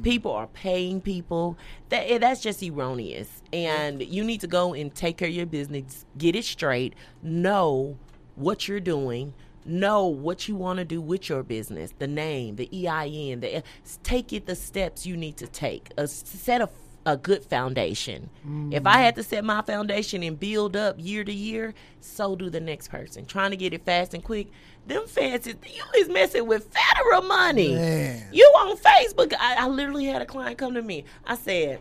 People 0.03 0.33
are 0.33 0.47
paying 0.49 1.01
people. 1.01 1.59
That 1.89 2.03
eh, 2.11 2.19
that's 2.19 2.41
just 2.41 2.63
erroneous. 2.63 3.43
And 3.53 4.01
you 4.03 4.23
need 4.23 4.41
to 4.43 4.47
go 4.47 4.73
and 4.73 4.95
take 4.95 5.17
care 5.17 5.29
of 5.29 5.35
your 5.35 5.47
business, 5.47 6.05
get 6.17 6.37
it 6.37 6.45
straight, 6.45 6.95
know 7.23 7.97
what 8.37 8.69
you're 8.69 8.81
doing, 8.81 9.35
know 9.65 10.07
what 10.07 10.47
you 10.47 10.55
want 10.55 10.79
to 10.79 10.85
do 10.85 11.01
with 11.01 11.29
your 11.29 11.43
business, 11.43 11.93
the 11.99 12.07
name, 12.07 12.57
the 12.57 12.69
EIN, 12.87 13.41
the 13.41 13.63
take 14.05 14.33
it 14.33 14.47
the 14.47 14.55
steps 14.55 15.05
you 15.07 15.17
need 15.17 15.37
to 15.39 15.47
take. 15.49 15.91
A 15.97 16.07
set 16.07 16.61
of 16.61 16.71
a 17.07 17.17
good 17.17 17.45
foundation. 17.45 18.29
If 18.73 18.85
I 18.85 18.99
had 18.99 19.15
to 19.15 19.23
set 19.23 19.45
my 19.45 19.63
foundation 19.63 20.25
and 20.25 20.39
build 20.39 20.77
up 20.77 20.97
year 20.99 21.23
to 21.23 21.33
year, 21.33 21.73
so 22.01 22.35
do 22.35 22.51
the 22.51 22.61
next 22.61 22.89
person. 22.89 23.25
Trying 23.25 23.53
to 23.53 23.57
get 23.57 23.73
it 23.73 23.85
fast 23.85 24.13
and 24.13 24.23
quick. 24.23 24.49
Them 24.87 25.07
fancies, 25.07 25.55
you 25.65 25.85
is 26.01 26.09
messing 26.09 26.47
with 26.47 26.69
federal 26.73 27.23
money. 27.23 27.75
Man. 27.75 28.25
You 28.33 28.45
on 28.59 28.77
Facebook. 28.77 29.33
I, 29.39 29.55
I 29.65 29.69
literally 29.69 30.07
had 30.07 30.21
a 30.21 30.27
client 30.27 30.59
come 30.59 30.75
to 30.75 30.83
me. 30.83 31.05
I 31.25 31.37
said, 31.37 31.81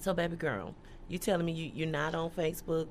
So 0.00 0.12
baby 0.12 0.36
girl, 0.36 0.74
you 1.08 1.18
telling 1.18 1.46
me 1.46 1.52
you, 1.52 1.72
you're 1.74 1.88
not 1.88 2.14
on 2.14 2.30
Facebook, 2.30 2.88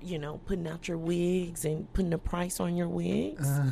you 0.00 0.18
know, 0.18 0.40
putting 0.46 0.66
out 0.68 0.86
your 0.86 0.98
wigs 0.98 1.64
and 1.64 1.92
putting 1.92 2.12
a 2.12 2.18
price 2.18 2.60
on 2.60 2.76
your 2.76 2.88
wigs? 2.88 3.48
Uh-huh. 3.48 3.70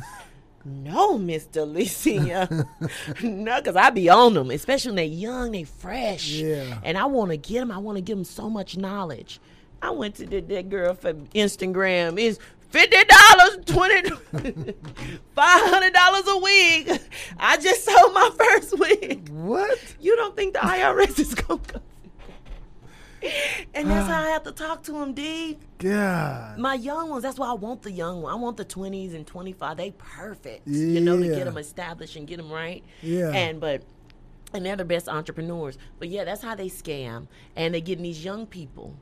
No, 0.65 1.17
Miss 1.17 1.45
Delisa. 1.45 2.67
no, 3.23 3.57
because 3.57 3.75
I 3.75 3.89
be 3.89 4.09
on 4.09 4.33
them, 4.33 4.51
especially 4.51 4.89
when 4.89 4.95
they 4.97 5.05
young, 5.05 5.51
they 5.51 5.63
fresh. 5.63 6.27
Yeah. 6.29 6.79
And 6.83 6.97
I 6.97 7.05
want 7.05 7.31
to 7.31 7.37
get 7.37 7.59
them. 7.59 7.71
I 7.71 7.77
want 7.77 7.97
to 7.97 8.01
give 8.01 8.17
them 8.17 8.25
so 8.25 8.49
much 8.49 8.77
knowledge. 8.77 9.39
I 9.81 9.91
went 9.91 10.15
to 10.15 10.25
the, 10.25 10.41
that 10.41 10.69
girl 10.69 10.93
for 10.93 11.13
Instagram. 11.13 12.19
It's 12.19 12.39
fifty 12.69 12.97
dollars, 13.03 13.65
twenty, 13.65 14.09
five 15.35 15.61
hundred 15.69 15.93
dollars 15.93 16.23
a 16.27 16.37
week. 16.37 17.01
I 17.37 17.57
just 17.57 17.83
sold 17.83 18.13
my 18.13 18.29
first 18.37 18.77
wig. 18.77 19.29
What? 19.29 19.79
You 19.99 20.15
don't 20.15 20.35
think 20.35 20.53
the 20.53 20.59
IRS 20.59 21.19
is 21.19 21.33
gonna 21.35 21.61
go? 21.73 21.81
And 23.73 23.89
that's 23.89 24.07
how 24.07 24.21
I 24.21 24.29
have 24.29 24.43
to 24.43 24.51
talk 24.51 24.83
to 24.83 24.91
them, 24.91 25.13
D. 25.13 25.57
Yeah. 25.81 26.55
My 26.57 26.73
young 26.73 27.09
ones, 27.09 27.23
that's 27.23 27.39
why 27.39 27.47
I 27.49 27.53
want 27.53 27.83
the 27.83 27.91
young 27.91 28.21
one. 28.21 28.33
I 28.33 28.35
want 28.35 28.57
the 28.57 28.65
20s 28.65 29.15
and 29.15 29.25
25. 29.25 29.77
They 29.77 29.91
perfect. 29.91 30.67
yeah. 30.67 30.87
You 30.87 31.01
know, 31.01 31.17
to 31.17 31.27
get 31.27 31.45
them 31.45 31.57
established 31.57 32.15
and 32.15 32.27
get 32.27 32.37
them 32.37 32.51
right. 32.51 32.83
Yeah. 33.01 33.29
And, 33.29 33.59
but, 33.61 33.83
and 34.53 34.65
they're 34.65 34.75
the 34.75 34.85
best 34.85 35.07
entrepreneurs. 35.07 35.77
But 35.99 36.09
yeah, 36.09 36.25
that's 36.25 36.41
how 36.41 36.55
they 36.55 36.67
scam. 36.67 37.27
And 37.55 37.73
they're 37.73 37.81
getting 37.81 38.03
these 38.03 38.25
young 38.25 38.45
people, 38.45 38.95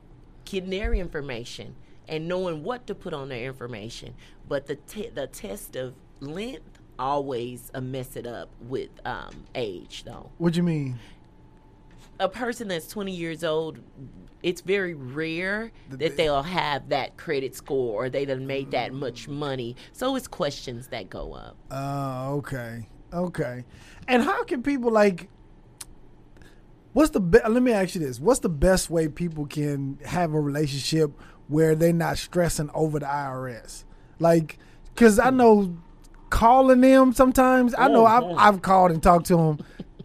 getting 0.44 0.70
their 0.70 0.94
information 0.94 1.74
and 2.08 2.28
knowing 2.28 2.62
what 2.62 2.86
to 2.86 2.94
put 2.94 3.12
on 3.12 3.28
their 3.28 3.44
information. 3.46 4.14
But 4.48 4.66
the, 4.66 4.76
te- 4.76 5.08
the 5.10 5.26
test 5.26 5.74
of 5.76 5.94
length 6.20 6.62
always 6.98 7.70
uh, 7.74 7.80
mess 7.80 8.14
it 8.14 8.26
up 8.26 8.50
with 8.60 8.90
um, 9.04 9.44
age, 9.54 10.04
though 10.04 10.30
What 10.38 10.52
do 10.52 10.58
you 10.58 10.62
mean? 10.62 10.98
A 12.20 12.28
person 12.28 12.68
that's 12.68 12.86
20 12.86 13.10
years 13.10 13.42
old 13.42 13.80
it's 14.42 14.60
very 14.62 14.94
rare 14.94 15.70
that 15.90 16.16
they'll 16.16 16.42
have 16.42 16.88
that 16.90 17.16
credit 17.16 17.54
score 17.54 18.04
or 18.04 18.08
they 18.08 18.24
done 18.24 18.46
made 18.46 18.70
that 18.70 18.92
mm. 18.92 18.94
much 18.94 19.26
money 19.28 19.74
so 19.92 20.14
it's 20.16 20.28
questions 20.28 20.88
that 20.88 21.10
go 21.10 21.32
up 21.32 21.56
Oh, 21.70 22.36
okay, 22.36 22.88
okay. 23.12 23.64
And 24.08 24.22
how 24.22 24.44
can 24.44 24.62
people 24.62 24.90
like? 24.90 25.28
What's 26.92 27.10
the 27.10 27.20
be- 27.20 27.38
let 27.48 27.62
me 27.62 27.72
ask 27.72 27.94
you 27.94 28.00
this? 28.00 28.18
What's 28.18 28.40
the 28.40 28.48
best 28.48 28.90
way 28.90 29.08
people 29.08 29.46
can 29.46 29.98
have 30.04 30.34
a 30.34 30.40
relationship 30.40 31.12
where 31.46 31.76
they're 31.76 31.92
not 31.92 32.18
stressing 32.18 32.70
over 32.74 32.98
the 32.98 33.06
IRS? 33.06 33.84
Like, 34.18 34.58
cause 34.96 35.18
I 35.18 35.30
know 35.30 35.76
calling 36.30 36.80
them 36.80 37.12
sometimes. 37.12 37.74
I 37.78 37.88
know 37.88 38.04
I've, 38.04 38.24
I've 38.36 38.62
called 38.62 38.90
and 38.90 39.02
talked 39.02 39.26
to 39.26 39.36
them. 39.36 39.58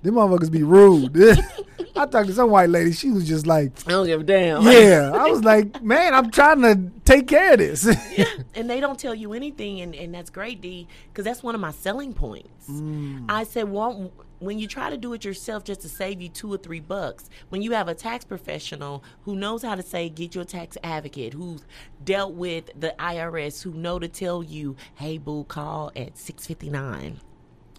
Them 0.03 0.15
motherfuckers 0.15 0.51
be 0.51 0.61
rude. 0.61 1.15
I 1.97 2.05
talked 2.05 2.27
to 2.27 2.33
some 2.33 2.49
white 2.49 2.69
lady. 2.69 2.91
She 2.91 3.09
was 3.09 3.27
just 3.27 3.47
like, 3.47 3.71
I 3.87 3.91
don't 3.91 4.05
give 4.05 4.21
a 4.21 4.23
damn. 4.23 4.63
yeah. 4.63 5.11
I 5.15 5.29
was 5.29 5.43
like, 5.43 5.81
man, 5.81 6.13
I'm 6.13 6.29
trying 6.29 6.61
to 6.61 6.91
take 7.05 7.27
care 7.27 7.53
of 7.53 7.59
this. 7.59 7.85
yeah, 8.17 8.25
and 8.53 8.69
they 8.69 8.79
don't 8.79 8.99
tell 8.99 9.15
you 9.15 9.33
anything, 9.33 9.81
and, 9.81 9.95
and 9.95 10.13
that's 10.13 10.29
great, 10.29 10.61
D, 10.61 10.87
because 11.11 11.25
that's 11.25 11.41
one 11.41 11.55
of 11.55 11.61
my 11.61 11.71
selling 11.71 12.13
points. 12.13 12.69
Mm. 12.69 13.25
I 13.29 13.43
said, 13.43 13.69
well, 13.69 14.11
when 14.39 14.59
you 14.59 14.67
try 14.67 14.89
to 14.89 14.97
do 14.97 15.13
it 15.13 15.23
yourself 15.23 15.63
just 15.63 15.81
to 15.81 15.89
save 15.89 16.21
you 16.21 16.29
two 16.29 16.51
or 16.51 16.57
three 16.57 16.79
bucks, 16.79 17.29
when 17.49 17.61
you 17.61 17.71
have 17.71 17.87
a 17.87 17.95
tax 17.95 18.25
professional 18.25 19.03
who 19.23 19.35
knows 19.35 19.63
how 19.63 19.75
to 19.75 19.81
say, 19.81 20.09
get 20.09 20.35
your 20.35 20.43
tax 20.43 20.77
advocate, 20.83 21.33
who's 21.33 21.63
dealt 22.03 22.33
with 22.33 22.69
the 22.79 22.93
IRS, 22.99 23.63
who 23.63 23.73
know 23.73 23.99
to 23.99 24.07
tell 24.07 24.43
you, 24.43 24.75
hey, 24.95 25.17
boo, 25.17 25.45
call 25.45 25.91
at 25.95 26.17
659 26.17 27.19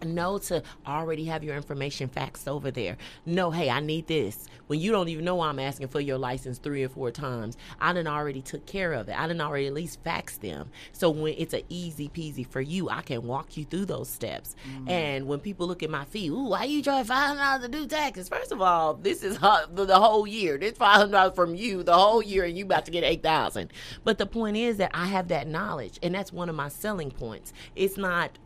know 0.04 0.38
to 0.38 0.62
already 0.86 1.24
have 1.26 1.42
your 1.42 1.56
information 1.56 2.08
faxed 2.08 2.48
over 2.48 2.70
there. 2.70 2.96
No, 3.24 3.50
hey, 3.50 3.70
I 3.70 3.80
need 3.80 4.06
this. 4.06 4.46
When 4.66 4.80
you 4.80 4.90
don't 4.90 5.08
even 5.08 5.24
know 5.24 5.40
I'm 5.40 5.58
asking 5.58 5.88
for 5.88 6.00
your 6.00 6.18
license 6.18 6.58
three 6.58 6.82
or 6.82 6.88
four 6.88 7.10
times, 7.10 7.56
I 7.80 7.92
done 7.92 8.06
already 8.06 8.42
took 8.42 8.66
care 8.66 8.92
of 8.92 9.08
it. 9.08 9.18
I 9.18 9.26
done 9.26 9.40
already 9.40 9.66
at 9.66 9.74
least 9.74 10.02
faxed 10.02 10.40
them. 10.40 10.70
So 10.92 11.10
when 11.10 11.34
it's 11.38 11.54
a 11.54 11.64
easy 11.68 12.08
peasy 12.08 12.46
for 12.46 12.60
you, 12.60 12.90
I 12.90 13.02
can 13.02 13.22
walk 13.22 13.56
you 13.56 13.64
through 13.64 13.86
those 13.86 14.08
steps. 14.08 14.56
Mm. 14.68 14.90
And 14.90 15.26
when 15.26 15.40
people 15.40 15.66
look 15.66 15.82
at 15.82 15.90
my 15.90 16.04
fee, 16.04 16.28
ooh, 16.28 16.48
why 16.48 16.64
you 16.64 16.82
charge 16.82 17.06
five 17.06 17.28
hundred 17.28 17.40
dollars 17.40 17.62
to 17.62 17.68
do 17.68 17.86
taxes? 17.86 18.28
First 18.28 18.52
of 18.52 18.60
all, 18.60 18.94
this 18.94 19.22
is 19.22 19.38
the 19.38 19.98
whole 19.98 20.26
year. 20.26 20.58
This 20.58 20.76
five 20.76 20.96
hundred 20.96 21.12
dollars 21.12 21.34
from 21.34 21.54
you 21.54 21.82
the 21.82 21.94
whole 21.94 22.22
year, 22.22 22.44
and 22.44 22.58
you 22.58 22.64
about 22.64 22.84
to 22.86 22.90
get 22.90 23.04
eight 23.04 23.22
thousand. 23.22 23.72
But 24.04 24.18
the 24.18 24.26
point 24.26 24.56
is 24.56 24.78
that 24.78 24.90
I 24.94 25.06
have 25.06 25.28
that 25.28 25.46
knowledge, 25.46 25.98
and 26.02 26.14
that's 26.14 26.32
one 26.32 26.48
of 26.48 26.54
my 26.54 26.68
selling 26.68 27.10
points. 27.10 27.52
It's 27.74 27.96
not 27.96 28.38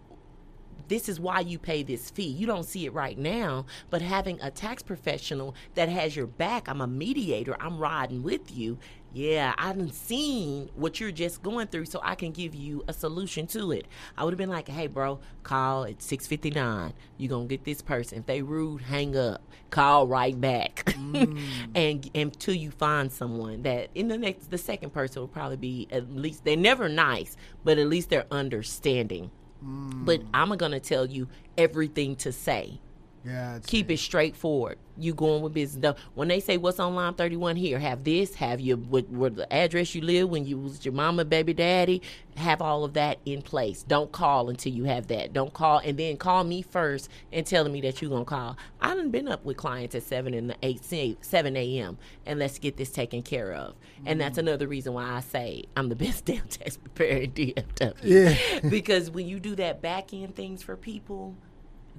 this 0.88 1.08
is 1.08 1.20
why 1.20 1.40
you 1.40 1.58
pay 1.58 1.82
this 1.82 2.10
fee. 2.10 2.28
You 2.28 2.46
don't 2.46 2.64
see 2.64 2.86
it 2.86 2.92
right 2.92 3.18
now, 3.18 3.66
but 3.90 4.02
having 4.02 4.40
a 4.40 4.50
tax 4.50 4.82
professional 4.82 5.54
that 5.74 5.88
has 5.88 6.16
your 6.16 6.26
back, 6.26 6.68
I'm 6.68 6.80
a 6.80 6.86
mediator, 6.86 7.56
I'm 7.60 7.78
riding 7.78 8.22
with 8.22 8.56
you. 8.56 8.78
Yeah, 9.12 9.54
I 9.58 9.66
haven't 9.66 9.94
seen 9.94 10.70
what 10.76 11.00
you're 11.00 11.10
just 11.10 11.42
going 11.42 11.66
through, 11.66 11.86
so 11.86 12.00
I 12.02 12.14
can 12.14 12.30
give 12.30 12.54
you 12.54 12.84
a 12.86 12.92
solution 12.92 13.48
to 13.48 13.72
it. 13.72 13.86
I 14.16 14.22
would 14.22 14.32
have 14.32 14.38
been 14.38 14.50
like, 14.50 14.68
hey, 14.68 14.86
bro, 14.86 15.18
call 15.42 15.84
at 15.84 16.00
659. 16.00 16.92
You're 17.18 17.28
going 17.28 17.48
to 17.48 17.52
get 17.52 17.64
this 17.64 17.82
person. 17.82 18.18
If 18.18 18.26
they 18.26 18.42
rude, 18.42 18.82
hang 18.82 19.16
up. 19.16 19.42
Call 19.70 20.06
right 20.06 20.40
back. 20.40 20.84
Mm. 20.86 21.40
and 21.74 22.10
until 22.14 22.54
you 22.54 22.70
find 22.70 23.10
someone 23.10 23.62
that 23.62 23.90
in 23.96 24.06
the 24.06 24.16
next, 24.16 24.50
the 24.52 24.58
second 24.58 24.90
person 24.90 25.22
will 25.22 25.28
probably 25.28 25.56
be 25.56 25.88
at 25.90 26.14
least, 26.14 26.44
they're 26.44 26.56
never 26.56 26.88
nice, 26.88 27.36
but 27.64 27.78
at 27.78 27.88
least 27.88 28.10
they're 28.10 28.26
understanding 28.30 29.32
but 29.62 30.22
I'm 30.32 30.56
gonna 30.56 30.80
tell 30.80 31.06
you 31.06 31.28
everything 31.56 32.16
to 32.16 32.32
say. 32.32 32.80
Gotcha. 33.24 33.66
Keep 33.66 33.90
it 33.90 33.98
straightforward. 33.98 34.78
You 34.96 35.14
going 35.14 35.42
with 35.42 35.52
business. 35.52 35.82
Though, 35.82 35.96
When 36.14 36.28
they 36.28 36.40
say 36.40 36.56
what's 36.56 36.78
on 36.80 36.94
line 36.94 37.14
31 37.14 37.56
here, 37.56 37.78
have 37.78 38.04
this, 38.04 38.34
have 38.36 38.60
your 38.60 38.78
what, 38.78 39.08
what 39.08 39.36
the 39.36 39.50
address 39.52 39.94
you 39.94 40.00
live 40.00 40.30
when 40.30 40.46
you 40.46 40.58
was 40.58 40.84
your 40.84 40.94
mama, 40.94 41.24
baby, 41.24 41.52
daddy, 41.52 42.02
have 42.36 42.62
all 42.62 42.84
of 42.84 42.94
that 42.94 43.18
in 43.26 43.42
place. 43.42 43.82
Don't 43.82 44.10
call 44.10 44.48
until 44.48 44.72
you 44.72 44.84
have 44.84 45.06
that. 45.08 45.32
Don't 45.32 45.52
call 45.52 45.78
and 45.78 45.98
then 45.98 46.16
call 46.16 46.44
me 46.44 46.62
first 46.62 47.10
and 47.32 47.46
telling 47.46 47.72
me 47.72 47.80
that 47.82 48.00
you're 48.00 48.10
gonna 48.10 48.24
call. 48.24 48.56
I 48.80 48.94
done 48.94 49.10
been 49.10 49.28
up 49.28 49.44
with 49.44 49.58
clients 49.58 49.94
at 49.94 50.02
seven 50.02 50.32
and 50.32 50.56
eight 50.62 50.82
seven 51.20 51.56
a.m. 51.56 51.98
and 52.24 52.38
let's 52.38 52.58
get 52.58 52.76
this 52.78 52.90
taken 52.90 53.22
care 53.22 53.52
of. 53.52 53.74
And 54.06 54.20
that's 54.20 54.36
mm. 54.36 54.42
another 54.42 54.66
reason 54.66 54.94
why 54.94 55.10
I 55.10 55.20
say 55.20 55.64
I'm 55.76 55.90
the 55.90 55.96
best 55.96 56.24
damn 56.24 56.46
tax 56.48 56.78
preparer 56.78 57.22
in 57.22 57.32
DFW. 57.32 57.94
Yeah. 58.02 58.68
because 58.68 59.10
when 59.10 59.26
you 59.26 59.40
do 59.40 59.54
that 59.56 59.82
back 59.82 60.14
end 60.14 60.34
things 60.34 60.62
for 60.62 60.76
people, 60.76 61.36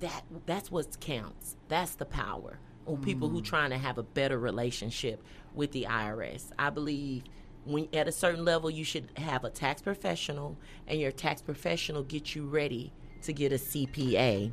that 0.02 0.24
that's 0.46 0.70
what 0.70 1.00
counts. 1.00 1.56
That's 1.68 1.96
the 1.96 2.06
power. 2.06 2.60
Or 2.86 2.98
people 2.98 3.30
who 3.30 3.42
mm. 3.42 3.46
trying 3.46 3.70
to 3.70 3.78
have 3.78 3.98
a 3.98 4.04
better 4.04 4.38
relationship 4.40 5.24
with 5.54 5.72
the 5.72 5.86
IRS. 5.90 6.52
I 6.58 6.72
believe 6.72 7.24
when 7.64 7.88
at 7.94 8.08
a 8.08 8.12
certain 8.12 8.44
level 8.44 8.70
you 8.70 8.84
should 8.84 9.10
have 9.18 9.44
a 9.44 9.50
tax 9.50 9.82
professional 9.82 10.58
and 10.88 11.00
your 11.00 11.12
tax 11.12 11.42
professional 11.42 12.04
get 12.04 12.36
you 12.36 12.48
ready 12.48 12.92
to 13.22 13.34
get 13.34 13.52
a 13.54 13.56
CPA. 13.56 14.52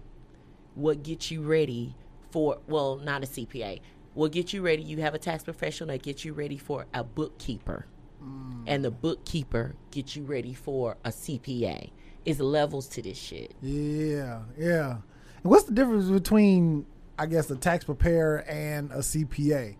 What 0.75 1.03
gets 1.03 1.31
you 1.31 1.43
ready 1.43 1.95
for 2.31 2.59
well, 2.67 2.97
not 2.97 3.25
a 3.25 3.27
CPA. 3.27 3.81
What 4.15 4.33
gets 4.33 4.53
you 4.53 4.63
ready? 4.63 4.83
You 4.83 4.99
have 4.99 5.15
a 5.15 5.19
tax 5.19 5.45
professional 5.45 5.89
that 5.89 6.03
gets 6.03 6.25
you 6.25 6.35
ready 6.35 6.59
for 6.59 6.87
a 6.93 7.03
bookkeeper. 7.03 7.87
Mm. 8.23 8.65
And 8.67 8.85
the 8.85 8.91
bookkeeper 8.91 9.75
gets 9.91 10.17
you 10.17 10.25
ready 10.25 10.53
for 10.53 10.97
a 11.05 11.11
CPA. 11.11 11.91
It's 12.25 12.41
levels 12.41 12.89
to 12.89 13.03
this 13.03 13.17
shit. 13.17 13.55
Yeah, 13.63 14.43
yeah. 14.59 14.99
And 15.43 15.51
what's 15.51 15.64
the 15.64 15.72
difference 15.72 16.09
between, 16.11 16.86
I 17.18 17.26
guess, 17.26 17.51
a 17.51 17.57
tax 17.57 17.84
preparer 17.84 18.39
and 18.49 18.91
a 18.93 18.99
CPA? 18.99 19.76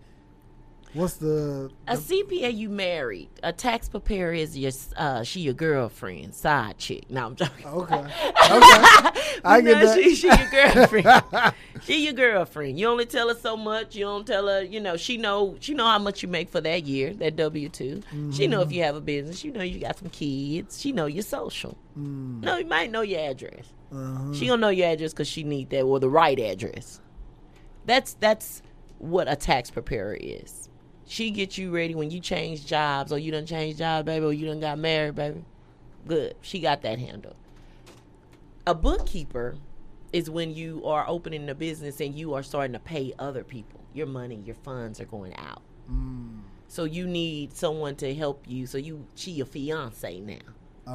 What's 0.93 1.17
the, 1.17 1.69
A 1.87 1.95
CPA 1.97 2.51
you 2.57 2.67
married. 2.67 3.29
A 3.43 3.53
tax 3.53 3.87
preparer 3.87 4.33
is 4.33 4.57
your 4.57 4.71
uh 4.97 5.21
she 5.21 5.41
your 5.41 5.53
girlfriend, 5.53 6.33
side 6.33 6.79
chick. 6.79 7.11
No, 7.11 7.27
I'm 7.27 7.35
joking. 7.35 7.63
okay? 7.67 7.95
Okay, 8.51 9.41
I 9.45 9.61
get 9.61 9.79
that. 9.85 9.99
She, 10.01 10.15
she 10.15 10.27
your 10.27 10.49
girlfriend. 10.73 11.53
she 11.83 12.03
your 12.05 12.13
girlfriend. 12.13 12.79
You 12.79 12.87
only 12.87 13.05
tell 13.05 13.27
her 13.29 13.35
so 13.35 13.55
much. 13.55 13.95
You 13.95 14.05
don't 14.05 14.25
tell 14.25 14.47
her. 14.47 14.63
You 14.63 14.79
know 14.79 14.97
she 14.97 15.17
know 15.17 15.55
she 15.59 15.75
know 15.75 15.85
how 15.85 15.99
much 15.99 16.23
you 16.23 16.27
make 16.27 16.49
for 16.49 16.59
that 16.61 16.85
year. 16.85 17.13
That 17.13 17.35
W 17.35 17.69
2 17.69 18.01
She 18.31 18.47
know 18.47 18.61
Mm-hmm. 18.61 18.69
if 18.69 18.75
you 18.75 18.81
have 18.83 18.95
a 18.95 19.01
business. 19.01 19.37
She 19.37 19.51
know 19.51 19.61
you 19.61 19.79
got 19.79 19.99
some 19.99 20.09
kids. 20.09 20.81
She 20.81 20.91
know 20.91 21.05
your 21.05 21.21
social. 21.21 21.77
Mm. 21.95 22.41
No, 22.41 22.57
you 22.57 22.65
might 22.65 22.89
know 22.89 23.01
your 23.01 23.19
address. 23.29 23.67
Uh-huh. 23.91 24.33
She 24.33 24.47
don't 24.47 24.59
know 24.59 24.69
your 24.69 24.87
address 24.89 25.13
because 25.13 25.27
she 25.27 25.43
need 25.43 25.69
that 25.71 25.81
or 25.81 25.99
the 25.99 26.09
right 26.09 26.39
address. 26.39 27.01
That's 27.85 28.13
that's 28.15 28.61
what 28.99 29.31
a 29.31 29.35
tax 29.35 29.71
preparer 29.71 30.17
is. 30.19 30.69
She 31.05 31.31
gets 31.31 31.57
you 31.57 31.71
ready 31.71 31.95
when 31.95 32.11
you 32.11 32.19
change 32.19 32.65
jobs 32.67 33.11
or 33.11 33.17
you 33.17 33.31
done 33.31 33.45
change 33.47 33.77
job, 33.77 34.05
baby, 34.05 34.25
or 34.25 34.33
you 34.33 34.45
done 34.45 34.59
got 34.59 34.77
married, 34.77 35.15
baby. 35.15 35.43
Good. 36.07 36.35
She 36.41 36.59
got 36.59 36.81
that 36.83 36.99
handled. 36.99 37.35
A 38.67 38.75
bookkeeper 38.75 39.55
is 40.13 40.29
when 40.29 40.53
you 40.53 40.83
are 40.85 41.05
opening 41.07 41.49
a 41.49 41.55
business 41.55 41.99
and 41.99 42.13
you 42.15 42.33
are 42.35 42.43
starting 42.43 42.73
to 42.73 42.79
pay 42.79 43.13
other 43.17 43.43
people. 43.43 43.79
Your 43.93 44.07
money, 44.07 44.35
your 44.45 44.55
funds 44.55 44.99
are 44.99 45.05
going 45.05 45.35
out. 45.35 45.61
Mm, 45.91 46.41
So 46.67 46.83
you 46.83 47.07
need 47.07 47.53
someone 47.55 47.95
to 47.97 48.13
help 48.13 48.43
you. 48.47 48.67
So 48.67 48.77
you 48.77 49.05
she 49.15 49.31
your 49.31 49.47
fiance 49.47 50.19
now. 50.19 50.35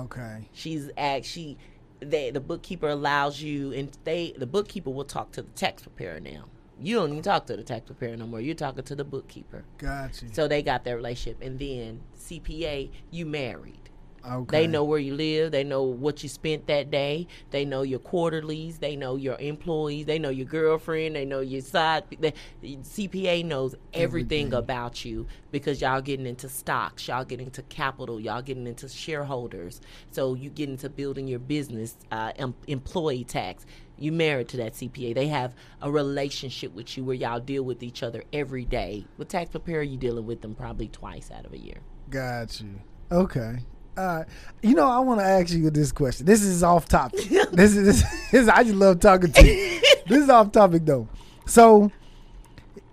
okay. 0.04 0.48
She's 0.52 0.90
actually 0.96 1.58
they 2.04 2.30
the 2.30 2.40
bookkeeper 2.40 2.88
allows 2.88 3.40
you 3.40 3.72
and 3.72 3.96
they 4.04 4.34
the 4.36 4.46
bookkeeper 4.46 4.90
will 4.90 5.04
talk 5.04 5.32
to 5.32 5.42
the 5.42 5.50
tax 5.50 5.82
preparer 5.82 6.20
now. 6.20 6.44
You 6.80 6.96
don't 6.96 7.10
even 7.10 7.22
talk 7.22 7.46
to 7.46 7.56
the 7.56 7.62
tax 7.62 7.86
preparer 7.86 8.16
no 8.16 8.26
more. 8.26 8.40
You're 8.40 8.54
talking 8.54 8.82
to 8.84 8.94
the 8.96 9.04
bookkeeper. 9.04 9.64
Gotcha. 9.78 10.34
So 10.34 10.48
they 10.48 10.62
got 10.62 10.84
that 10.84 10.96
relationship 10.96 11.40
and 11.40 11.58
then 11.58 12.00
CPA, 12.18 12.90
you 13.10 13.26
married. 13.26 13.90
Okay. 14.26 14.60
They 14.60 14.66
know 14.66 14.84
where 14.84 14.98
you 14.98 15.14
live. 15.14 15.52
They 15.52 15.64
know 15.64 15.82
what 15.82 16.22
you 16.22 16.28
spent 16.28 16.66
that 16.66 16.90
day. 16.90 17.26
They 17.50 17.64
know 17.64 17.82
your 17.82 17.98
quarterlies. 17.98 18.78
They 18.78 18.96
know 18.96 19.16
your 19.16 19.36
employees. 19.38 20.06
They 20.06 20.18
know 20.18 20.30
your 20.30 20.46
girlfriend. 20.46 21.16
They 21.16 21.24
know 21.24 21.40
your 21.40 21.60
side. 21.60 22.04
The 22.20 22.32
CPA 22.62 23.44
knows 23.44 23.74
everything, 23.92 24.46
Everything. 24.46 24.54
about 24.54 25.04
you 25.04 25.26
because 25.50 25.80
y'all 25.80 26.00
getting 26.00 26.26
into 26.26 26.48
stocks. 26.48 27.06
Y'all 27.08 27.24
getting 27.24 27.46
into 27.46 27.62
capital. 27.62 28.18
Y'all 28.20 28.42
getting 28.42 28.66
into 28.66 28.88
shareholders. 28.88 29.80
So 30.10 30.34
you 30.34 30.50
get 30.50 30.68
into 30.68 30.88
building 30.88 31.28
your 31.28 31.38
business, 31.38 31.96
uh, 32.10 32.32
em- 32.36 32.54
employee 32.66 33.24
tax. 33.24 33.66
You 33.96 34.10
married 34.10 34.48
to 34.48 34.56
that 34.56 34.72
CPA. 34.74 35.14
They 35.14 35.28
have 35.28 35.54
a 35.80 35.90
relationship 35.90 36.74
with 36.74 36.96
you 36.96 37.04
where 37.04 37.14
y'all 37.14 37.38
deal 37.38 37.62
with 37.62 37.82
each 37.82 38.02
other 38.02 38.24
every 38.32 38.64
day. 38.64 39.06
With 39.18 39.28
tax 39.28 39.50
preparer, 39.50 39.82
you 39.82 39.96
dealing 39.96 40.26
with 40.26 40.40
them 40.40 40.54
probably 40.56 40.88
twice 40.88 41.30
out 41.30 41.46
of 41.46 41.52
a 41.52 41.58
year. 41.58 41.76
Got 42.10 42.60
you. 42.60 42.80
Okay. 43.12 43.58
Right. 43.96 44.24
You 44.62 44.74
know, 44.74 44.88
I 44.88 44.98
want 45.00 45.20
to 45.20 45.26
ask 45.26 45.52
you 45.52 45.70
this 45.70 45.92
question. 45.92 46.26
This 46.26 46.42
is 46.42 46.62
off 46.62 46.88
topic. 46.88 47.20
this 47.52 47.76
is 47.76 48.02
this, 48.02 48.34
is 48.34 48.48
I 48.48 48.64
just 48.64 48.74
love 48.76 49.00
talking 49.00 49.32
to 49.32 49.46
you. 49.46 49.80
this 50.06 50.24
is 50.24 50.30
off 50.30 50.52
topic 50.52 50.84
though. 50.84 51.08
So 51.46 51.92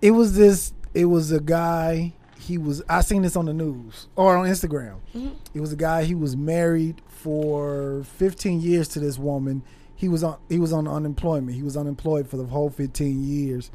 it 0.00 0.12
was 0.12 0.36
this. 0.36 0.72
It 0.94 1.06
was 1.06 1.32
a 1.32 1.40
guy. 1.40 2.12
He 2.38 2.58
was. 2.58 2.82
I 2.88 3.00
seen 3.00 3.22
this 3.22 3.36
on 3.36 3.46
the 3.46 3.54
news 3.54 4.08
or 4.16 4.36
on 4.36 4.46
Instagram. 4.46 4.98
Mm-hmm. 5.14 5.30
It 5.54 5.60
was 5.60 5.72
a 5.72 5.76
guy. 5.76 6.04
He 6.04 6.14
was 6.14 6.36
married 6.36 7.00
for 7.06 8.04
15 8.18 8.60
years 8.60 8.88
to 8.88 9.00
this 9.00 9.18
woman. 9.18 9.62
He 9.94 10.08
was 10.08 10.22
on. 10.22 10.38
He 10.48 10.58
was 10.58 10.72
on 10.72 10.86
unemployment. 10.86 11.56
He 11.56 11.62
was 11.62 11.76
unemployed 11.76 12.28
for 12.28 12.36
the 12.36 12.44
whole 12.44 12.70
15 12.70 13.24
years. 13.24 13.70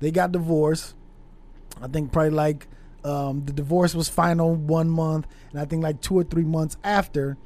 They 0.00 0.10
got 0.10 0.32
divorced. 0.32 0.94
I 1.80 1.88
think 1.88 2.12
probably 2.12 2.30
like 2.30 2.66
um, 3.04 3.44
the 3.44 3.52
divorce 3.52 3.94
was 3.94 4.08
final 4.08 4.54
one 4.54 4.88
month, 4.90 5.26
and 5.52 5.60
I 5.60 5.64
think 5.64 5.82
like 5.82 6.00
two 6.00 6.18
or 6.18 6.24
three 6.24 6.44
months 6.44 6.76
after, 6.84 7.36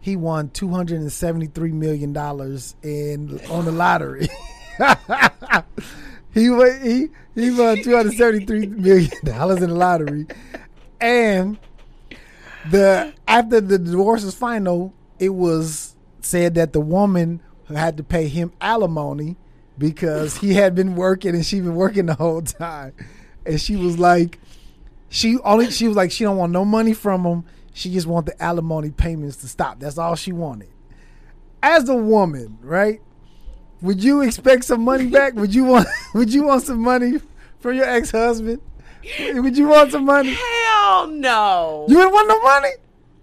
he 0.00 0.16
won 0.16 0.50
two 0.50 0.68
hundred 0.68 1.00
and 1.00 1.12
seventy 1.12 1.46
three 1.46 1.72
million 1.72 2.12
dollars 2.12 2.74
in 2.82 3.40
on 3.50 3.64
the 3.64 3.72
lottery. 3.72 4.28
he 6.34 6.42
he 6.82 7.08
he 7.34 7.50
won 7.50 7.82
two 7.82 7.96
hundred 7.96 8.14
seventy 8.14 8.44
three 8.44 8.66
million 8.66 9.10
dollars 9.24 9.62
in 9.62 9.70
the 9.70 9.76
lottery, 9.76 10.26
and 11.00 11.58
the 12.70 13.14
after 13.28 13.60
the 13.60 13.78
divorce 13.78 14.24
was 14.24 14.34
final, 14.34 14.92
it 15.18 15.30
was 15.30 15.94
said 16.20 16.54
that 16.54 16.72
the 16.72 16.80
woman 16.80 17.40
had 17.68 17.96
to 17.96 18.02
pay 18.02 18.28
him 18.28 18.52
alimony 18.60 19.36
because 19.78 20.38
he 20.38 20.54
had 20.54 20.74
been 20.74 20.94
working 20.96 21.34
and 21.34 21.44
she'd 21.44 21.62
been 21.64 21.74
working 21.74 22.06
the 22.06 22.14
whole 22.14 22.42
time, 22.42 22.92
and 23.46 23.60
she 23.60 23.76
was 23.76 23.98
like, 23.98 24.38
she 25.14 25.38
only 25.44 25.70
she 25.70 25.86
was 25.86 25.96
like 25.96 26.10
she 26.10 26.24
don't 26.24 26.36
want 26.36 26.50
no 26.50 26.64
money 26.64 26.92
from 26.92 27.24
him. 27.24 27.44
She 27.72 27.92
just 27.92 28.04
want 28.08 28.26
the 28.26 28.42
alimony 28.42 28.90
payments 28.90 29.36
to 29.38 29.48
stop. 29.48 29.78
That's 29.78 29.96
all 29.96 30.16
she 30.16 30.32
wanted. 30.32 30.70
As 31.62 31.88
a 31.88 31.94
woman, 31.94 32.58
right? 32.60 33.00
Would 33.80 34.02
you 34.02 34.22
expect 34.22 34.64
some 34.64 34.82
money 34.82 35.06
back? 35.06 35.34
would 35.34 35.54
you 35.54 35.62
want 35.66 35.86
Would 36.14 36.34
you 36.34 36.42
want 36.42 36.64
some 36.64 36.80
money 36.80 37.20
from 37.60 37.74
your 37.74 37.84
ex 37.84 38.10
husband? 38.10 38.60
Would 39.20 39.56
you 39.56 39.68
want 39.68 39.92
some 39.92 40.04
money? 40.04 40.34
Hell 40.34 41.06
no. 41.06 41.86
You 41.88 41.96
wouldn't 41.96 42.12
want 42.12 42.28
no 42.28 42.42
money? 42.42 42.70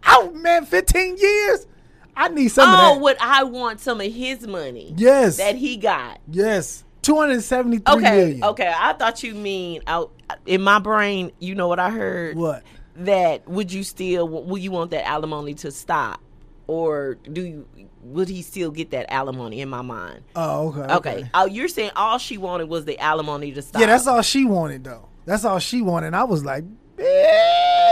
Oh 0.07 0.31
man, 0.31 0.65
fifteen 0.65 1.17
years. 1.17 1.67
I 2.15 2.29
need 2.29 2.47
some 2.49 2.69
oh, 2.69 2.71
of 2.71 2.95
that. 2.95 3.01
would 3.01 3.17
I 3.19 3.43
want 3.43 3.81
some 3.81 3.99
of 3.99 4.13
his 4.13 4.47
money 4.47 4.93
yes, 4.95 5.37
that 5.37 5.55
he 5.55 5.75
got? 5.75 6.21
yes. 6.29 6.85
Two 7.01 7.15
hundred 7.17 7.41
seventy 7.41 7.79
three 7.79 7.95
Okay, 7.95 8.15
million. 8.15 8.43
okay. 8.43 8.73
I 8.75 8.93
thought 8.93 9.23
you 9.23 9.33
mean 9.33 9.81
out 9.87 10.11
in 10.45 10.61
my 10.61 10.79
brain. 10.79 11.31
You 11.39 11.55
know 11.55 11.67
what 11.67 11.79
I 11.79 11.89
heard? 11.89 12.35
What? 12.37 12.63
That 12.97 13.47
would 13.47 13.71
you 13.73 13.83
still 13.83 14.27
would 14.27 14.61
you 14.61 14.71
want 14.71 14.91
that 14.91 15.07
alimony 15.07 15.53
to 15.55 15.71
stop, 15.71 16.19
or 16.67 17.15
do 17.15 17.41
you 17.41 17.65
would 18.03 18.27
he 18.29 18.41
still 18.41 18.69
get 18.71 18.91
that 18.91 19.11
alimony? 19.11 19.61
In 19.61 19.69
my 19.69 19.81
mind. 19.81 20.21
Oh, 20.35 20.69
okay. 20.69 20.93
Okay. 21.19 21.29
Oh, 21.33 21.45
you're 21.45 21.67
saying 21.67 21.91
all 21.95 22.17
she 22.17 22.37
wanted 22.37 22.67
was 22.69 22.85
the 22.85 22.99
alimony 22.99 23.51
to 23.53 23.61
stop. 23.61 23.79
Yeah, 23.79 23.87
that's 23.87 24.05
all 24.07 24.21
she 24.21 24.45
wanted 24.45 24.83
though. 24.83 25.07
That's 25.25 25.45
all 25.45 25.59
she 25.59 25.81
wanted. 25.81 26.07
And 26.07 26.15
I 26.15 26.23
was 26.25 26.43
like, 26.45 26.63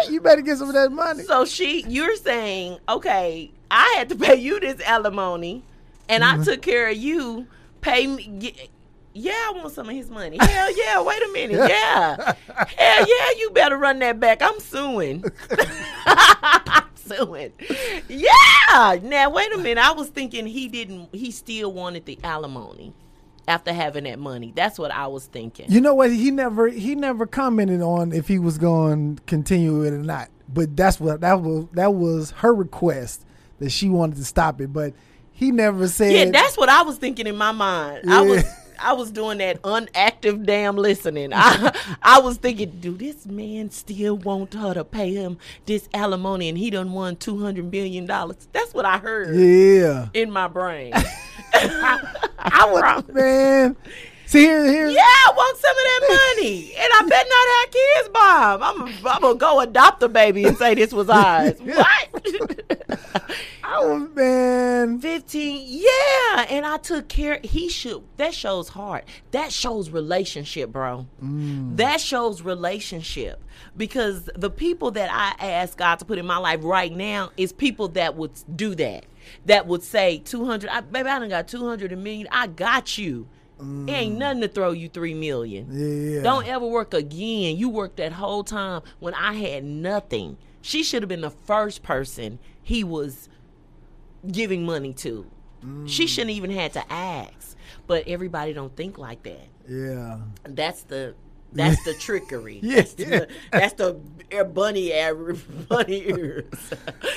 you 0.10 0.20
better 0.22 0.42
get 0.42 0.58
some 0.58 0.68
of 0.70 0.74
that 0.76 0.92
money. 0.92 1.24
So 1.24 1.46
she, 1.46 1.84
you're 1.88 2.16
saying, 2.16 2.80
okay, 2.88 3.52
I 3.72 3.96
had 3.98 4.10
to 4.10 4.16
pay 4.16 4.36
you 4.36 4.60
this 4.60 4.82
alimony, 4.82 5.64
and 6.08 6.24
Mm-hmm. 6.24 6.42
I 6.42 6.44
took 6.44 6.62
care 6.62 6.90
of 6.90 6.98
you. 6.98 7.48
Pay 7.82 8.08
me. 8.08 8.28
y- 8.42 8.68
Yeah, 9.14 9.32
I 9.34 9.54
want 9.56 9.74
some 9.74 9.90
of 9.90 9.96
his 9.96 10.10
money. 10.10 10.38
Hell 10.40 10.78
yeah! 10.78 11.02
Wait 11.02 11.22
a 11.22 11.30
minute. 11.34 11.70
Yeah. 11.70 12.34
Hell 12.78 13.08
yeah! 13.08 13.30
You 13.38 13.50
better 13.54 13.78
run 13.78 14.00
that 14.00 14.20
back. 14.20 14.42
I'm 14.42 14.60
suing. 14.60 15.24
I'm 16.06 16.84
suing. 16.96 17.52
Yeah. 18.08 19.00
Now 19.02 19.30
wait 19.32 19.54
a 19.54 19.58
minute. 19.58 19.84
I 19.84 19.92
was 19.92 20.10
thinking 20.10 20.46
he 20.46 20.68
didn't. 20.68 21.10
He 21.14 21.32
still 21.32 21.74
wanted 21.74 22.06
the 22.06 22.20
alimony 22.24 22.94
after 23.48 23.74
having 23.74 24.04
that 24.04 24.20
money. 24.20 24.54
That's 24.56 24.78
what 24.78 24.92
I 24.92 25.08
was 25.08 25.26
thinking. 25.26 25.72
You 25.72 25.82
know 25.82 25.96
what? 25.96 26.12
He 26.12 26.30
never 26.32 26.68
he 26.70 26.94
never 26.96 27.26
commented 27.26 27.82
on 27.82 28.12
if 28.14 28.28
he 28.28 28.38
was 28.40 28.58
going 28.58 29.16
to 29.16 29.24
continue 29.24 29.82
it 29.84 29.94
or 29.94 29.98
not. 29.98 30.30
But 30.48 30.78
that's 30.78 31.00
what 31.00 31.22
that 31.22 31.42
was 31.42 31.66
that 31.74 31.94
was 31.96 32.32
her 32.32 32.54
request 32.54 33.26
that 33.58 33.72
she 33.72 33.90
wanted 33.90 34.18
to 34.18 34.26
stop 34.26 34.62
it. 34.62 34.72
But 34.72 34.94
he 35.32 35.52
never 35.52 35.88
said. 35.88 36.12
Yeah, 36.12 36.26
that's 36.30 36.58
what 36.58 36.70
I 36.70 36.84
was 36.84 36.98
thinking 36.98 37.26
in 37.26 37.38
my 37.38 37.52
mind. 37.52 38.10
I 38.10 38.22
was 38.22 38.44
Yeah. 38.44 38.54
I 38.82 38.94
was 38.94 39.12
doing 39.12 39.40
that 39.40 39.62
unactive 39.62 40.46
damn 40.46 40.76
listening. 40.76 41.32
I 41.34 41.74
I 42.02 42.20
was 42.20 42.38
thinking, 42.38 42.80
do 42.80 42.96
this 42.96 43.26
man 43.26 43.72
still 43.72 44.18
want 44.18 44.54
her 44.54 44.74
to 44.74 44.84
pay 44.84 45.14
him 45.14 45.38
this 45.66 45.88
alimony 45.94 46.50
and 46.50 46.58
he 46.58 46.70
done 46.70 46.94
won 46.94 47.16
two 47.16 47.40
hundred 47.40 47.72
million 47.72 48.06
dollars? 48.06 48.48
That's 48.52 48.74
what 48.74 48.86
I 48.86 48.98
heard 48.98 49.36
yeah. 49.36 50.10
in 50.14 50.32
my 50.32 50.48
brain. 50.48 50.94
I 51.54 52.70
would 52.72 53.14
man. 53.14 53.76
See 54.30 54.42
here 54.42 54.64
here. 54.64 54.90
Yeah, 54.90 55.02
I 55.02 55.34
want 55.36 55.58
some 55.58 55.72
of 55.72 55.84
that 55.84 56.36
money, 56.38 56.76
and 56.78 56.88
I 56.94 57.02
better 57.10 57.30
not 57.30 57.48
have 57.58 57.72
kids, 57.72 58.10
Bob. 58.10 58.62
I'm, 58.62 59.08
I'm 59.08 59.22
gonna 59.24 59.40
go 59.40 59.60
adopt 59.60 60.04
a 60.04 60.08
baby 60.08 60.46
and 60.46 60.56
say 60.56 60.76
this 60.76 60.94
was 60.94 61.10
ours. 61.10 61.60
what? 61.60 63.00
I 63.64 63.86
was 63.86 64.10
man. 64.16 65.00
15 65.00 65.66
yeah 65.68 66.46
and 66.50 66.66
i 66.66 66.78
took 66.78 67.08
care 67.08 67.40
he 67.44 67.70
should 67.70 68.02
that 68.18 68.34
shows 68.34 68.70
heart 68.70 69.06
that 69.32 69.52
shows 69.52 69.90
relationship 69.90 70.72
bro 70.72 71.06
mm. 71.24 71.76
that 71.78 72.02
shows 72.02 72.42
relationship 72.42 73.44
because 73.78 74.28
the 74.36 74.50
people 74.50 74.90
that 74.92 75.10
i 75.12 75.46
ask 75.46 75.78
god 75.78 76.00
to 76.00 76.06
put 76.06 76.18
in 76.18 76.26
my 76.26 76.38
life 76.38 76.62
right 76.64 76.94
now 76.94 77.30
is 77.38 77.52
people 77.52 77.90
that 77.90 78.16
would 78.16 78.32
do 78.56 78.74
that 78.74 79.06
that 79.46 79.68
would 79.68 79.84
say 79.84 80.18
200 80.20 80.92
baby 80.92 81.08
i 81.10 81.20
done 81.20 81.30
got 81.30 81.48
200 81.48 81.92
a 81.92 81.96
million 81.96 82.28
i 82.32 82.48
got 82.48 82.98
you 82.98 83.28
it 83.60 83.92
ain't 83.92 84.16
mm. 84.16 84.18
nothing 84.18 84.42
to 84.42 84.48
throw 84.48 84.72
you 84.72 84.88
three 84.88 85.14
million 85.14 85.68
Yeah. 85.70 86.22
don't 86.22 86.48
ever 86.48 86.66
work 86.66 86.94
again. 86.94 87.58
You 87.58 87.70
worked 87.70 87.98
that 87.98 88.14
whole 88.14 88.44
time 88.44 88.82
when 89.00 89.14
I 89.14 89.34
had 89.34 89.64
nothing. 89.64 90.38
She 90.62 90.84
should 90.84 91.02
have 91.02 91.10
been 91.10 91.22
the 91.22 91.30
first 91.30 91.84
person 91.84 92.40
he 92.62 92.84
was 92.84 93.30
giving 94.32 94.66
money 94.66 94.94
to. 94.94 95.30
She 95.86 96.06
mm. 96.06 96.08
shouldn't 96.08 96.32
even 96.32 96.52
had 96.52 96.74
to 96.74 96.92
ask. 96.92 97.58
But 97.86 98.08
everybody 98.08 98.54
don't 98.54 98.76
think 98.76 98.98
like 98.98 99.24
that. 99.24 99.48
Yeah. 99.68 100.20
That's 100.44 100.84
the 100.84 101.16
that's 101.54 101.84
the 101.84 101.94
trickery. 101.96 102.60
Yeah. 102.64 102.76
That's 102.82 102.94
the, 102.94 103.28
that's 103.52 103.74
the 103.74 104.44
bunny 104.54 104.92
ear, 104.94 105.16
bunny 105.70 106.08
ears. 106.08 106.46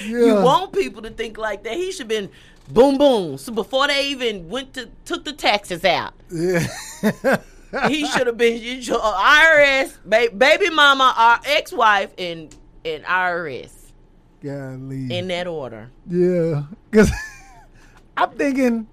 You 0.05 0.35
want 0.37 0.73
people 0.73 1.03
to 1.03 1.11
think 1.11 1.37
like 1.39 1.63
that. 1.65 1.75
He 1.75 1.93
should 1.93 2.01
have 2.01 2.09
been 2.09 2.31
boom 2.71 2.97
boom. 2.99 3.37
So 3.39 3.53
before 3.53 3.87
they 3.89 4.09
even 4.09 4.49
went 4.49 4.73
to 4.75 4.89
took 5.05 5.25
the 5.25 5.33
taxes 5.33 5.85
out, 5.85 6.15
Yeah. 6.31 6.67
he 7.89 8.07
should 8.07 8.27
have 8.27 8.37
been 8.39 8.81
should- 8.81 8.97
uh, 8.97 9.13
IRS, 9.15 9.97
ba- 10.05 10.31
baby 10.37 10.71
mama, 10.71 11.15
our 11.17 11.41
ex 11.45 11.73
wife, 11.73 12.13
and 12.19 12.55
and 12.85 13.05
IRS 13.05 13.71
Golly. 14.43 15.17
in 15.17 15.29
that 15.29 15.47
order. 15.47 15.91
yeah. 16.09 16.65
Because 16.91 17.11
I'm 18.17 18.31
thinking, 18.31 18.87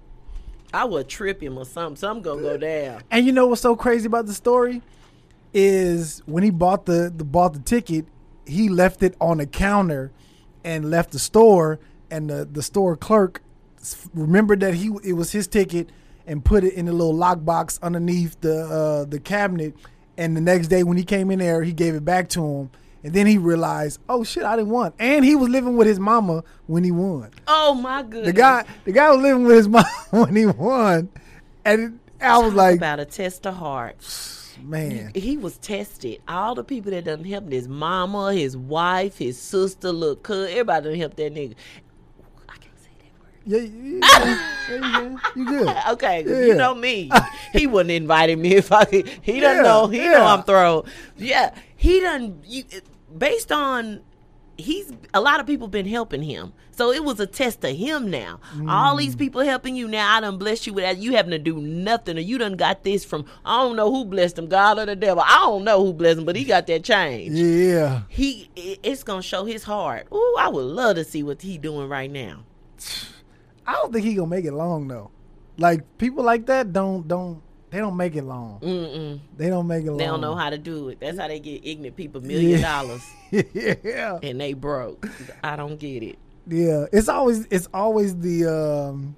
I 0.72 0.84
would 0.84 1.08
trip 1.08 1.42
him 1.42 1.58
or 1.58 1.64
something. 1.64 1.96
Something 1.96 2.22
gonna 2.22 2.42
go 2.42 2.56
down. 2.56 3.02
and 3.10 3.26
you 3.26 3.32
know 3.32 3.46
what's 3.46 3.60
so 3.62 3.74
crazy 3.76 4.06
about 4.06 4.26
the 4.26 4.34
story 4.34 4.82
is 5.52 6.22
when 6.26 6.42
he 6.42 6.50
bought 6.50 6.86
the, 6.86 7.12
the 7.14 7.24
bought 7.24 7.52
the 7.52 7.60
ticket, 7.60 8.06
he 8.46 8.68
left 8.68 9.02
it 9.02 9.14
on 9.20 9.38
the 9.38 9.46
counter 9.46 10.12
and 10.64 10.90
left 10.90 11.12
the 11.12 11.18
store, 11.18 11.78
and 12.10 12.28
the 12.30 12.44
the 12.50 12.62
store 12.62 12.96
clerk 12.96 13.42
remembered 14.14 14.60
that 14.60 14.74
he 14.74 14.90
it 15.04 15.14
was 15.14 15.32
his 15.32 15.46
ticket 15.46 15.90
and 16.26 16.44
put 16.44 16.64
it 16.64 16.74
in 16.74 16.86
the 16.86 16.92
little 16.92 17.14
lockbox 17.14 17.80
underneath 17.82 18.40
the 18.40 18.64
uh, 18.64 19.04
the 19.04 19.18
cabinet. 19.18 19.74
And 20.16 20.36
the 20.36 20.40
next 20.40 20.68
day 20.68 20.82
when 20.82 20.96
he 20.96 21.04
came 21.04 21.30
in 21.30 21.38
there, 21.38 21.62
he 21.62 21.72
gave 21.72 21.94
it 21.94 22.04
back 22.04 22.28
to 22.30 22.44
him. 22.44 22.70
And 23.02 23.14
then 23.14 23.26
he 23.26 23.38
realized, 23.38 23.98
oh 24.10 24.22
shit, 24.22 24.44
I 24.44 24.56
didn't 24.56 24.68
want. 24.68 24.94
And 24.98 25.24
he 25.24 25.34
was 25.34 25.48
living 25.48 25.78
with 25.78 25.86
his 25.86 25.98
mama 25.98 26.44
when 26.66 26.84
he 26.84 26.90
won. 26.90 27.30
Oh 27.48 27.72
my 27.72 28.02
goodness. 28.02 28.26
The 28.26 28.32
guy, 28.34 28.64
the 28.84 28.92
guy 28.92 29.10
was 29.10 29.22
living 29.22 29.44
with 29.44 29.56
his 29.56 29.68
mom 29.68 29.84
when 30.10 30.36
he 30.36 30.44
won, 30.44 31.08
and 31.64 31.98
I 32.20 32.36
was 32.38 32.50
Talk 32.50 32.56
like, 32.56 32.76
about 32.76 33.00
a 33.00 33.06
test 33.06 33.46
of 33.46 33.54
heart. 33.54 33.96
Man, 34.62 35.12
He 35.14 35.36
was 35.36 35.58
tested. 35.58 36.20
All 36.28 36.54
the 36.54 36.64
people 36.64 36.90
that 36.92 37.04
done 37.04 37.24
helped 37.24 37.52
his 37.52 37.68
mama, 37.68 38.32
his 38.34 38.56
wife, 38.56 39.18
his 39.18 39.38
sister, 39.40 39.92
look, 39.92 40.22
cuz 40.22 40.48
everybody 40.50 40.90
done 40.90 40.98
helped 40.98 41.16
that 41.18 41.34
nigga. 41.34 41.54
I 42.48 42.56
can't 42.56 42.78
say 42.80 42.90
that 43.00 43.12
word. 43.20 43.32
yeah, 43.46 43.58
yeah, 43.60 44.80
yeah, 44.80 45.00
yeah, 45.02 45.16
you 45.36 45.44
good? 45.46 45.76
Okay, 45.92 46.24
Yeah. 46.26 46.46
you 46.46 46.54
know 46.54 46.74
me. 46.74 47.10
he 47.52 47.66
wouldn't 47.66 47.90
invited 47.92 48.38
me 48.38 48.54
if 48.56 48.70
I 48.72 48.84
could. 48.84 49.08
He 49.22 49.40
doesn't 49.40 49.64
Yeah, 49.64 49.70
know. 49.70 49.86
He 49.88 49.98
know. 50.00 50.24
I'm 50.24 50.42
thrown. 50.44 50.84
Yeah, 51.16 51.54
he 51.76 52.00
done. 52.00 52.40
You, 52.46 52.64
based 53.16 53.50
on 53.52 54.00
he's 54.56 54.92
a 55.14 55.20
lot 55.20 55.40
of 55.40 55.46
people 55.46 55.68
been 55.68 55.86
helping 55.86 56.22
him, 56.22 56.52
so 56.80 56.90
it 56.92 57.04
was 57.04 57.20
a 57.20 57.26
test 57.26 57.60
to 57.60 57.68
him. 57.68 58.10
Now 58.10 58.40
all 58.66 58.94
Mm. 58.96 58.98
these 59.00 59.14
people 59.14 59.42
helping 59.42 59.76
you. 59.76 59.86
Now 59.86 60.16
I 60.16 60.20
done 60.22 60.38
blessed 60.38 60.66
you 60.66 60.72
with 60.72 60.84
that. 60.84 60.96
You 60.96 61.12
having 61.14 61.32
to 61.32 61.38
do 61.38 61.60
nothing, 61.60 62.16
or 62.16 62.20
you 62.20 62.38
done 62.38 62.54
got 62.56 62.84
this 62.84 63.04
from 63.04 63.26
I 63.44 63.62
don't 63.62 63.76
know 63.76 63.90
who 63.92 64.06
blessed 64.06 64.38
him, 64.38 64.46
God 64.48 64.78
or 64.78 64.86
the 64.86 64.96
devil. 64.96 65.22
I 65.26 65.40
don't 65.40 65.64
know 65.64 65.84
who 65.84 65.92
blessed 65.92 66.20
him, 66.20 66.24
but 66.24 66.36
he 66.36 66.44
got 66.44 66.66
that 66.68 66.82
change. 66.82 67.32
Yeah, 67.38 68.02
He, 68.08 68.48
it's 68.82 69.02
gonna 69.02 69.20
show 69.22 69.44
his 69.44 69.62
heart. 69.64 70.06
Ooh, 70.10 70.36
I 70.38 70.48
would 70.48 70.64
love 70.64 70.96
to 70.96 71.04
see 71.04 71.22
what 71.22 71.42
he 71.42 71.58
doing 71.58 71.86
right 71.88 72.10
now. 72.10 72.44
I 73.66 73.72
don't 73.74 73.92
think 73.92 74.04
he 74.06 74.14
gonna 74.14 74.28
make 74.28 74.44
it 74.46 74.52
long 74.52 74.88
though. 74.88 75.10
Like 75.58 75.98
people 75.98 76.24
like 76.24 76.46
that 76.46 76.72
don't 76.72 77.06
don't 77.06 77.42
they 77.70 77.78
don't 77.78 77.96
make 77.96 78.16
it 78.16 78.24
long. 78.24 78.58
Mm-mm. 78.60 79.20
They 79.36 79.48
don't 79.48 79.66
make 79.66 79.84
it 79.84 79.88
long. 79.90 79.98
They 79.98 80.06
don't 80.06 80.20
know 80.20 80.34
how 80.34 80.50
to 80.50 80.58
do 80.58 80.88
it. 80.88 80.98
That's 80.98 81.18
how 81.18 81.28
they 81.28 81.38
get 81.38 81.60
ignorant 81.64 81.94
people 81.96 82.20
million 82.20 82.58
Yeah. 82.58 82.62
dollars 82.62 83.02
yeah, 83.30 84.18
and 84.22 84.40
they 84.40 84.54
broke. 84.54 85.06
I 85.44 85.54
don't 85.56 85.78
get 85.78 86.02
it. 86.02 86.18
Yeah. 86.46 86.86
It's 86.92 87.08
always 87.08 87.46
it's 87.50 87.68
always 87.72 88.16
the 88.16 88.46
um, 88.46 89.16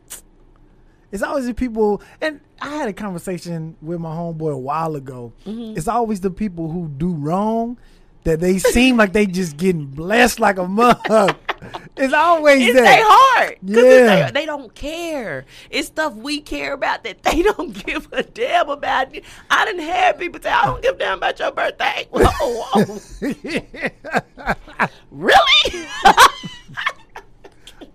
it's 1.11 1.23
always 1.23 1.47
the 1.47 1.55
people. 1.55 2.03
And 2.21 2.41
I 2.61 2.71
had 2.77 2.89
a 2.89 2.93
conversation 2.93 3.77
with 3.83 4.01
my 4.01 4.11
homeboy 4.15 4.53
a 4.53 4.59
while 4.59 4.95
ago. 4.97 5.33
Mm-hmm. 5.47 5.77
It's 5.77 5.89
always 5.89 6.21
the 6.21 6.31
people 6.31 6.71
who 6.71 6.89
do 6.89 7.13
wrong 7.13 7.79
that 8.25 8.39
they 8.39 8.59
seem 8.59 8.97
like 8.97 9.13
they 9.13 9.27
just 9.27 9.57
getting 9.57 9.85
blessed 9.87 10.39
like 10.39 10.57
a 10.59 10.67
mug. 10.69 10.97
It's 11.97 12.15
always 12.15 12.61
It's 12.69 12.75
that. 12.75 12.85
they 12.85 13.03
heart. 13.05 13.59
it's 13.63 13.73
Yeah. 13.73 14.27
they, 14.27 14.41
they 14.41 14.47
don't 14.47 14.73
care. 14.75 15.45
It's 15.71 15.89
stuff 15.89 16.15
we 16.15 16.41
care 16.41 16.73
about 16.73 17.03
that 17.05 17.23
they 17.25 17.43
don't 17.57 17.73
give 17.85 18.09
a 18.13 18.23
damn 18.23 18.69
about. 18.69 19.09
I 19.51 19.65
didn't 19.65 19.83
have 19.83 20.19
people 20.19 20.41
say, 20.41 20.51
I 20.51 20.67
don't 20.67 20.83
give 20.83 20.95
a 20.97 20.99
damn 20.99 21.19
about 21.19 21.39
your 21.39 21.51
birthday. 21.53 22.07
Whoa, 22.11 22.23
whoa. 22.75 22.99
really? 25.11 25.87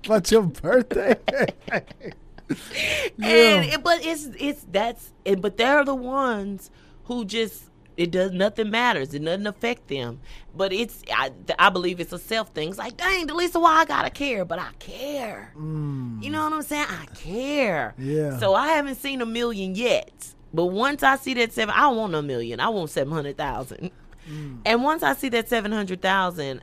About 0.07 0.31
your 0.31 0.43
birthday. 0.43 1.15
and 1.69 3.65
it, 3.65 3.83
but 3.83 4.05
it's 4.05 4.29
it's 4.39 4.65
that's 4.71 5.11
it, 5.25 5.41
but 5.41 5.57
they're 5.57 5.83
the 5.83 5.95
ones 5.95 6.71
who 7.03 7.25
just 7.25 7.65
it 7.97 8.11
does 8.11 8.31
nothing 8.31 8.69
matters. 8.69 9.13
It 9.13 9.25
doesn't 9.25 9.47
affect 9.47 9.89
them. 9.89 10.21
But 10.55 10.71
it's 10.71 11.03
I, 11.13 11.31
I 11.59 11.69
believe 11.69 11.99
it's 11.99 12.13
a 12.13 12.19
self 12.19 12.49
thing. 12.51 12.69
It's 12.69 12.77
like, 12.77 12.95
dang, 12.95 13.27
Delisa, 13.27 13.61
why 13.61 13.79
I 13.79 13.85
gotta 13.85 14.09
care? 14.09 14.45
But 14.45 14.59
I 14.59 14.69
care. 14.79 15.51
Mm. 15.57 16.23
You 16.23 16.29
know 16.29 16.41
what 16.43 16.53
I'm 16.53 16.61
saying? 16.61 16.85
I 16.87 17.05
care. 17.07 17.93
Yeah. 17.97 18.37
So 18.37 18.53
I 18.53 18.69
haven't 18.69 18.95
seen 18.95 19.21
a 19.21 19.25
million 19.25 19.75
yet. 19.75 20.33
But 20.53 20.67
once 20.67 21.03
I 21.03 21.17
see 21.17 21.33
that 21.33 21.51
seven, 21.51 21.75
I 21.75 21.81
don't 21.81 21.97
want 21.97 22.15
a 22.15 22.21
million. 22.21 22.61
I 22.61 22.69
want 22.69 22.91
seven 22.91 23.11
hundred 23.11 23.35
thousand. 23.35 23.91
Mm. 24.29 24.61
And 24.65 24.83
once 24.83 25.03
I 25.03 25.13
see 25.15 25.27
that 25.29 25.49
seven 25.49 25.73
hundred 25.73 26.01
thousand, 26.01 26.61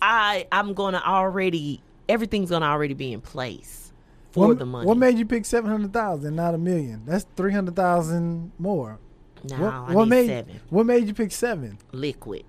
I 0.00 0.46
I'm 0.52 0.74
gonna 0.74 1.02
already 1.04 1.82
everything's 2.08 2.50
gonna 2.50 2.66
already 2.66 2.94
be 2.94 3.12
in 3.12 3.20
place 3.20 3.92
for 4.30 4.48
what, 4.48 4.58
the 4.58 4.66
money. 4.66 4.86
What 4.86 4.96
made 4.96 5.18
you 5.18 5.26
pick 5.26 5.44
seven 5.44 5.70
hundred 5.70 5.92
thousand, 5.92 6.36
not 6.36 6.54
a 6.54 6.58
million? 6.58 7.02
That's 7.06 7.26
three 7.36 7.52
hundred 7.52 7.76
thousand 7.76 8.52
more. 8.58 8.98
no, 9.44 9.56
what, 9.56 9.74
I 9.74 9.92
what 9.92 10.08
made 10.08 10.26
seven. 10.28 10.60
what 10.70 10.86
made 10.86 11.06
you 11.06 11.14
pick 11.14 11.32
seven? 11.32 11.78
Liquid. 11.92 12.44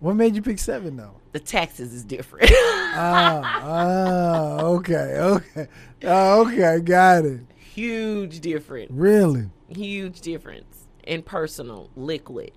What 0.00 0.14
made 0.14 0.34
you 0.34 0.42
pick 0.42 0.58
seven 0.58 0.96
though? 0.96 1.16
The 1.32 1.40
taxes 1.40 1.92
is 1.92 2.04
different. 2.04 2.50
ah, 2.54 3.60
ah, 3.62 4.60
okay, 4.62 5.18
okay, 5.20 5.68
oh, 6.04 6.46
okay, 6.46 6.80
got 6.80 7.24
it. 7.24 7.40
Huge 7.56 8.40
difference. 8.40 8.90
Really? 8.90 9.48
Huge 9.68 10.20
difference 10.20 10.86
in 11.04 11.22
personal 11.22 11.90
liquid. 11.94 12.52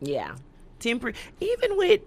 Yeah. 0.00 0.36
Temper 0.78 1.12
even 1.40 1.76
with 1.76 2.02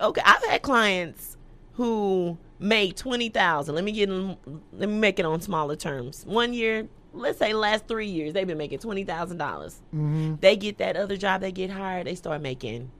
okay, 0.00 0.22
I've 0.24 0.44
had 0.44 0.62
clients 0.62 1.36
who 1.82 2.38
made 2.58 2.96
twenty 2.96 3.28
thousand. 3.28 3.74
Let 3.74 3.84
me 3.84 3.92
get 3.92 4.08
let 4.08 4.38
me 4.72 4.86
make 4.86 5.18
it 5.18 5.24
on 5.26 5.40
smaller 5.40 5.76
terms. 5.76 6.24
One 6.26 6.52
year, 6.54 6.88
let's 7.12 7.38
say 7.38 7.52
last 7.52 7.88
three 7.88 8.06
years, 8.06 8.32
they've 8.32 8.46
been 8.46 8.58
making 8.58 8.78
twenty 8.78 9.04
thousand 9.04 9.38
dollars. 9.38 9.80
Mm-hmm. 9.94 10.36
They 10.40 10.56
get 10.56 10.78
that 10.78 10.96
other 10.96 11.16
job, 11.16 11.40
they 11.40 11.52
get 11.52 11.70
hired, 11.70 12.06
they 12.06 12.14
start 12.14 12.40
making 12.40 12.90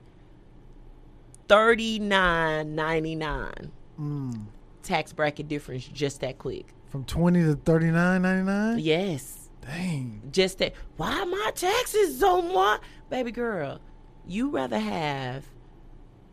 thirty 1.47 1.99
nine 1.99 2.75
ninety 2.75 3.15
nine. 3.15 3.71
Mm. 3.99 4.45
Tax 4.81 5.13
bracket 5.13 5.47
difference 5.47 5.85
just 5.87 6.21
that 6.21 6.37
quick. 6.37 6.67
From 6.89 7.05
twenty 7.05 7.41
to 7.41 7.55
thirty 7.55 7.89
nine 7.91 8.21
ninety 8.23 8.43
nine. 8.45 8.79
Yes. 8.79 9.39
Dang. 9.65 10.21
just 10.29 10.57
that 10.57 10.73
why 10.97 11.23
my 11.23 11.51
taxes 11.55 12.19
so 12.19 12.41
much 12.41 12.81
baby 13.09 13.31
girl 13.31 13.79
you 14.27 14.49
rather 14.49 14.77
have 14.77 15.45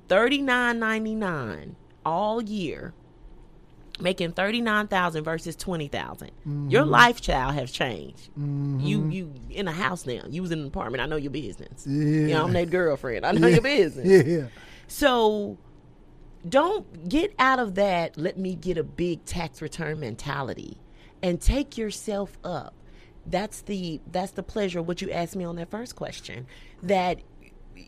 thirty 0.08 0.42
nine 0.42 0.80
ninety 0.80 1.14
nine 1.14 1.76
all 2.10 2.42
year 2.42 2.92
making 4.00 4.32
thirty 4.32 4.60
nine 4.60 4.86
thousand 4.88 5.24
versus 5.24 5.54
twenty 5.56 5.90
your 6.68 6.84
life 6.84 7.20
child 7.20 7.54
has 7.54 7.70
changed 7.70 8.30
Mhm. 8.38 8.82
you 8.82 9.08
you 9.08 9.34
in 9.50 9.68
a 9.68 9.72
house 9.72 10.06
now 10.06 10.22
you 10.28 10.40
was 10.42 10.50
in 10.50 10.60
an 10.60 10.66
apartment 10.66 11.02
i 11.02 11.06
know 11.06 11.16
your 11.16 11.30
business 11.30 11.86
Yeah. 11.86 12.04
you 12.04 12.28
know 12.28 12.44
i'm 12.44 12.52
that 12.54 12.70
girlfriend 12.70 13.26
i 13.26 13.32
know 13.32 13.46
your 13.48 13.60
business 13.62 14.26
Yeah. 14.26 14.46
so 14.88 15.58
don't 16.48 17.08
get 17.08 17.34
out 17.38 17.58
of 17.58 17.74
that 17.74 18.16
let 18.16 18.38
me 18.38 18.54
get 18.54 18.78
a 18.78 18.84
big 18.84 19.24
tax 19.26 19.60
return 19.60 20.00
mentality 20.00 20.78
and 21.22 21.38
take 21.38 21.76
yourself 21.76 22.38
up. 22.42 22.72
That's 23.26 23.60
the 23.60 24.00
that's 24.10 24.32
the 24.32 24.42
pleasure 24.42 24.78
of 24.78 24.88
what 24.88 25.02
you 25.02 25.10
asked 25.10 25.36
me 25.36 25.44
on 25.44 25.56
that 25.56 25.70
first 25.70 25.94
question. 25.94 26.46
That 26.82 27.20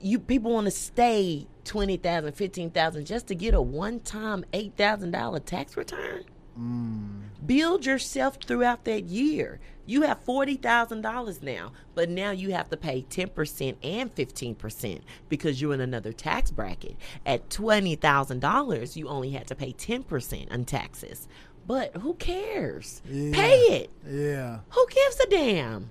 you 0.00 0.18
people 0.18 0.52
want 0.52 0.66
to 0.66 0.70
stay 0.70 1.46
20,000, 1.64 2.32
15,000 2.32 3.04
just 3.04 3.26
to 3.28 3.34
get 3.34 3.54
a 3.54 3.60
one-time 3.60 4.44
$8,000 4.52 5.44
tax 5.44 5.76
return? 5.76 6.24
Mm. 6.58 7.22
Build 7.44 7.86
yourself 7.86 8.38
throughout 8.44 8.84
that 8.84 9.04
year. 9.04 9.60
You 9.84 10.02
have 10.02 10.24
$40,000 10.24 11.42
now, 11.42 11.72
but 11.94 12.08
now 12.08 12.30
you 12.30 12.52
have 12.52 12.70
to 12.70 12.76
pay 12.76 13.02
10% 13.02 13.76
and 13.82 14.14
15% 14.14 15.00
because 15.28 15.60
you're 15.60 15.74
in 15.74 15.80
another 15.80 16.12
tax 16.12 16.50
bracket. 16.50 16.96
At 17.26 17.48
$20,000, 17.48 18.96
you 18.96 19.08
only 19.08 19.30
had 19.30 19.48
to 19.48 19.56
pay 19.56 19.72
10% 19.72 20.52
on 20.52 20.64
taxes. 20.64 21.26
But 21.66 21.96
who 21.96 22.14
cares? 22.14 23.02
Yeah. 23.08 23.32
Pay 23.34 23.58
it. 23.58 23.90
Yeah. 24.06 24.60
Who 24.70 24.86
gives 24.88 25.20
a 25.20 25.26
damn? 25.28 25.90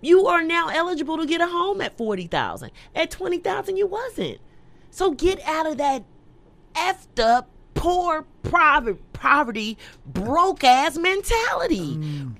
You 0.00 0.26
are 0.26 0.42
now 0.42 0.68
eligible 0.68 1.16
to 1.18 1.26
get 1.26 1.40
a 1.40 1.46
home 1.46 1.80
at 1.80 1.96
40,000. 1.96 2.70
At 2.94 3.10
20,000 3.10 3.76
you 3.76 3.86
wasn't. 3.86 4.38
So 4.90 5.10
get 5.10 5.40
out 5.42 5.66
of 5.66 5.78
that 5.78 6.04
effed 6.74 7.20
up 7.20 7.50
poor 7.74 8.24
private 8.42 9.12
poverty 9.12 9.76
broke 10.06 10.64
ass 10.64 10.96
mentality. 10.96 11.96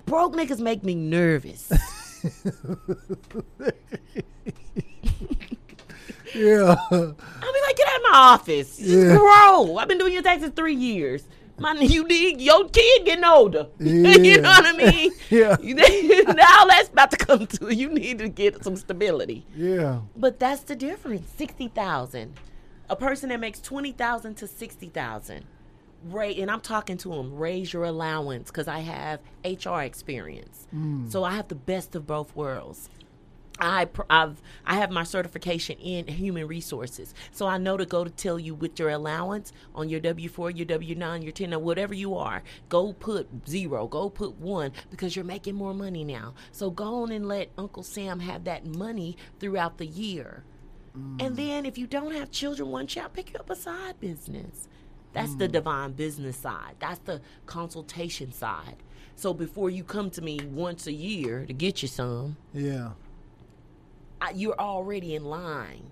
Broke 0.07 0.35
niggas 0.35 0.61
make 0.61 0.85
me 0.85 0.95
nervous. 0.95 1.71
Yeah. 6.35 6.77
I'll 6.91 7.13
be 7.13 7.61
like, 7.67 7.77
get 7.77 7.89
out 7.89 7.97
of 7.97 8.03
my 8.03 8.11
office. 8.13 8.81
Yeah. 8.81 9.17
grow. 9.17 9.77
I've 9.77 9.89
been 9.89 9.99
doing 9.99 10.13
your 10.13 10.23
taxes 10.23 10.53
three 10.55 10.75
years. 10.75 11.27
My 11.59 11.73
you 11.73 12.07
need 12.07 12.41
your 12.41 12.69
kid 12.69 13.05
getting 13.05 13.25
older. 13.25 13.69
you 13.79 14.41
know 14.41 14.49
what 14.49 14.67
I 14.67 14.73
mean? 14.73 15.13
Yeah. 15.31 15.57
Now 16.27 16.65
that's 16.65 16.89
about 16.89 17.11
to 17.11 17.17
come 17.17 17.47
to 17.47 17.75
you 17.75 17.91
need 17.91 18.19
to 18.19 18.29
get 18.29 18.65
some 18.65 18.77
stability. 18.77 19.47
yeah. 19.55 20.01
But 20.17 20.39
that's 20.39 20.63
the 20.63 20.77
difference. 20.77 21.31
Sixty 21.37 21.69
thousand. 21.69 22.35
A 22.89 22.97
person 22.97 23.29
that 23.29 23.41
makes 23.41 23.61
twenty 23.61 23.93
thousand 23.93 24.37
to 24.37 24.47
sixty 24.47 24.89
thousand. 24.89 25.45
Rate, 26.05 26.39
and 26.39 26.51
I'm 26.51 26.61
talking 26.61 26.97
to 26.99 27.09
them. 27.09 27.35
Raise 27.37 27.73
your 27.73 27.85
allowance 27.85 28.51
because 28.51 28.69
I 28.69 28.79
have 28.81 29.21
HR 29.45 29.81
experience, 29.81 30.69
mm. 30.75 31.11
so 31.11 31.25
I 31.25 31.35
have 31.35 31.49
the 31.49 31.57
best 31.57 31.97
of 31.97 32.07
both 32.07 32.35
worlds. 32.37 32.89
I 33.61 33.87
pr- 33.87 34.03
I've 34.09 34.41
I 34.65 34.77
have 34.77 34.91
my 34.91 35.05
certification 35.05 35.79
in 35.79 36.07
human 36.07 36.47
resources, 36.47 37.15
so 37.33 37.47
I 37.47 37.59
know 37.59 37.77
to 37.77 37.87
go 37.87 38.05
to 38.05 38.11
tell 38.11 38.39
you 38.39 38.55
with 38.55 38.79
your 38.79 38.91
allowance 38.91 39.53
on 39.75 39.89
your 39.89 40.01
W 40.01 40.29
four, 40.29 40.51
your 40.51 40.67
W 40.67 40.95
nine, 40.95 41.23
your 41.23 41.33
ten, 41.33 41.53
or 41.55 41.59
whatever 41.59 41.95
you 41.95 42.15
are. 42.15 42.43
Go 42.69 42.93
put 42.93 43.29
zero, 43.49 43.87
go 43.87 44.09
put 44.09 44.37
one 44.37 44.73
because 44.91 45.17
you're 45.17 45.25
making 45.25 45.55
more 45.55 45.75
money 45.75 46.05
now. 46.05 46.35
So 46.53 46.71
go 46.71 47.03
on 47.03 47.13
and 47.13 47.27
let 47.27 47.51
Uncle 47.59 47.83
Sam 47.83 48.21
have 48.21 48.45
that 48.45 48.67
money 48.67 49.17
throughout 49.41 49.79
the 49.79 49.87
year. 49.87 50.45
Mm. 50.97 51.23
And 51.25 51.37
then 51.37 51.67
if 51.67 51.79
you 51.79 51.87
don't 51.87 52.15
have 52.15 52.31
children, 52.31 52.71
one 52.71 52.87
child, 52.87 53.13
pick 53.13 53.33
you 53.33 53.39
up 53.39 53.51
a 53.51 53.57
side 53.57 54.01
business. 54.01 54.69
That's 55.13 55.35
the 55.35 55.49
mm. 55.49 55.53
divine 55.53 55.93
business 55.93 56.37
side. 56.37 56.77
That's 56.79 57.01
the 57.01 57.21
consultation 57.47 58.33
side. 58.33 58.77
So 59.17 59.35
before 59.35 59.69
you 59.71 59.83
come 59.83 60.11
to 60.11 60.23
me 60.23 60.39
once 60.45 60.87
a 60.87 60.93
year 60.93 61.45
to 61.47 61.53
get 61.53 61.83
you 61.83 61.89
some, 61.89 62.37
Yeah. 62.53 62.91
You're 64.35 64.59
already 64.59 65.15
in 65.15 65.25
line. 65.25 65.85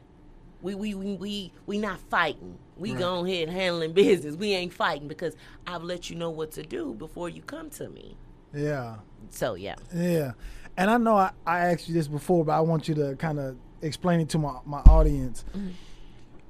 We 0.63 0.75
we 0.75 0.95
we 0.95 1.15
we, 1.15 1.53
we 1.67 1.79
not 1.79 2.01
fighting. 2.11 2.59
We 2.77 2.91
Right. 2.93 2.99
go 2.99 3.25
ahead 3.25 3.49
handling 3.49 3.93
business. 3.93 4.37
We 4.37 4.53
ain't 4.53 4.73
fighting 4.73 5.09
because 5.09 5.35
I've 5.67 5.83
let 5.83 6.11
you 6.11 6.17
know 6.17 6.31
what 6.31 6.51
to 6.53 6.63
do 6.63 6.95
before 6.95 7.29
you 7.29 7.43
come 7.43 7.71
to 7.71 7.89
me. 7.89 8.17
Yeah. 8.55 8.97
So 9.31 9.55
yeah, 9.55 9.77
Yeah. 9.95 10.33
And 10.79 10.91
I 10.91 10.99
know 10.99 11.17
I, 11.17 11.31
I 11.47 11.61
asked 11.71 11.89
you 11.89 11.95
this 11.95 12.07
before, 12.09 12.45
but 12.45 12.53
I 12.53 12.61
want 12.61 12.87
you 12.89 12.95
to 12.97 13.17
kind 13.17 13.39
of 13.39 13.57
explain 13.81 14.21
it 14.21 14.29
to 14.31 14.39
my, 14.39 14.59
my 14.67 14.81
audience. 14.81 15.45
Mm-hmm. 15.57 15.69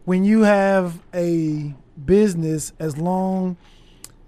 When 0.05 0.25
you 0.25 0.43
have 0.43 1.01
a 1.15 1.75
business, 2.05 2.73
as 2.79 2.97
long 2.97 3.57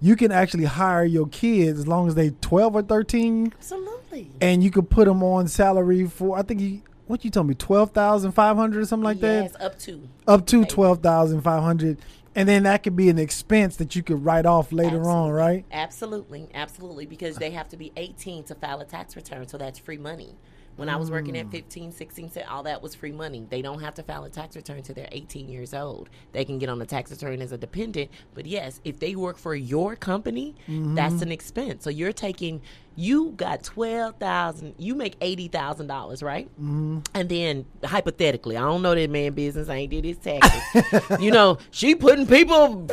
you 0.01 0.15
can 0.15 0.31
actually 0.31 0.63
hire 0.65 1.03
your 1.03 1.27
kids 1.27 1.79
as 1.79 1.87
long 1.87 2.07
as 2.07 2.15
they 2.15 2.29
12 2.29 2.75
or 2.77 2.81
13 2.81 3.51
absolutely. 3.57 4.31
and 4.39 4.63
you 4.63 4.71
could 4.71 4.89
put 4.89 5.05
them 5.05 5.21
on 5.21 5.45
salary 5.45 6.05
for 6.07 6.37
I 6.37 6.41
think 6.41 6.61
you 6.61 6.81
what 7.09 7.25
you 7.25 7.31
told 7.31 7.47
me 7.47 7.55
12,500 7.55 8.79
or 8.79 8.85
something 8.85 9.03
like 9.03 9.19
yes, 9.19 9.53
that 9.53 9.61
up 9.61 9.79
to. 9.79 10.07
Up 10.27 10.45
to 10.45 10.63
12,500 10.63 11.97
and 12.35 12.47
then 12.47 12.63
that 12.63 12.83
could 12.83 12.95
be 12.95 13.09
an 13.09 13.17
expense 13.17 13.77
that 13.77 13.95
you 13.95 14.03
could 14.03 14.23
write 14.23 14.45
off 14.45 14.71
later 14.71 15.09
on, 15.09 15.31
right? 15.31 15.65
Absolutely, 15.71 16.47
absolutely, 16.53 17.07
because 17.07 17.37
they 17.37 17.49
have 17.51 17.67
to 17.69 17.77
be 17.77 17.91
18 17.97 18.43
to 18.45 18.55
file 18.55 18.79
a 18.79 18.85
tax 18.85 19.15
return, 19.15 19.47
so 19.47 19.57
that's 19.57 19.79
free 19.79 19.97
money. 19.97 20.35
When 20.79 20.89
I 20.89 20.95
was 20.95 21.11
working 21.11 21.33
Mm. 21.35 21.41
at 21.41 21.51
15, 21.51 21.91
16, 21.91 22.31
se- 22.31 22.43
all 22.43 22.63
that 22.63 22.81
was 22.81 22.95
free 22.95 23.11
money. 23.11 23.45
They 23.49 23.61
don't 23.61 23.81
have 23.81 23.93
to 23.95 24.03
file 24.03 24.23
a 24.23 24.29
tax 24.29 24.55
return 24.55 24.81
till 24.81 24.95
they're 24.95 25.09
18 25.11 25.49
years 25.49 25.73
old. 25.73 26.09
They 26.31 26.45
can 26.45 26.57
get 26.57 26.69
on 26.69 26.79
the 26.79 26.85
tax 26.85 27.11
return 27.11 27.41
as 27.41 27.51
a 27.51 27.57
dependent. 27.57 28.09
But 28.33 28.45
yes, 28.45 28.79
if 28.83 28.99
they 28.99 29.15
work 29.15 29.37
for 29.37 29.53
your 29.55 29.95
company, 29.95 30.55
Mm-hmm. 30.67 30.95
that's 30.95 31.21
an 31.21 31.31
expense. 31.31 31.83
So 31.83 31.89
you're 31.89 32.13
taking, 32.13 32.61
you 32.95 33.31
got 33.37 33.63
12000 33.63 34.75
you 34.77 34.95
make 34.95 35.19
$80,000, 35.19 36.23
right? 36.23 36.47
Mm-hmm. 36.53 36.99
And 37.13 37.29
then 37.29 37.65
hypothetically, 37.83 38.57
I 38.57 38.61
don't 38.61 38.81
know 38.81 38.95
that 38.95 39.09
man 39.09 39.33
business. 39.33 39.69
I 39.69 39.75
ain't 39.75 39.91
did 39.91 40.05
his 40.05 40.17
taxes. 40.17 41.19
you 41.19 41.31
know, 41.31 41.57
she 41.71 41.95
putting 41.95 42.25
people 42.27 42.87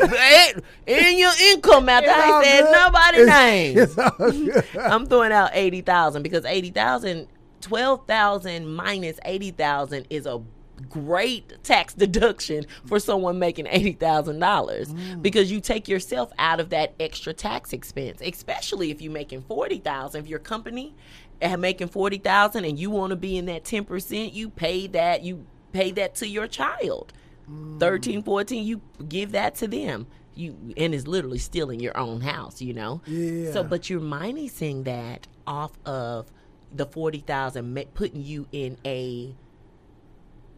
in 0.86 1.18
your 1.18 1.32
income 1.52 1.88
after 1.88 2.10
I 2.10 2.42
said 2.44 2.62
good. 2.62 2.72
nobody 2.72 3.18
It's- 3.18 3.96
name. 3.96 4.62
I'm 4.80 5.06
throwing 5.06 5.32
out 5.32 5.50
eighty 5.52 5.80
thousand 5.82 6.22
because 6.22 6.44
eighty 6.44 6.70
thousand, 6.70 7.28
twelve 7.66 8.06
thousand 8.06 8.74
minus 8.74 9.18
eighty 9.24 9.50
thousand 9.50 10.06
is 10.10 10.26
a 10.26 10.42
great 10.90 11.62
tax 11.64 11.94
deduction 11.94 12.66
for 12.84 13.00
someone 13.00 13.38
making 13.38 13.66
eighty 13.70 13.92
thousand 13.92 14.38
dollars 14.38 14.92
Mm. 14.92 15.22
because 15.22 15.50
you 15.50 15.60
take 15.60 15.88
yourself 15.88 16.30
out 16.38 16.60
of 16.60 16.70
that 16.70 16.94
extra 17.00 17.32
tax 17.32 17.72
expense, 17.72 18.20
especially 18.20 18.90
if 18.90 19.00
you're 19.00 19.12
making 19.12 19.42
forty 19.42 19.78
thousand. 19.78 20.22
If 20.24 20.28
your 20.28 20.38
company 20.38 20.94
are 21.42 21.56
making 21.56 21.88
forty 21.88 22.18
thousand 22.18 22.64
and 22.66 22.78
you 22.78 22.90
want 22.90 23.10
to 23.10 23.16
be 23.16 23.36
in 23.38 23.46
that 23.46 23.64
ten 23.64 23.84
percent, 23.84 24.32
you 24.34 24.50
pay 24.50 24.86
that. 24.88 25.22
You 25.22 25.46
pay 25.72 25.90
that 25.92 26.14
to 26.16 26.28
your 26.28 26.46
child. 26.46 27.12
Mm. 27.50 27.78
13, 27.78 28.22
14, 28.24 28.64
you 28.64 28.80
give 29.08 29.32
that 29.32 29.54
to 29.56 29.68
them. 29.68 30.06
You 30.34 30.56
and 30.76 30.94
it's 30.94 31.06
literally 31.06 31.38
still 31.38 31.70
in 31.70 31.80
your 31.80 31.96
own 31.96 32.20
house, 32.20 32.60
you 32.60 32.74
know. 32.74 33.00
Yeah. 33.06 33.52
So, 33.52 33.62
but 33.64 33.88
you're 33.88 34.00
minusing 34.00 34.84
that 34.84 35.26
off 35.46 35.72
of 35.86 36.30
the 36.76 36.86
forty 36.86 37.20
thousand, 37.20 37.74
putting 37.94 38.22
you 38.22 38.46
in 38.52 38.76
a 38.84 39.34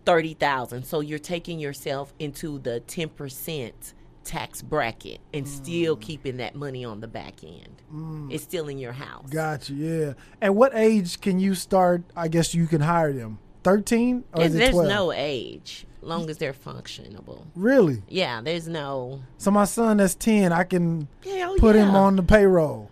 thirty 0.04 0.34
thousand. 0.34 0.84
So 0.84 1.00
you're 1.00 1.18
taking 1.18 1.58
yourself 1.58 2.12
into 2.18 2.58
the 2.58 2.80
ten 2.80 3.08
percent 3.08 3.94
tax 4.24 4.60
bracket 4.60 5.20
and 5.32 5.48
still 5.48 5.96
Mm. 5.96 6.00
keeping 6.02 6.36
that 6.36 6.54
money 6.54 6.84
on 6.84 7.00
the 7.00 7.08
back 7.08 7.42
end. 7.42 8.30
It's 8.30 8.42
still 8.44 8.68
in 8.68 8.76
your 8.78 8.92
house. 8.92 9.30
Gotcha. 9.30 9.72
Yeah. 9.72 10.12
And 10.40 10.54
what 10.54 10.72
age 10.74 11.20
can 11.22 11.38
you 11.40 11.54
start? 11.54 12.02
I 12.14 12.28
guess 12.28 12.54
you 12.54 12.66
can 12.66 12.82
hire 12.82 13.12
them. 13.12 13.38
Thirteen 13.64 14.24
or 14.34 14.42
And 14.42 14.50
is 14.50 14.54
it 14.54 14.58
there's 14.58 14.70
twelve? 14.72 14.88
no 14.88 15.12
age, 15.12 15.86
long 16.02 16.28
as 16.30 16.36
they're 16.38 16.52
functionable. 16.52 17.44
really. 17.54 18.02
Yeah, 18.08 18.40
there's 18.42 18.68
no. 18.68 19.22
So 19.38 19.50
my 19.50 19.64
son 19.64 19.96
that's 19.96 20.14
ten, 20.14 20.52
I 20.52 20.64
can 20.64 21.08
Hell 21.24 21.56
put 21.58 21.74
him 21.74 21.90
on 21.96 22.16
the 22.16 22.22
payroll. 22.22 22.90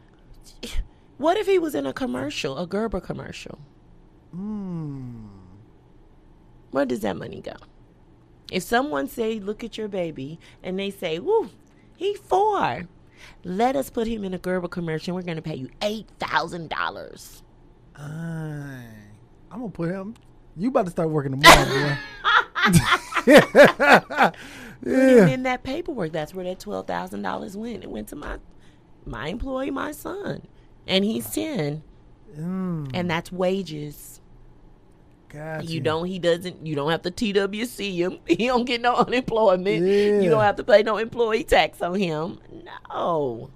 What 1.18 1.36
if 1.36 1.46
he 1.46 1.58
was 1.58 1.74
in 1.74 1.86
a 1.86 1.92
commercial, 1.92 2.58
a 2.58 2.66
Gerber 2.66 3.00
commercial? 3.00 3.58
Hmm. 4.32 5.26
Where 6.70 6.84
does 6.84 7.00
that 7.00 7.16
money 7.16 7.40
go? 7.40 7.54
If 8.52 8.62
someone 8.62 9.08
say, 9.08 9.40
"Look 9.40 9.64
at 9.64 9.78
your 9.78 9.88
baby," 9.88 10.38
and 10.62 10.78
they 10.78 10.90
say, 10.90 11.18
"Woo, 11.18 11.50
he 11.96 12.14
four," 12.14 12.86
let 13.44 13.76
us 13.76 13.90
put 13.90 14.06
him 14.06 14.24
in 14.24 14.34
a 14.34 14.38
Gerber 14.38 14.68
commercial. 14.68 15.14
We're 15.14 15.22
going 15.22 15.36
to 15.36 15.42
pay 15.42 15.56
you 15.56 15.70
eight 15.82 16.08
thousand 16.18 16.68
dollars. 16.70 17.42
I'm 17.96 18.92
gonna 19.50 19.68
put 19.70 19.90
him. 19.90 20.14
You 20.56 20.68
about 20.68 20.84
to 20.84 20.90
start 20.90 21.08
working 21.10 21.32
tomorrow, 21.32 21.64
boy. 21.64 21.96
Yeah. 24.84 25.26
in 25.26 25.42
that 25.44 25.62
paperwork. 25.62 26.12
That's 26.12 26.34
where 26.34 26.44
that 26.44 26.60
twelve 26.60 26.86
thousand 26.86 27.22
dollars 27.22 27.56
went. 27.56 27.82
It 27.82 27.90
went 27.90 28.08
to 28.08 28.16
my 28.16 28.38
my 29.06 29.28
employee, 29.28 29.70
my 29.70 29.92
son, 29.92 30.42
and 30.86 31.04
he's 31.04 31.28
ten, 31.30 31.82
Mm, 32.38 32.90
and 32.94 33.10
that's 33.10 33.32
wages. 33.32 34.20
gotcha. 35.30 35.64
You 35.66 35.80
don't. 35.80 36.06
He 36.06 36.18
doesn't. 36.18 36.66
You 36.66 36.74
don't 36.74 36.90
have 36.90 37.02
to 37.02 37.10
TWC 37.10 37.96
him. 37.96 38.18
He 38.26 38.46
don't 38.46 38.64
get 38.64 38.80
no 38.82 38.94
unemployment. 38.96 39.86
Yeah. 39.86 40.20
You 40.20 40.28
don't 40.30 40.42
have 40.42 40.56
to 40.56 40.64
pay 40.64 40.82
no 40.82 40.98
employee 40.98 41.44
tax 41.44 41.80
on 41.82 41.94
him. 41.94 42.38
No. 42.92 43.50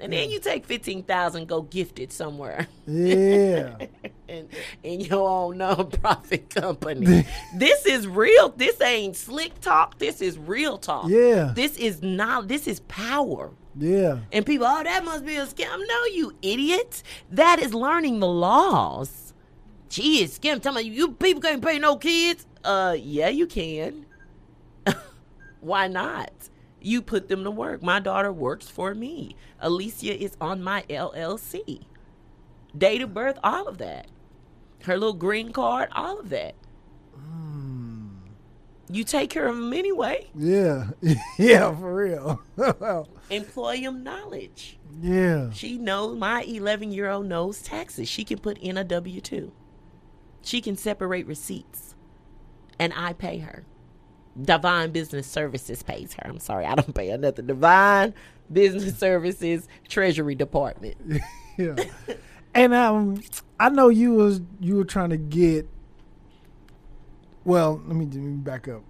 And 0.00 0.12
then 0.12 0.28
you 0.30 0.40
take 0.40 0.66
fifteen 0.66 1.02
thousand, 1.04 1.46
go 1.48 1.62
gift 1.62 1.98
it 2.00 2.12
somewhere 2.12 2.66
Yeah. 2.86 3.76
in, 4.28 4.48
in 4.82 5.00
your 5.00 5.28
own 5.28 5.58
nonprofit 5.58 6.48
company. 6.54 7.26
this 7.56 7.86
is 7.86 8.06
real. 8.06 8.50
This 8.50 8.80
ain't 8.80 9.16
slick 9.16 9.60
talk. 9.60 9.98
This 9.98 10.20
is 10.20 10.38
real 10.38 10.78
talk. 10.78 11.08
Yeah. 11.08 11.52
This 11.54 11.76
is 11.76 12.02
not. 12.02 12.48
This 12.48 12.66
is 12.66 12.80
power. 12.80 13.50
Yeah. 13.76 14.18
And 14.32 14.46
people, 14.46 14.66
oh, 14.66 14.82
that 14.82 15.04
must 15.04 15.24
be 15.26 15.36
a 15.36 15.46
scam. 15.46 15.80
No, 15.86 16.04
you 16.06 16.34
idiot. 16.42 17.02
That 17.30 17.60
is 17.60 17.74
learning 17.74 18.20
the 18.20 18.28
laws. 18.28 19.34
Gee, 19.88 20.22
it's 20.22 20.38
scam. 20.38 20.60
Tell 20.60 20.72
me, 20.72 20.82
you 20.82 21.12
people 21.12 21.40
can't 21.42 21.64
pay 21.64 21.78
no 21.78 21.96
kids. 21.96 22.46
Uh, 22.64 22.96
yeah, 22.98 23.28
you 23.28 23.46
can. 23.46 24.06
Why 25.60 25.88
not? 25.88 26.32
You 26.80 27.00
put 27.00 27.28
them 27.28 27.44
to 27.44 27.50
work. 27.50 27.82
My 27.82 27.98
daughter 28.00 28.32
works 28.32 28.68
for 28.68 28.94
me. 28.94 29.36
Alicia 29.60 30.22
is 30.22 30.36
on 30.40 30.62
my 30.62 30.82
LLC. 30.90 31.84
Date 32.76 33.02
of 33.02 33.14
birth, 33.14 33.38
all 33.42 33.68
of 33.68 33.78
that. 33.78 34.08
Her 34.84 34.94
little 34.96 35.14
green 35.14 35.52
card, 35.52 35.88
all 35.92 36.20
of 36.20 36.30
that. 36.30 36.54
You 38.90 39.02
take 39.02 39.30
care 39.30 39.46
of 39.48 39.56
them 39.56 39.72
anyway. 39.72 40.26
Yeah. 40.36 40.90
yeah, 41.38 41.74
for 41.74 41.94
real. 41.94 42.42
Employ 43.30 43.80
them 43.80 44.04
knowledge. 44.04 44.78
yeah. 45.00 45.50
She 45.52 45.78
knows 45.78 46.18
my 46.18 46.42
11 46.42 46.92
year 46.92 47.08
old 47.10 47.26
knows 47.26 47.62
taxes. 47.62 48.08
She 48.08 48.24
can 48.24 48.38
put 48.38 48.58
in 48.58 48.76
a 48.76 48.84
W 48.84 49.20
2. 49.22 49.50
She 50.42 50.60
can 50.60 50.76
separate 50.76 51.26
receipts. 51.26 51.94
And 52.78 52.92
I 52.94 53.14
pay 53.14 53.38
her. 53.38 53.64
Divine 54.40 54.90
Business 54.90 55.26
Services 55.26 55.82
pays 55.82 56.12
her. 56.14 56.28
I'm 56.28 56.38
sorry, 56.40 56.66
I 56.66 56.74
don't 56.74 56.94
pay 56.94 57.08
her 57.10 57.18
nothing. 57.18 57.46
Divine 57.46 58.12
Business 58.52 58.98
Services 58.98 59.66
Treasury 59.88 60.34
Department. 60.34 60.96
Yeah. 61.56 61.76
and 62.52 62.74
um 62.74 63.22
I 63.60 63.68
know 63.68 63.88
you 63.88 64.14
was 64.14 64.40
you 64.60 64.76
were 64.76 64.84
trying 64.84 65.10
to 65.10 65.16
get 65.16 65.68
well, 67.44 67.82
let 67.86 67.96
me, 67.96 68.06
let 68.06 68.14
me 68.14 68.36
back 68.36 68.68
up. 68.68 68.82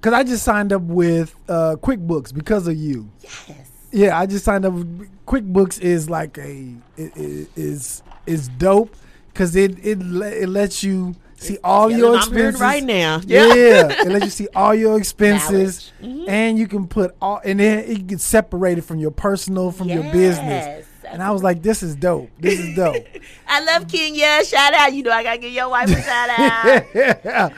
Cause 0.00 0.12
I 0.12 0.22
just 0.22 0.44
signed 0.44 0.72
up 0.72 0.82
with 0.82 1.34
uh, 1.48 1.76
QuickBooks 1.80 2.32
because 2.32 2.66
of 2.68 2.76
you. 2.76 3.10
Yes. 3.22 3.70
Yeah, 3.92 4.18
I 4.18 4.26
just 4.26 4.44
signed 4.44 4.64
up. 4.64 4.72
With, 4.74 5.10
QuickBooks 5.26 5.80
is 5.80 6.08
like 6.08 6.38
a 6.38 6.74
it, 6.96 7.16
it 7.16 7.48
is 7.56 8.02
is 8.26 8.48
dope 8.48 8.94
because 9.32 9.56
it 9.56 9.78
it 9.84 10.00
it 10.00 10.48
lets 10.48 10.84
you 10.84 11.14
see 11.36 11.58
all 11.64 11.90
Yeah, 11.90 11.96
your 11.96 12.14
and 12.14 12.22
I'm 12.22 12.32
here 12.32 12.48
expenses 12.50 12.60
right 12.60 12.84
now. 12.84 13.20
Yeah, 13.26 13.46
Yeah. 13.54 14.02
it 14.02 14.08
lets 14.08 14.24
you 14.26 14.30
see 14.30 14.48
all 14.54 14.74
your 14.74 14.96
expenses. 14.96 15.92
Mhm. 16.00 16.28
and 16.28 16.58
you 16.58 16.68
can 16.68 16.86
put 16.86 17.16
all 17.20 17.40
and 17.44 17.58
then 17.58 17.78
it 17.80 18.06
gets 18.06 18.22
separated 18.24 18.84
from 18.84 18.98
your 18.98 19.10
personal 19.10 19.72
from 19.72 19.88
your 19.88 20.04
business. 20.12 20.86
And 21.16 21.22
I 21.22 21.30
was 21.30 21.42
like, 21.42 21.62
this 21.62 21.82
is 21.82 21.96
dope. 21.96 22.28
This 22.38 22.60
is 22.60 22.76
dope. 22.76 23.02
I 23.48 23.64
love 23.64 23.88
Kenya. 23.88 24.44
Shout 24.44 24.74
out. 24.74 24.92
You 24.92 25.02
know, 25.02 25.12
I 25.12 25.22
got 25.22 25.32
to 25.32 25.38
give 25.38 25.50
your 25.52 25.70
wife 25.70 25.88
a 25.88 26.02
shout 26.02 26.28
out. 26.38 26.86
yeah. 26.94 27.48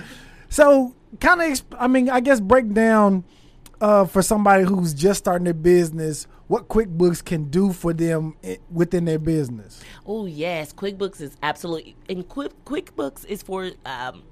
So, 0.49 0.95
kind 1.19 1.41
of, 1.43 1.49
exp- 1.49 1.77
I 1.77 1.89
mean, 1.89 2.09
I 2.09 2.21
guess 2.21 2.39
break 2.39 2.73
down 2.73 3.25
uh, 3.81 4.05
for 4.05 4.23
somebody 4.23 4.63
who's 4.63 4.95
just 4.95 5.19
starting 5.19 5.43
their 5.43 5.55
business 5.55 6.29
what 6.47 6.69
QuickBooks 6.69 7.25
can 7.25 7.51
do 7.51 7.73
for 7.73 7.93
them 7.93 8.35
within 8.73 9.05
their 9.05 9.19
business. 9.19 9.83
Oh 10.07 10.27
yes, 10.27 10.73
QuickBooks 10.73 11.21
is 11.21 11.37
absolutely 11.43 11.95
and 12.09 12.27
Quick 12.27 12.53
QuickBooks 12.65 13.27
is 13.27 13.43
for 13.43 13.71
um, 13.85 14.23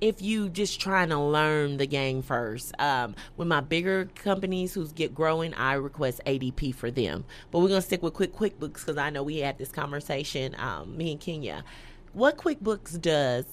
if 0.00 0.22
you 0.22 0.48
just 0.48 0.80
trying 0.80 1.08
to 1.08 1.18
learn 1.18 1.76
the 1.76 1.86
game 1.86 2.22
first. 2.22 2.72
Um, 2.78 3.14
with 3.36 3.48
my 3.48 3.60
bigger 3.60 4.06
companies 4.14 4.74
who's 4.74 4.92
get 4.92 5.14
growing, 5.14 5.54
I 5.54 5.74
request 5.74 6.20
ADP 6.26 6.74
for 6.74 6.90
them. 6.90 7.24
But 7.50 7.60
we're 7.60 7.68
gonna 7.68 7.82
stick 7.82 8.02
with 8.02 8.14
Quick 8.14 8.34
QuickBooks 8.34 8.80
because 8.80 8.96
I 8.96 9.10
know 9.10 9.22
we 9.22 9.38
had 9.38 9.58
this 9.58 9.70
conversation, 9.72 10.54
um, 10.58 10.96
me 10.96 11.12
and 11.12 11.20
Kenya. 11.20 11.64
What 12.12 12.36
QuickBooks 12.36 13.00
does. 13.00 13.44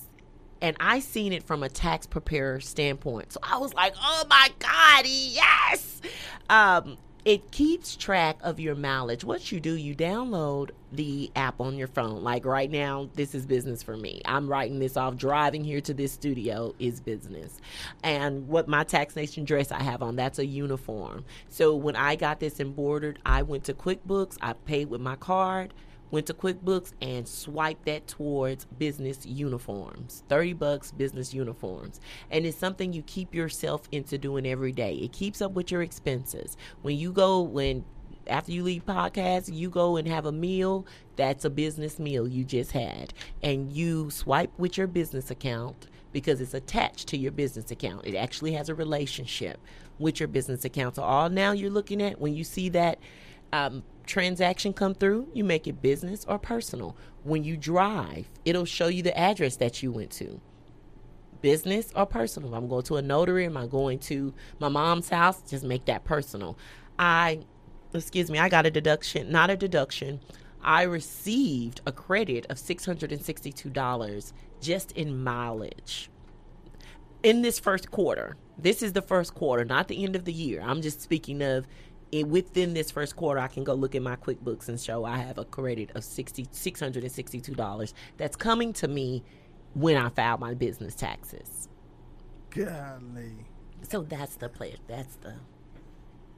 And 0.61 0.77
I 0.79 0.99
seen 0.99 1.33
it 1.33 1.43
from 1.43 1.63
a 1.63 1.69
tax 1.69 2.07
preparer 2.07 2.59
standpoint. 2.59 3.33
So 3.33 3.39
I 3.43 3.57
was 3.57 3.73
like, 3.73 3.93
oh 4.01 4.23
my 4.29 4.49
God, 4.57 5.05
yes. 5.05 6.01
Um, 6.49 6.97
it 7.25 7.49
keeps 7.49 7.95
track 7.95 8.37
of 8.43 8.59
your 8.59 8.75
mileage. 8.75 9.23
What 9.23 9.51
you 9.51 9.59
do, 9.59 9.73
you 9.73 9.95
download 9.95 10.69
the 10.91 11.31
app 11.35 11.59
on 11.59 11.75
your 11.75 11.87
phone. 11.87 12.23
Like 12.23 12.45
right 12.45 12.69
now, 12.69 13.09
this 13.15 13.33
is 13.33 13.47
business 13.47 13.81
for 13.81 13.97
me. 13.97 14.21
I'm 14.25 14.47
writing 14.47 14.77
this 14.77 14.95
off. 14.95 15.17
Driving 15.17 15.63
here 15.63 15.81
to 15.81 15.93
this 15.93 16.11
studio 16.11 16.75
is 16.77 16.99
business. 16.99 17.59
And 18.03 18.47
what 18.47 18.67
my 18.67 18.83
Tax 18.83 19.15
Nation 19.15 19.43
dress 19.43 19.71
I 19.71 19.81
have 19.81 20.03
on, 20.03 20.15
that's 20.15 20.37
a 20.37 20.45
uniform. 20.45 21.25
So 21.49 21.75
when 21.75 21.95
I 21.95 22.15
got 22.15 22.39
this 22.39 22.59
embroidered, 22.59 23.17
I 23.25 23.41
went 23.41 23.63
to 23.65 23.73
QuickBooks. 23.73 24.37
I 24.39 24.53
paid 24.53 24.91
with 24.91 25.01
my 25.01 25.15
card 25.15 25.73
went 26.11 26.27
to 26.27 26.33
QuickBooks 26.33 26.93
and 27.01 27.27
swiped 27.27 27.85
that 27.85 28.07
towards 28.07 28.65
business 28.65 29.25
uniforms. 29.25 30.23
30 30.29 30.53
bucks 30.53 30.91
business 30.91 31.33
uniforms. 31.33 31.99
And 32.31 32.45
it's 32.45 32.57
something 32.57 32.93
you 32.93 33.01
keep 33.03 33.33
yourself 33.33 33.87
into 33.91 34.17
doing 34.17 34.45
every 34.45 34.71
day. 34.71 34.95
It 34.95 35.11
keeps 35.11 35.41
up 35.41 35.51
with 35.53 35.71
your 35.71 35.81
expenses. 35.81 36.57
When 36.81 36.97
you 36.97 37.11
go 37.11 37.41
when 37.41 37.85
after 38.27 38.51
you 38.51 38.63
leave 38.63 38.85
podcast, 38.85 39.53
you 39.53 39.69
go 39.69 39.97
and 39.97 40.07
have 40.07 40.25
a 40.25 40.31
meal, 40.31 40.85
that's 41.15 41.45
a 41.45 41.49
business 41.49 41.99
meal 41.99 42.27
you 42.27 42.43
just 42.43 42.71
had. 42.71 43.13
And 43.43 43.71
you 43.71 44.09
swipe 44.09 44.57
with 44.57 44.77
your 44.77 44.87
business 44.87 45.29
account 45.29 45.87
because 46.11 46.41
it's 46.41 46.53
attached 46.53 47.07
to 47.09 47.17
your 47.17 47.31
business 47.31 47.71
account. 47.71 48.07
It 48.07 48.15
actually 48.15 48.53
has 48.53 48.69
a 48.69 48.75
relationship 48.75 49.59
with 49.99 50.19
your 50.19 50.27
business 50.27 50.65
account. 50.65 50.95
So 50.95 51.03
all 51.03 51.29
now 51.29 51.51
you're 51.51 51.69
looking 51.69 52.01
at 52.01 52.19
when 52.19 52.33
you 52.33 52.43
see 52.43 52.69
that 52.69 52.99
um, 53.53 53.83
transaction 54.05 54.73
come 54.73 54.95
through, 54.95 55.29
you 55.33 55.43
make 55.43 55.67
it 55.67 55.81
business 55.81 56.25
or 56.27 56.39
personal. 56.39 56.97
When 57.23 57.43
you 57.43 57.57
drive, 57.57 58.27
it'll 58.45 58.65
show 58.65 58.87
you 58.87 59.03
the 59.03 59.17
address 59.17 59.57
that 59.57 59.83
you 59.83 59.91
went 59.91 60.11
to. 60.13 60.41
Business 61.41 61.91
or 61.95 62.05
personal. 62.07 62.49
If 62.49 62.55
I'm 62.57 62.67
going 62.69 62.83
to 62.85 62.97
a 62.97 63.01
notary, 63.03 63.45
am 63.45 63.57
I 63.57 63.67
going 63.67 63.99
to 63.99 64.33
my 64.59 64.69
mom's 64.69 65.09
house? 65.09 65.41
Just 65.49 65.63
make 65.65 65.85
that 65.85 66.03
personal. 66.05 66.57
I, 66.99 67.41
excuse 67.93 68.31
me, 68.31 68.39
I 68.39 68.49
got 68.49 68.65
a 68.65 68.71
deduction, 68.71 69.31
not 69.31 69.49
a 69.49 69.57
deduction. 69.57 70.21
I 70.63 70.83
received 70.83 71.81
a 71.85 71.91
credit 71.91 72.45
of 72.49 72.57
$662 72.57 74.33
just 74.61 74.91
in 74.93 75.23
mileage. 75.23 76.09
in 77.23 77.41
this 77.41 77.59
first 77.59 77.91
quarter. 77.91 78.37
This 78.57 78.81
is 78.83 78.93
the 78.93 79.01
first 79.01 79.33
quarter, 79.35 79.65
not 79.65 79.87
the 79.87 80.03
end 80.03 80.15
of 80.15 80.25
the 80.25 80.33
year. 80.33 80.61
I'm 80.63 80.81
just 80.81 81.01
speaking 81.01 81.41
of 81.41 81.67
it, 82.11 82.27
within 82.27 82.73
this 82.73 82.91
first 82.91 83.15
quarter. 83.15 83.39
I 83.39 83.47
can 83.47 83.63
go 83.63 83.73
look 83.73 83.95
at 83.95 84.01
my 84.01 84.15
QuickBooks 84.15 84.67
and 84.69 84.79
show 84.79 85.05
I 85.05 85.17
have 85.17 85.37
a 85.37 85.45
credit 85.45 85.91
of 85.95 86.03
sixty 86.03 86.47
six 86.51 86.79
hundred 86.79 87.03
and 87.03 87.11
sixty 87.11 87.39
two 87.41 87.55
dollars 87.55 87.93
that's 88.17 88.35
coming 88.35 88.73
to 88.73 88.87
me 88.87 89.23
when 89.73 89.97
I 89.97 90.09
file 90.09 90.37
my 90.37 90.53
business 90.53 90.95
taxes. 90.95 91.67
Golly. 92.51 93.33
So 93.89 94.01
that's 94.03 94.35
the 94.37 94.49
place. 94.49 94.77
That's 94.87 95.15
the. 95.17 95.35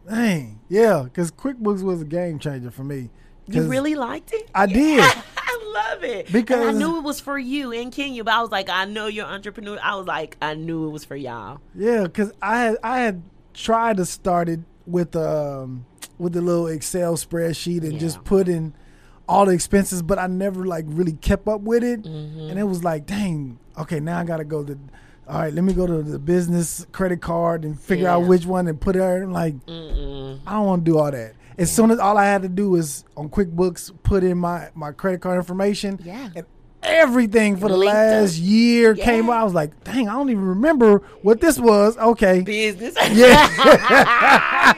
Dang. 0.09 0.59
Yeah, 0.69 1.03
because 1.03 1.31
QuickBooks 1.31 1.83
was 1.83 2.01
a 2.01 2.05
game 2.05 2.39
changer 2.39 2.71
for 2.71 2.83
me. 2.83 3.09
You 3.49 3.63
really 3.69 3.95
liked 3.95 4.33
it? 4.33 4.49
I 4.53 4.65
did. 4.65 4.99
I 5.37 5.91
love 5.93 6.03
it 6.03 6.29
Because- 6.31 6.67
and 6.67 6.69
I 6.69 6.79
knew 6.79 6.97
it 6.97 7.03
was 7.03 7.19
for 7.21 7.37
you 7.37 7.71
in 7.71 7.91
Kenya, 7.91 8.23
but 8.23 8.33
I 8.33 8.41
was 8.41 8.51
like, 8.51 8.69
I 8.69 8.83
know 8.85 9.07
you're 9.07 9.25
entrepreneur. 9.25 9.77
I 9.81 9.95
was 9.95 10.05
like, 10.05 10.35
I 10.41 10.53
knew 10.55 10.87
it 10.87 10.89
was 10.89 11.05
for 11.05 11.15
y'all. 11.15 11.59
Yeah, 11.75 12.03
because 12.03 12.31
I 12.41 12.59
had 12.59 12.77
I 12.83 12.99
had 12.99 13.23
tried 13.53 13.97
to 13.97 14.05
start 14.05 14.49
it 14.49 14.59
with 14.87 15.15
um 15.15 15.85
with 16.17 16.33
the 16.33 16.41
little 16.41 16.67
Excel 16.67 17.15
spreadsheet 17.15 17.83
and 17.83 17.93
Yeah. 17.93 17.99
just 17.99 18.23
put 18.23 18.47
in 18.47 18.73
all 19.29 19.45
the 19.45 19.51
expenses, 19.51 20.01
but 20.01 20.17
I 20.17 20.27
never 20.27 20.65
like 20.65 20.85
really 20.87 21.11
kept 21.13 21.47
up 21.47 21.61
with 21.61 21.83
it, 21.83 22.03
Mm-hmm. 22.03 22.49
and 22.49 22.57
it 22.59 22.63
was 22.63 22.83
like, 22.83 23.05
dang, 23.05 23.59
okay, 23.77 23.99
now 23.99 24.19
I 24.19 24.23
gotta 24.23 24.45
go 24.45 24.63
to. 24.63 24.77
All 25.29 25.39
right, 25.41 25.53
let 25.53 25.63
me 25.65 25.73
go 25.73 25.85
to 25.85 26.01
the 26.01 26.17
business 26.19 26.87
credit 26.93 27.21
card 27.21 27.65
and 27.65 27.77
figure 27.77 28.07
out 28.07 28.25
which 28.25 28.45
one 28.45 28.67
and 28.69 28.79
put 28.79 28.95
it. 28.95 29.01
in. 29.01 29.31
Like, 29.33 29.55
Mm-mm. 29.65 30.39
I 30.47 30.53
don't 30.53 30.65
want 30.65 30.85
to 30.85 30.91
do 30.91 30.97
all 30.97 31.11
that. 31.11 31.33
As 31.57 31.69
soon 31.69 31.91
as 31.91 31.99
all 31.99 32.17
I 32.17 32.23
had 32.25 32.43
to 32.43 32.47
do 32.47 32.69
was 32.69 33.03
on 33.17 33.27
QuickBooks 33.27 33.91
put 34.03 34.23
in 34.23 34.37
my 34.37 34.69
my 34.73 34.91
credit 34.93 35.19
card 35.21 35.35
information, 35.37 35.99
Yeah. 36.01 36.29
and 36.33 36.45
everything 36.87 37.57
for 37.57 37.69
the 37.69 37.77
Linked 37.77 37.93
last 37.93 38.37
up. 38.37 38.43
year 38.43 38.95
came 38.95 39.29
out. 39.29 39.37
I 39.37 39.43
was 39.43 39.53
like, 39.53 39.83
dang, 39.83 40.07
I 40.09 40.13
don't 40.13 40.29
even 40.29 40.45
remember 40.45 40.99
what 41.21 41.41
this 41.41 41.59
was. 41.59 41.97
Okay, 41.97 42.41
Business. 42.41 42.95
Yeah. 43.11 44.73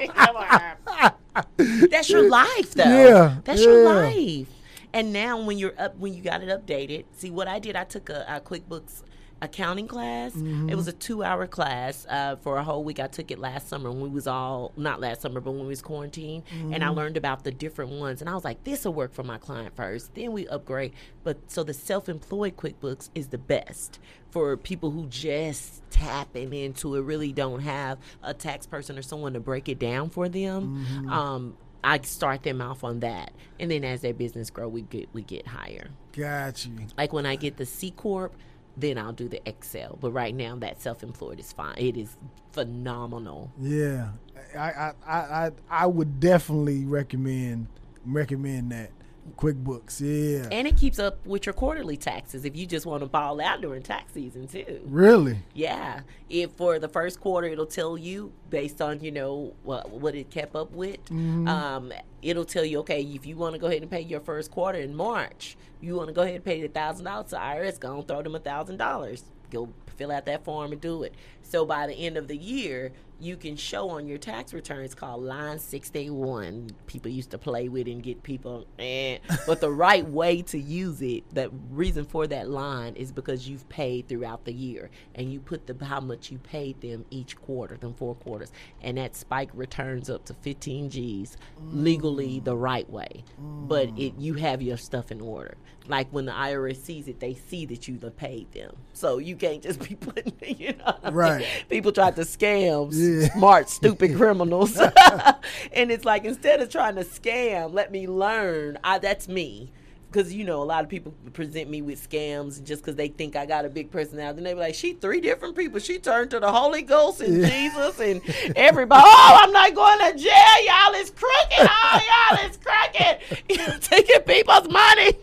That's 1.58 2.10
your 2.10 2.30
life, 2.30 2.74
though. 2.74 2.84
Yeah, 2.84 3.38
That's 3.44 3.64
your 3.64 3.86
life. 3.86 4.48
And 4.94 5.14
now, 5.14 5.40
when 5.42 5.58
you're 5.58 5.80
up, 5.80 5.98
when 5.98 6.14
you 6.14 6.22
got 6.24 6.42
it 6.42 6.50
updated, 6.50 7.06
see 7.16 7.30
what 7.30 7.48
I 7.48 7.60
did. 7.60 7.76
I 7.76 7.84
took 7.84 8.10
a, 8.10 8.26
a 8.28 8.42
QuickBooks 8.42 9.04
accounting 9.42 9.88
class. 9.88 10.34
Mm-hmm. 10.34 10.70
It 10.70 10.76
was 10.76 10.88
a 10.88 10.94
two-hour 10.94 11.48
class 11.48 12.06
uh, 12.10 12.36
for 12.38 12.58
a 12.58 12.64
whole 12.64 12.84
week. 12.84 13.00
I 13.00 13.08
took 13.08 13.32
it 13.32 13.40
last 13.40 13.70
summer 13.70 13.90
when 13.90 14.02
we 14.02 14.10
was 14.10 14.28
all 14.28 14.72
not 14.78 15.00
last 15.00 15.22
summer, 15.22 15.40
but 15.42 15.52
when 15.52 15.62
we 15.62 15.68
was 15.68 15.82
quarantined, 15.82 16.44
and 16.52 16.74
Mm-hmm. 16.74 16.84
I 16.84 16.90
learned 16.90 17.18
about 17.18 17.44
the 17.44 17.52
different 17.52 17.92
ones. 17.92 18.22
And 18.22 18.30
I 18.30 18.34
was 18.34 18.44
like, 18.44 18.64
this 18.64 18.86
will 18.86 18.94
work 18.94 19.14
for 19.14 19.24
my 19.24 19.38
client 19.38 19.76
first. 19.76 20.14
Then 20.16 20.32
we 20.34 20.48
upgrade. 20.48 20.94
But 21.24 21.52
so 21.52 21.64
the 21.64 21.74
self-employed 21.74 22.56
QuickBooks 22.58 23.10
is 23.16 23.28
the 23.28 23.38
best 23.38 24.00
for 24.32 24.56
people 24.58 24.92
who 24.92 25.08
just 25.08 25.82
tapping 25.90 26.54
into 26.54 26.96
it, 26.96 27.02
really 27.02 27.34
don't 27.34 27.62
have 27.62 27.98
a 28.22 28.34
tax 28.34 28.66
person 28.66 28.98
or 28.98 29.02
someone 29.02 29.34
to 29.34 29.40
break 29.40 29.68
it 29.70 29.80
down 29.80 30.10
for 30.10 30.30
them. 30.30 30.86
Mm-hmm. 30.86 31.10
Um, 31.10 31.58
I 31.84 32.00
start 32.02 32.44
them 32.44 32.62
off 32.62 32.84
on 32.84 33.00
that, 33.00 33.32
and 33.60 33.72
then 33.72 33.84
as 33.86 34.02
their 34.02 34.14
business 34.14 34.50
grow, 34.50 34.68
we 34.68 34.82
get 34.82 35.10
we 35.14 35.22
get 35.22 35.48
higher. 35.48 35.90
got 36.12 36.66
you. 36.66 36.74
Like 36.98 37.14
when 37.14 37.26
I 37.26 37.38
get 37.38 37.56
the 37.58 37.66
C 37.66 37.92
corp, 37.92 38.36
then 38.80 38.98
I'll 38.98 39.14
do 39.14 39.28
the 39.28 39.42
Excel. 39.48 39.98
But 40.00 40.12
right 40.12 40.34
now, 40.34 40.56
that 40.58 40.82
self-employed 40.82 41.40
is 41.40 41.52
fine. 41.54 41.76
It 41.78 41.98
is 41.98 42.16
phenomenal. 42.52 43.52
Yeah, 43.60 44.10
I 44.58 44.60
I 44.70 44.94
I 45.08 45.52
I, 45.70 45.86
would 45.86 46.20
definitely 46.20 46.86
recommend 46.86 47.68
recommend 48.06 48.72
that 48.72 48.92
QuickBooks. 49.38 50.02
Yeah, 50.02 50.48
And 50.52 50.68
it 50.68 50.78
keeps 50.78 51.00
up 51.00 51.26
with 51.26 51.46
your 51.46 51.54
quarterly 51.54 51.98
taxes 51.98 52.46
if 52.46 52.56
you 52.56 52.66
just 52.66 52.86
want 52.86 53.04
to 53.04 53.10
ball 53.10 53.40
out 53.42 53.62
during 53.62 53.84
tax 53.84 54.14
season 54.14 54.48
too. 54.48 54.82
really. 54.86 55.40
Yeah, 55.54 56.02
if 56.30 56.52
for 56.52 56.80
the 56.80 56.90
first 56.90 57.20
quarter, 57.20 57.48
it'll 57.48 57.66
tell 57.66 57.98
you 57.98 58.32
based 58.50 58.82
on 58.82 59.02
you 59.02 59.12
know 59.12 59.54
what 59.64 59.90
what 59.90 60.16
it 60.16 60.30
kept 60.30 60.56
up 60.56 60.72
with. 60.72 61.00
Um, 61.12 61.94
it'll 62.22 62.46
tell 62.46 62.66
you 62.66 62.80
okay 62.80 63.02
if 63.02 63.26
you 63.26 63.36
want 63.38 63.54
to 63.54 63.60
go 63.60 63.68
ahead 63.68 63.82
and 63.82 63.92
pay 63.92 64.02
your 64.02 64.20
first 64.20 64.52
quarter 64.52 64.80
in 64.80 64.96
March, 64.96 65.58
you 65.82 65.96
want 65.96 66.08
to 66.08 66.14
go 66.14 66.22
ahead 66.22 66.36
and 66.36 66.44
pay 66.44 66.62
the 66.62 66.68
thousand 66.68 67.06
dollars 67.06 67.30
to 67.32 67.38
IRS. 67.38 67.80
Go 67.80 67.98
and 67.98 68.08
throw 68.08 68.22
them 68.22 68.36
a 68.36 68.40
thousand 68.40 68.78
dollars. 68.78 69.24
Go 69.50 69.70
fill 69.98 70.12
out 70.12 70.26
that 70.26 70.44
form 70.44 70.72
and 70.72 70.82
do 70.82 71.04
it. 71.04 71.14
So 71.42 71.66
by 71.66 71.88
the 71.88 71.94
end 71.94 72.18
of 72.18 72.28
the 72.28 72.38
year, 72.38 72.92
you 73.20 73.38
can 73.38 73.56
show 73.56 73.90
on 73.90 74.08
your 74.08 74.18
tax 74.18 74.54
returns 74.54 74.96
called 74.96 75.24
line 75.24 75.60
sixty 75.60 76.10
one. 76.10 76.70
People 76.88 77.12
used 77.12 77.32
to 77.32 77.38
play 77.38 77.70
with 77.70 77.88
and 77.88 78.02
get 78.02 78.24
people, 78.24 78.66
eh. 78.78 79.18
but 79.46 79.62
the 79.62 79.72
right 79.72 80.08
way 80.08 80.42
to 80.44 80.58
use 80.60 81.02
it, 81.02 81.24
the 81.34 81.50
reason 81.70 82.06
for 82.06 82.28
that 82.28 82.50
line 82.50 82.96
is 82.96 83.12
because 83.12 83.48
you've 83.48 83.68
paid 83.70 84.08
throughout 84.08 84.46
the 84.46 84.54
year, 84.54 84.90
and 85.16 85.32
you 85.32 85.40
put 85.40 85.68
the 85.68 85.86
how 85.86 86.00
much 86.00 86.32
you 86.32 86.38
paid 86.40 86.80
them 86.82 87.06
each 87.10 87.36
quarter, 87.38 87.78
them 87.78 87.94
four 87.94 88.16
quarters, 88.16 88.52
and 88.82 88.98
that 88.98 89.16
spike 89.16 89.50
returns 89.54 90.10
up 90.10 90.26
to 90.26 90.34
fifteen 90.34 90.90
G's 90.90 91.38
legally 91.72 92.40
the 92.40 92.56
right 92.56 92.90
way. 92.90 93.24
But 93.38 93.90
it 93.98 94.14
you 94.18 94.36
have 94.36 94.62
your 94.62 94.78
stuff 94.78 95.12
in 95.12 95.22
order. 95.22 95.56
Like 95.88 96.08
when 96.12 96.26
the 96.26 96.32
IRS 96.32 96.78
sees 96.78 97.08
it, 97.08 97.20
they 97.20 97.34
see 97.34 97.66
that 97.66 97.88
you 97.88 97.98
have 98.04 98.16
paid 98.16 98.52
them. 98.52 98.76
So 98.94 99.18
you 99.18 99.36
can't 99.36 99.64
just 99.64 99.88
be 99.88 99.96
putting, 100.00 100.34
you 100.46 100.74
know, 100.74 100.86
what 100.86 101.00
I 101.04 101.10
mean? 101.10 101.16
Right. 101.16 101.66
People 101.68 101.92
try 101.92 102.12
to 102.12 102.22
scam 102.22 102.90
Yeah. 102.92 103.09
smart, 103.34 103.70
stupid 103.70 104.16
criminals, 104.16 104.78
and 105.74 105.92
it's 105.92 106.06
like 106.06 106.26
instead 106.26 106.62
of 106.62 106.70
trying 106.70 106.96
to 106.96 107.04
scam, 107.04 107.74
let 107.74 107.92
me 107.92 108.08
learn. 108.08 108.78
I, 108.84 109.00
that's 109.00 109.28
me. 109.28 109.72
Because 110.12 110.34
you 110.34 110.44
know, 110.44 110.64
a 110.64 110.66
lot 110.66 110.84
of 110.84 110.90
people 110.90 111.14
present 111.34 111.70
me 111.70 111.84
with 111.84 112.10
scams 112.10 112.64
just 112.64 112.82
because 112.82 112.96
they 112.96 113.10
think 113.10 113.36
I 113.36 113.46
got 113.46 113.66
a 113.66 113.70
big 113.70 113.92
personality. 113.92 114.40
And 114.40 114.48
they 114.48 114.54
be 114.54 114.60
like, 114.60 114.74
"She 114.74 114.94
three 114.94 115.22
different 115.22 115.56
people. 115.56 115.80
She 115.80 116.00
turned 116.00 116.32
to 116.32 116.40
the 116.40 116.52
Holy 116.52 116.82
Ghost 116.82 117.22
and 117.22 117.46
Jesus 117.46 118.00
and 118.00 118.22
everybody. 118.56 119.04
Oh, 119.06 119.40
I'm 119.44 119.52
not 119.52 119.76
going 119.76 120.00
to 120.00 120.18
jail. 120.18 120.66
Y'all 120.66 120.96
is 120.96 121.12
crooked. 121.12 121.70
Oh, 121.70 122.00
y'all 122.10 122.50
is 122.50 122.58
crooked. 122.58 123.82
Taking 123.84 124.22
people's 124.22 124.68
money." 124.68 125.14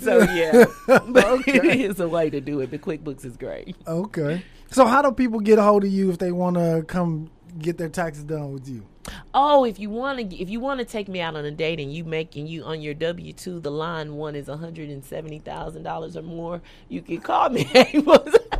so 0.00 0.20
yeah, 0.32 0.64
but 0.86 1.46
it 1.48 1.64
is 1.64 2.00
a 2.00 2.08
way 2.08 2.30
to 2.30 2.40
do 2.40 2.60
it. 2.60 2.70
But 2.70 2.80
QuickBooks 2.80 3.24
is 3.24 3.36
great. 3.36 3.76
Okay. 3.86 4.42
So 4.70 4.86
how 4.86 5.02
do 5.02 5.12
people 5.12 5.40
get 5.40 5.58
a 5.58 5.62
hold 5.62 5.84
of 5.84 5.90
you 5.90 6.10
if 6.10 6.18
they 6.18 6.30
want 6.30 6.56
to 6.56 6.84
come 6.86 7.30
get 7.58 7.78
their 7.78 7.88
taxes 7.88 8.24
done 8.24 8.52
with 8.52 8.68
you? 8.68 8.84
Oh, 9.32 9.64
if 9.64 9.78
you 9.78 9.88
want 9.88 10.18
to, 10.18 10.36
if 10.36 10.50
you 10.50 10.60
want 10.60 10.80
to 10.80 10.84
take 10.84 11.08
me 11.08 11.20
out 11.20 11.34
on 11.36 11.44
a 11.44 11.50
date 11.50 11.80
and 11.80 11.92
you 11.92 12.04
making 12.04 12.46
you 12.46 12.64
on 12.64 12.82
your 12.82 12.92
W 12.94 13.32
two, 13.32 13.60
the 13.60 13.70
line 13.70 14.14
one 14.14 14.34
is 14.34 14.48
one 14.48 14.58
hundred 14.58 14.90
and 14.90 15.02
seventy 15.02 15.38
thousand 15.38 15.82
dollars 15.84 16.16
or 16.16 16.22
more. 16.22 16.60
You 16.88 17.00
can 17.00 17.20
call 17.20 17.48
me. 17.48 17.70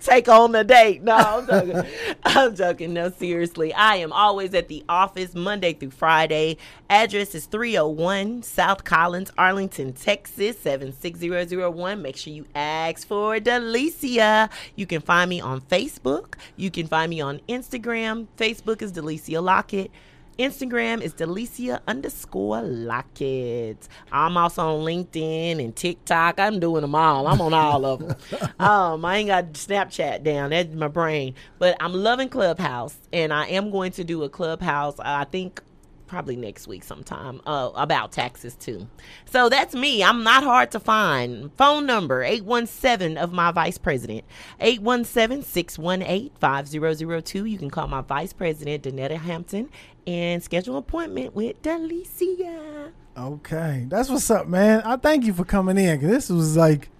take 0.00 0.28
on 0.28 0.52
the 0.52 0.64
date. 0.64 1.02
No, 1.02 1.16
I'm 1.16 1.46
joking. 1.46 1.90
I'm 2.24 2.56
joking. 2.56 2.94
No, 2.94 3.10
seriously. 3.10 3.72
I 3.72 3.96
am 3.96 4.12
always 4.12 4.54
at 4.54 4.68
the 4.68 4.84
office 4.88 5.34
Monday 5.34 5.72
through 5.72 5.90
Friday. 5.90 6.58
Address 6.88 7.34
is 7.34 7.46
301 7.46 8.42
South 8.42 8.84
Collins, 8.84 9.32
Arlington, 9.36 9.92
Texas, 9.92 10.58
76001. 10.58 12.02
Make 12.02 12.16
sure 12.16 12.32
you 12.32 12.46
ask 12.54 13.06
for 13.06 13.36
Delisa. 13.38 14.50
You 14.74 14.86
can 14.86 15.00
find 15.00 15.28
me 15.28 15.40
on 15.40 15.60
Facebook. 15.62 16.34
You 16.56 16.70
can 16.70 16.86
find 16.86 17.10
me 17.10 17.20
on 17.20 17.40
Instagram. 17.48 18.26
Facebook 18.36 18.82
is 18.82 18.92
Delisa 18.92 19.42
Lockett. 19.42 19.90
Instagram 20.38 21.00
is 21.00 21.14
Delisa 21.14 21.80
underscore 21.86 22.60
Lockett. 22.62 23.88
I'm 24.12 24.36
also 24.36 24.62
on 24.62 24.84
LinkedIn 24.84 25.64
and 25.64 25.74
TikTok. 25.74 26.38
I'm 26.38 26.60
doing 26.60 26.82
them 26.82 26.94
all. 26.94 27.26
I'm 27.26 27.40
on 27.40 27.54
all 27.54 27.86
of 27.86 28.00
them. 28.00 28.14
um, 28.58 29.02
I 29.04 29.18
ain't 29.18 29.28
got 29.28 29.52
Snapchat 29.54 30.22
down. 30.22 30.50
That's 30.50 30.74
my 30.74 30.88
brain. 30.88 31.34
But 31.58 31.76
I'm 31.80 31.94
loving 31.94 32.28
Clubhouse, 32.28 32.96
and 33.12 33.32
I 33.32 33.46
am 33.46 33.70
going 33.70 33.92
to 33.92 34.04
do 34.04 34.24
a 34.24 34.28
Clubhouse. 34.28 34.96
I 34.98 35.24
think 35.24 35.62
probably 36.06 36.36
next 36.36 36.68
week 36.68 36.84
sometime 36.84 37.40
uh, 37.46 37.70
about 37.74 38.12
taxes 38.12 38.54
too. 38.54 38.86
So 39.24 39.48
that's 39.48 39.74
me. 39.74 40.04
I'm 40.04 40.22
not 40.22 40.44
hard 40.44 40.70
to 40.72 40.80
find. 40.80 41.50
Phone 41.56 41.86
number 41.86 42.22
817 42.22 43.16
of 43.18 43.32
my 43.32 43.50
vice 43.50 43.78
president 43.78 44.24
817-618-5002. 44.60 47.50
You 47.50 47.58
can 47.58 47.70
call 47.70 47.88
my 47.88 48.02
vice 48.02 48.32
president 48.32 48.84
Danetta 48.84 49.16
Hampton 49.16 49.68
and 50.06 50.42
schedule 50.42 50.74
an 50.74 50.78
appointment 50.80 51.34
with 51.34 51.60
Delisa. 51.62 52.90
Okay, 53.16 53.86
that's 53.88 54.08
what's 54.10 54.30
up, 54.30 54.46
man. 54.46 54.82
I 54.84 54.96
thank 54.96 55.24
you 55.24 55.32
for 55.32 55.44
coming 55.44 55.78
in. 55.78 56.00
'cause 56.00 56.08
this 56.10 56.28
was 56.30 56.56
like 56.56 56.90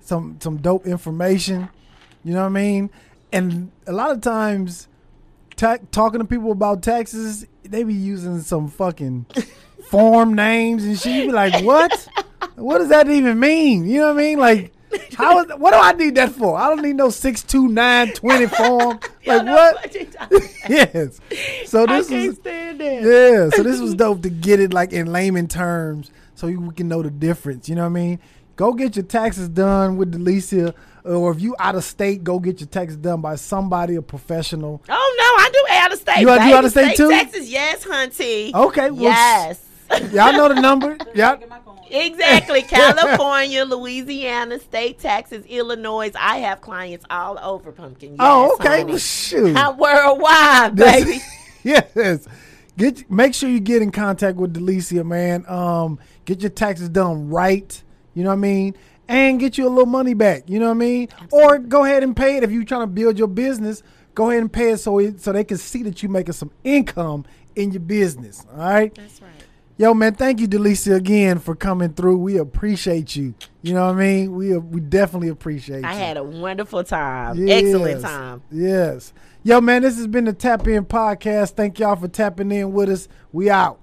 some 0.00 0.36
some 0.40 0.58
dope 0.58 0.86
information. 0.86 1.68
You 2.24 2.34
know 2.34 2.40
what 2.40 2.46
I 2.46 2.50
mean? 2.50 2.90
And 3.32 3.70
a 3.86 3.92
lot 3.92 4.10
of 4.10 4.20
times, 4.20 4.88
ta- 5.56 5.78
talking 5.90 6.20
to 6.20 6.24
people 6.26 6.52
about 6.52 6.82
taxes, 6.82 7.46
they 7.62 7.82
be 7.84 7.94
using 7.94 8.40
some 8.40 8.68
fucking 8.68 9.26
form 9.90 10.34
names 10.34 10.84
and 10.84 10.98
shit. 10.98 11.14
You 11.14 11.26
be 11.26 11.32
like, 11.32 11.64
what? 11.64 12.08
what 12.56 12.78
does 12.78 12.88
that 12.88 13.08
even 13.08 13.38
mean? 13.40 13.86
You 13.86 14.00
know 14.00 14.06
what 14.08 14.16
I 14.16 14.22
mean? 14.22 14.38
Like, 14.38 14.72
how? 15.16 15.40
Is, 15.40 15.46
what 15.58 15.72
do 15.72 15.78
I 15.78 15.92
need 15.92 16.14
that 16.16 16.32
for? 16.32 16.56
I 16.56 16.68
don't 16.68 16.82
need 16.82 16.96
no 16.96 17.10
six 17.10 17.42
two 17.42 17.68
nine 17.68 18.12
twenty 18.12 18.46
form. 18.56 19.00
Like 19.26 19.46
what? 19.46 19.94
you 19.94 20.08
yes. 20.68 21.20
So 21.66 21.86
this 21.86 22.08
that. 22.08 22.76
yeah, 22.78 23.56
so 23.56 23.62
this 23.62 23.80
was 23.80 23.94
dope 23.94 24.22
to 24.22 24.30
get 24.30 24.60
it 24.60 24.72
like 24.72 24.92
in 24.92 25.12
layman 25.12 25.48
terms, 25.48 26.10
so 26.34 26.48
we 26.48 26.74
can 26.74 26.88
know 26.88 27.02
the 27.02 27.10
difference. 27.10 27.68
You 27.68 27.76
know 27.76 27.82
what 27.82 27.88
I 27.88 28.02
mean? 28.02 28.18
Go 28.56 28.72
get 28.72 28.96
your 28.96 29.04
taxes 29.04 29.48
done 29.48 29.96
with 29.96 30.12
Delisa. 30.12 30.74
Or 31.02 31.32
if 31.32 31.40
you 31.40 31.56
out 31.58 31.76
of 31.76 31.84
state, 31.84 32.22
go 32.22 32.38
get 32.38 32.60
your 32.60 32.66
taxes 32.66 32.98
done 32.98 33.22
by 33.22 33.36
somebody, 33.36 33.94
a 33.94 34.02
professional. 34.02 34.82
Oh 34.86 35.14
no, 35.18 35.24
I 35.42 35.50
do 35.50 35.74
out 35.74 35.92
of 35.94 35.98
state. 35.98 36.18
You 36.18 36.26
do 36.26 36.32
out 36.32 36.64
of 36.66 36.70
state 36.70 36.94
too? 36.94 37.08
Texas, 37.08 37.48
yes, 37.48 37.84
hunty. 37.86 38.52
Okay, 38.52 38.90
well, 38.90 39.04
yes. 39.04 39.69
Y'all 40.12 40.32
know 40.32 40.48
the 40.48 40.60
number. 40.60 40.96
Yeah. 41.14 41.36
Exactly. 41.90 42.62
California, 42.62 43.64
Louisiana, 43.64 44.58
state 44.60 44.98
taxes, 44.98 45.44
Illinois. 45.46 46.12
I 46.18 46.38
have 46.38 46.60
clients 46.60 47.04
all 47.10 47.38
over 47.38 47.72
pumpkin. 47.72 48.10
Yes, 48.10 48.18
oh, 48.20 48.54
okay. 48.54 48.84
Well, 48.84 48.98
shoot. 48.98 49.56
I'm 49.56 49.76
worldwide, 49.76 50.76
baby. 50.76 51.20
yes. 51.64 52.28
Get 52.76 53.10
make 53.10 53.34
sure 53.34 53.50
you 53.50 53.60
get 53.60 53.82
in 53.82 53.90
contact 53.90 54.36
with 54.36 54.54
Delisa, 54.54 55.04
man. 55.04 55.44
Um, 55.48 55.98
get 56.24 56.40
your 56.40 56.50
taxes 56.50 56.88
done 56.88 57.28
right. 57.28 57.82
You 58.14 58.22
know 58.22 58.30
what 58.30 58.34
I 58.36 58.38
mean? 58.38 58.74
And 59.08 59.40
get 59.40 59.58
you 59.58 59.66
a 59.66 59.68
little 59.68 59.86
money 59.86 60.14
back. 60.14 60.48
You 60.48 60.60
know 60.60 60.66
what 60.66 60.72
I 60.72 60.74
mean? 60.74 61.08
Or 61.32 61.58
go 61.58 61.84
ahead 61.84 62.04
and 62.04 62.16
pay 62.16 62.36
it 62.36 62.44
if 62.44 62.50
you're 62.52 62.64
trying 62.64 62.82
to 62.82 62.86
build 62.86 63.18
your 63.18 63.28
business. 63.28 63.82
Go 64.14 64.30
ahead 64.30 64.40
and 64.40 64.52
pay 64.52 64.70
it 64.70 64.78
so 64.78 64.98
it, 64.98 65.20
so 65.20 65.32
they 65.32 65.44
can 65.44 65.56
see 65.56 65.82
that 65.82 66.02
you're 66.02 66.12
making 66.12 66.32
some 66.32 66.50
income 66.62 67.24
in 67.56 67.72
your 67.72 67.80
business. 67.80 68.46
All 68.52 68.58
right. 68.58 68.94
That's 68.94 69.20
right. 69.20 69.30
Yo, 69.80 69.94
man, 69.94 70.14
thank 70.14 70.40
you, 70.40 70.46
Delisa, 70.46 70.94
again 70.94 71.38
for 71.38 71.56
coming 71.56 71.94
through. 71.94 72.18
We 72.18 72.36
appreciate 72.36 73.16
you. 73.16 73.32
You 73.62 73.72
know 73.72 73.86
what 73.86 73.94
I 73.94 73.98
mean? 73.98 74.34
We 74.34 74.54
uh, 74.54 74.58
we 74.58 74.78
definitely 74.78 75.28
appreciate 75.28 75.80
you. 75.80 75.86
I 75.88 75.94
you. 75.94 75.98
had 75.98 76.18
a 76.18 76.22
wonderful 76.22 76.84
time. 76.84 77.38
Yes. 77.38 77.64
Excellent 77.64 78.02
time. 78.02 78.42
Yes. 78.52 79.14
Yo, 79.42 79.58
man, 79.62 79.80
this 79.80 79.96
has 79.96 80.06
been 80.06 80.26
the 80.26 80.34
Tap 80.34 80.68
In 80.68 80.84
Podcast. 80.84 81.52
Thank 81.52 81.78
y'all 81.78 81.96
for 81.96 82.08
tapping 82.08 82.52
in 82.52 82.74
with 82.74 82.90
us. 82.90 83.08
We 83.32 83.48
out. 83.48 83.80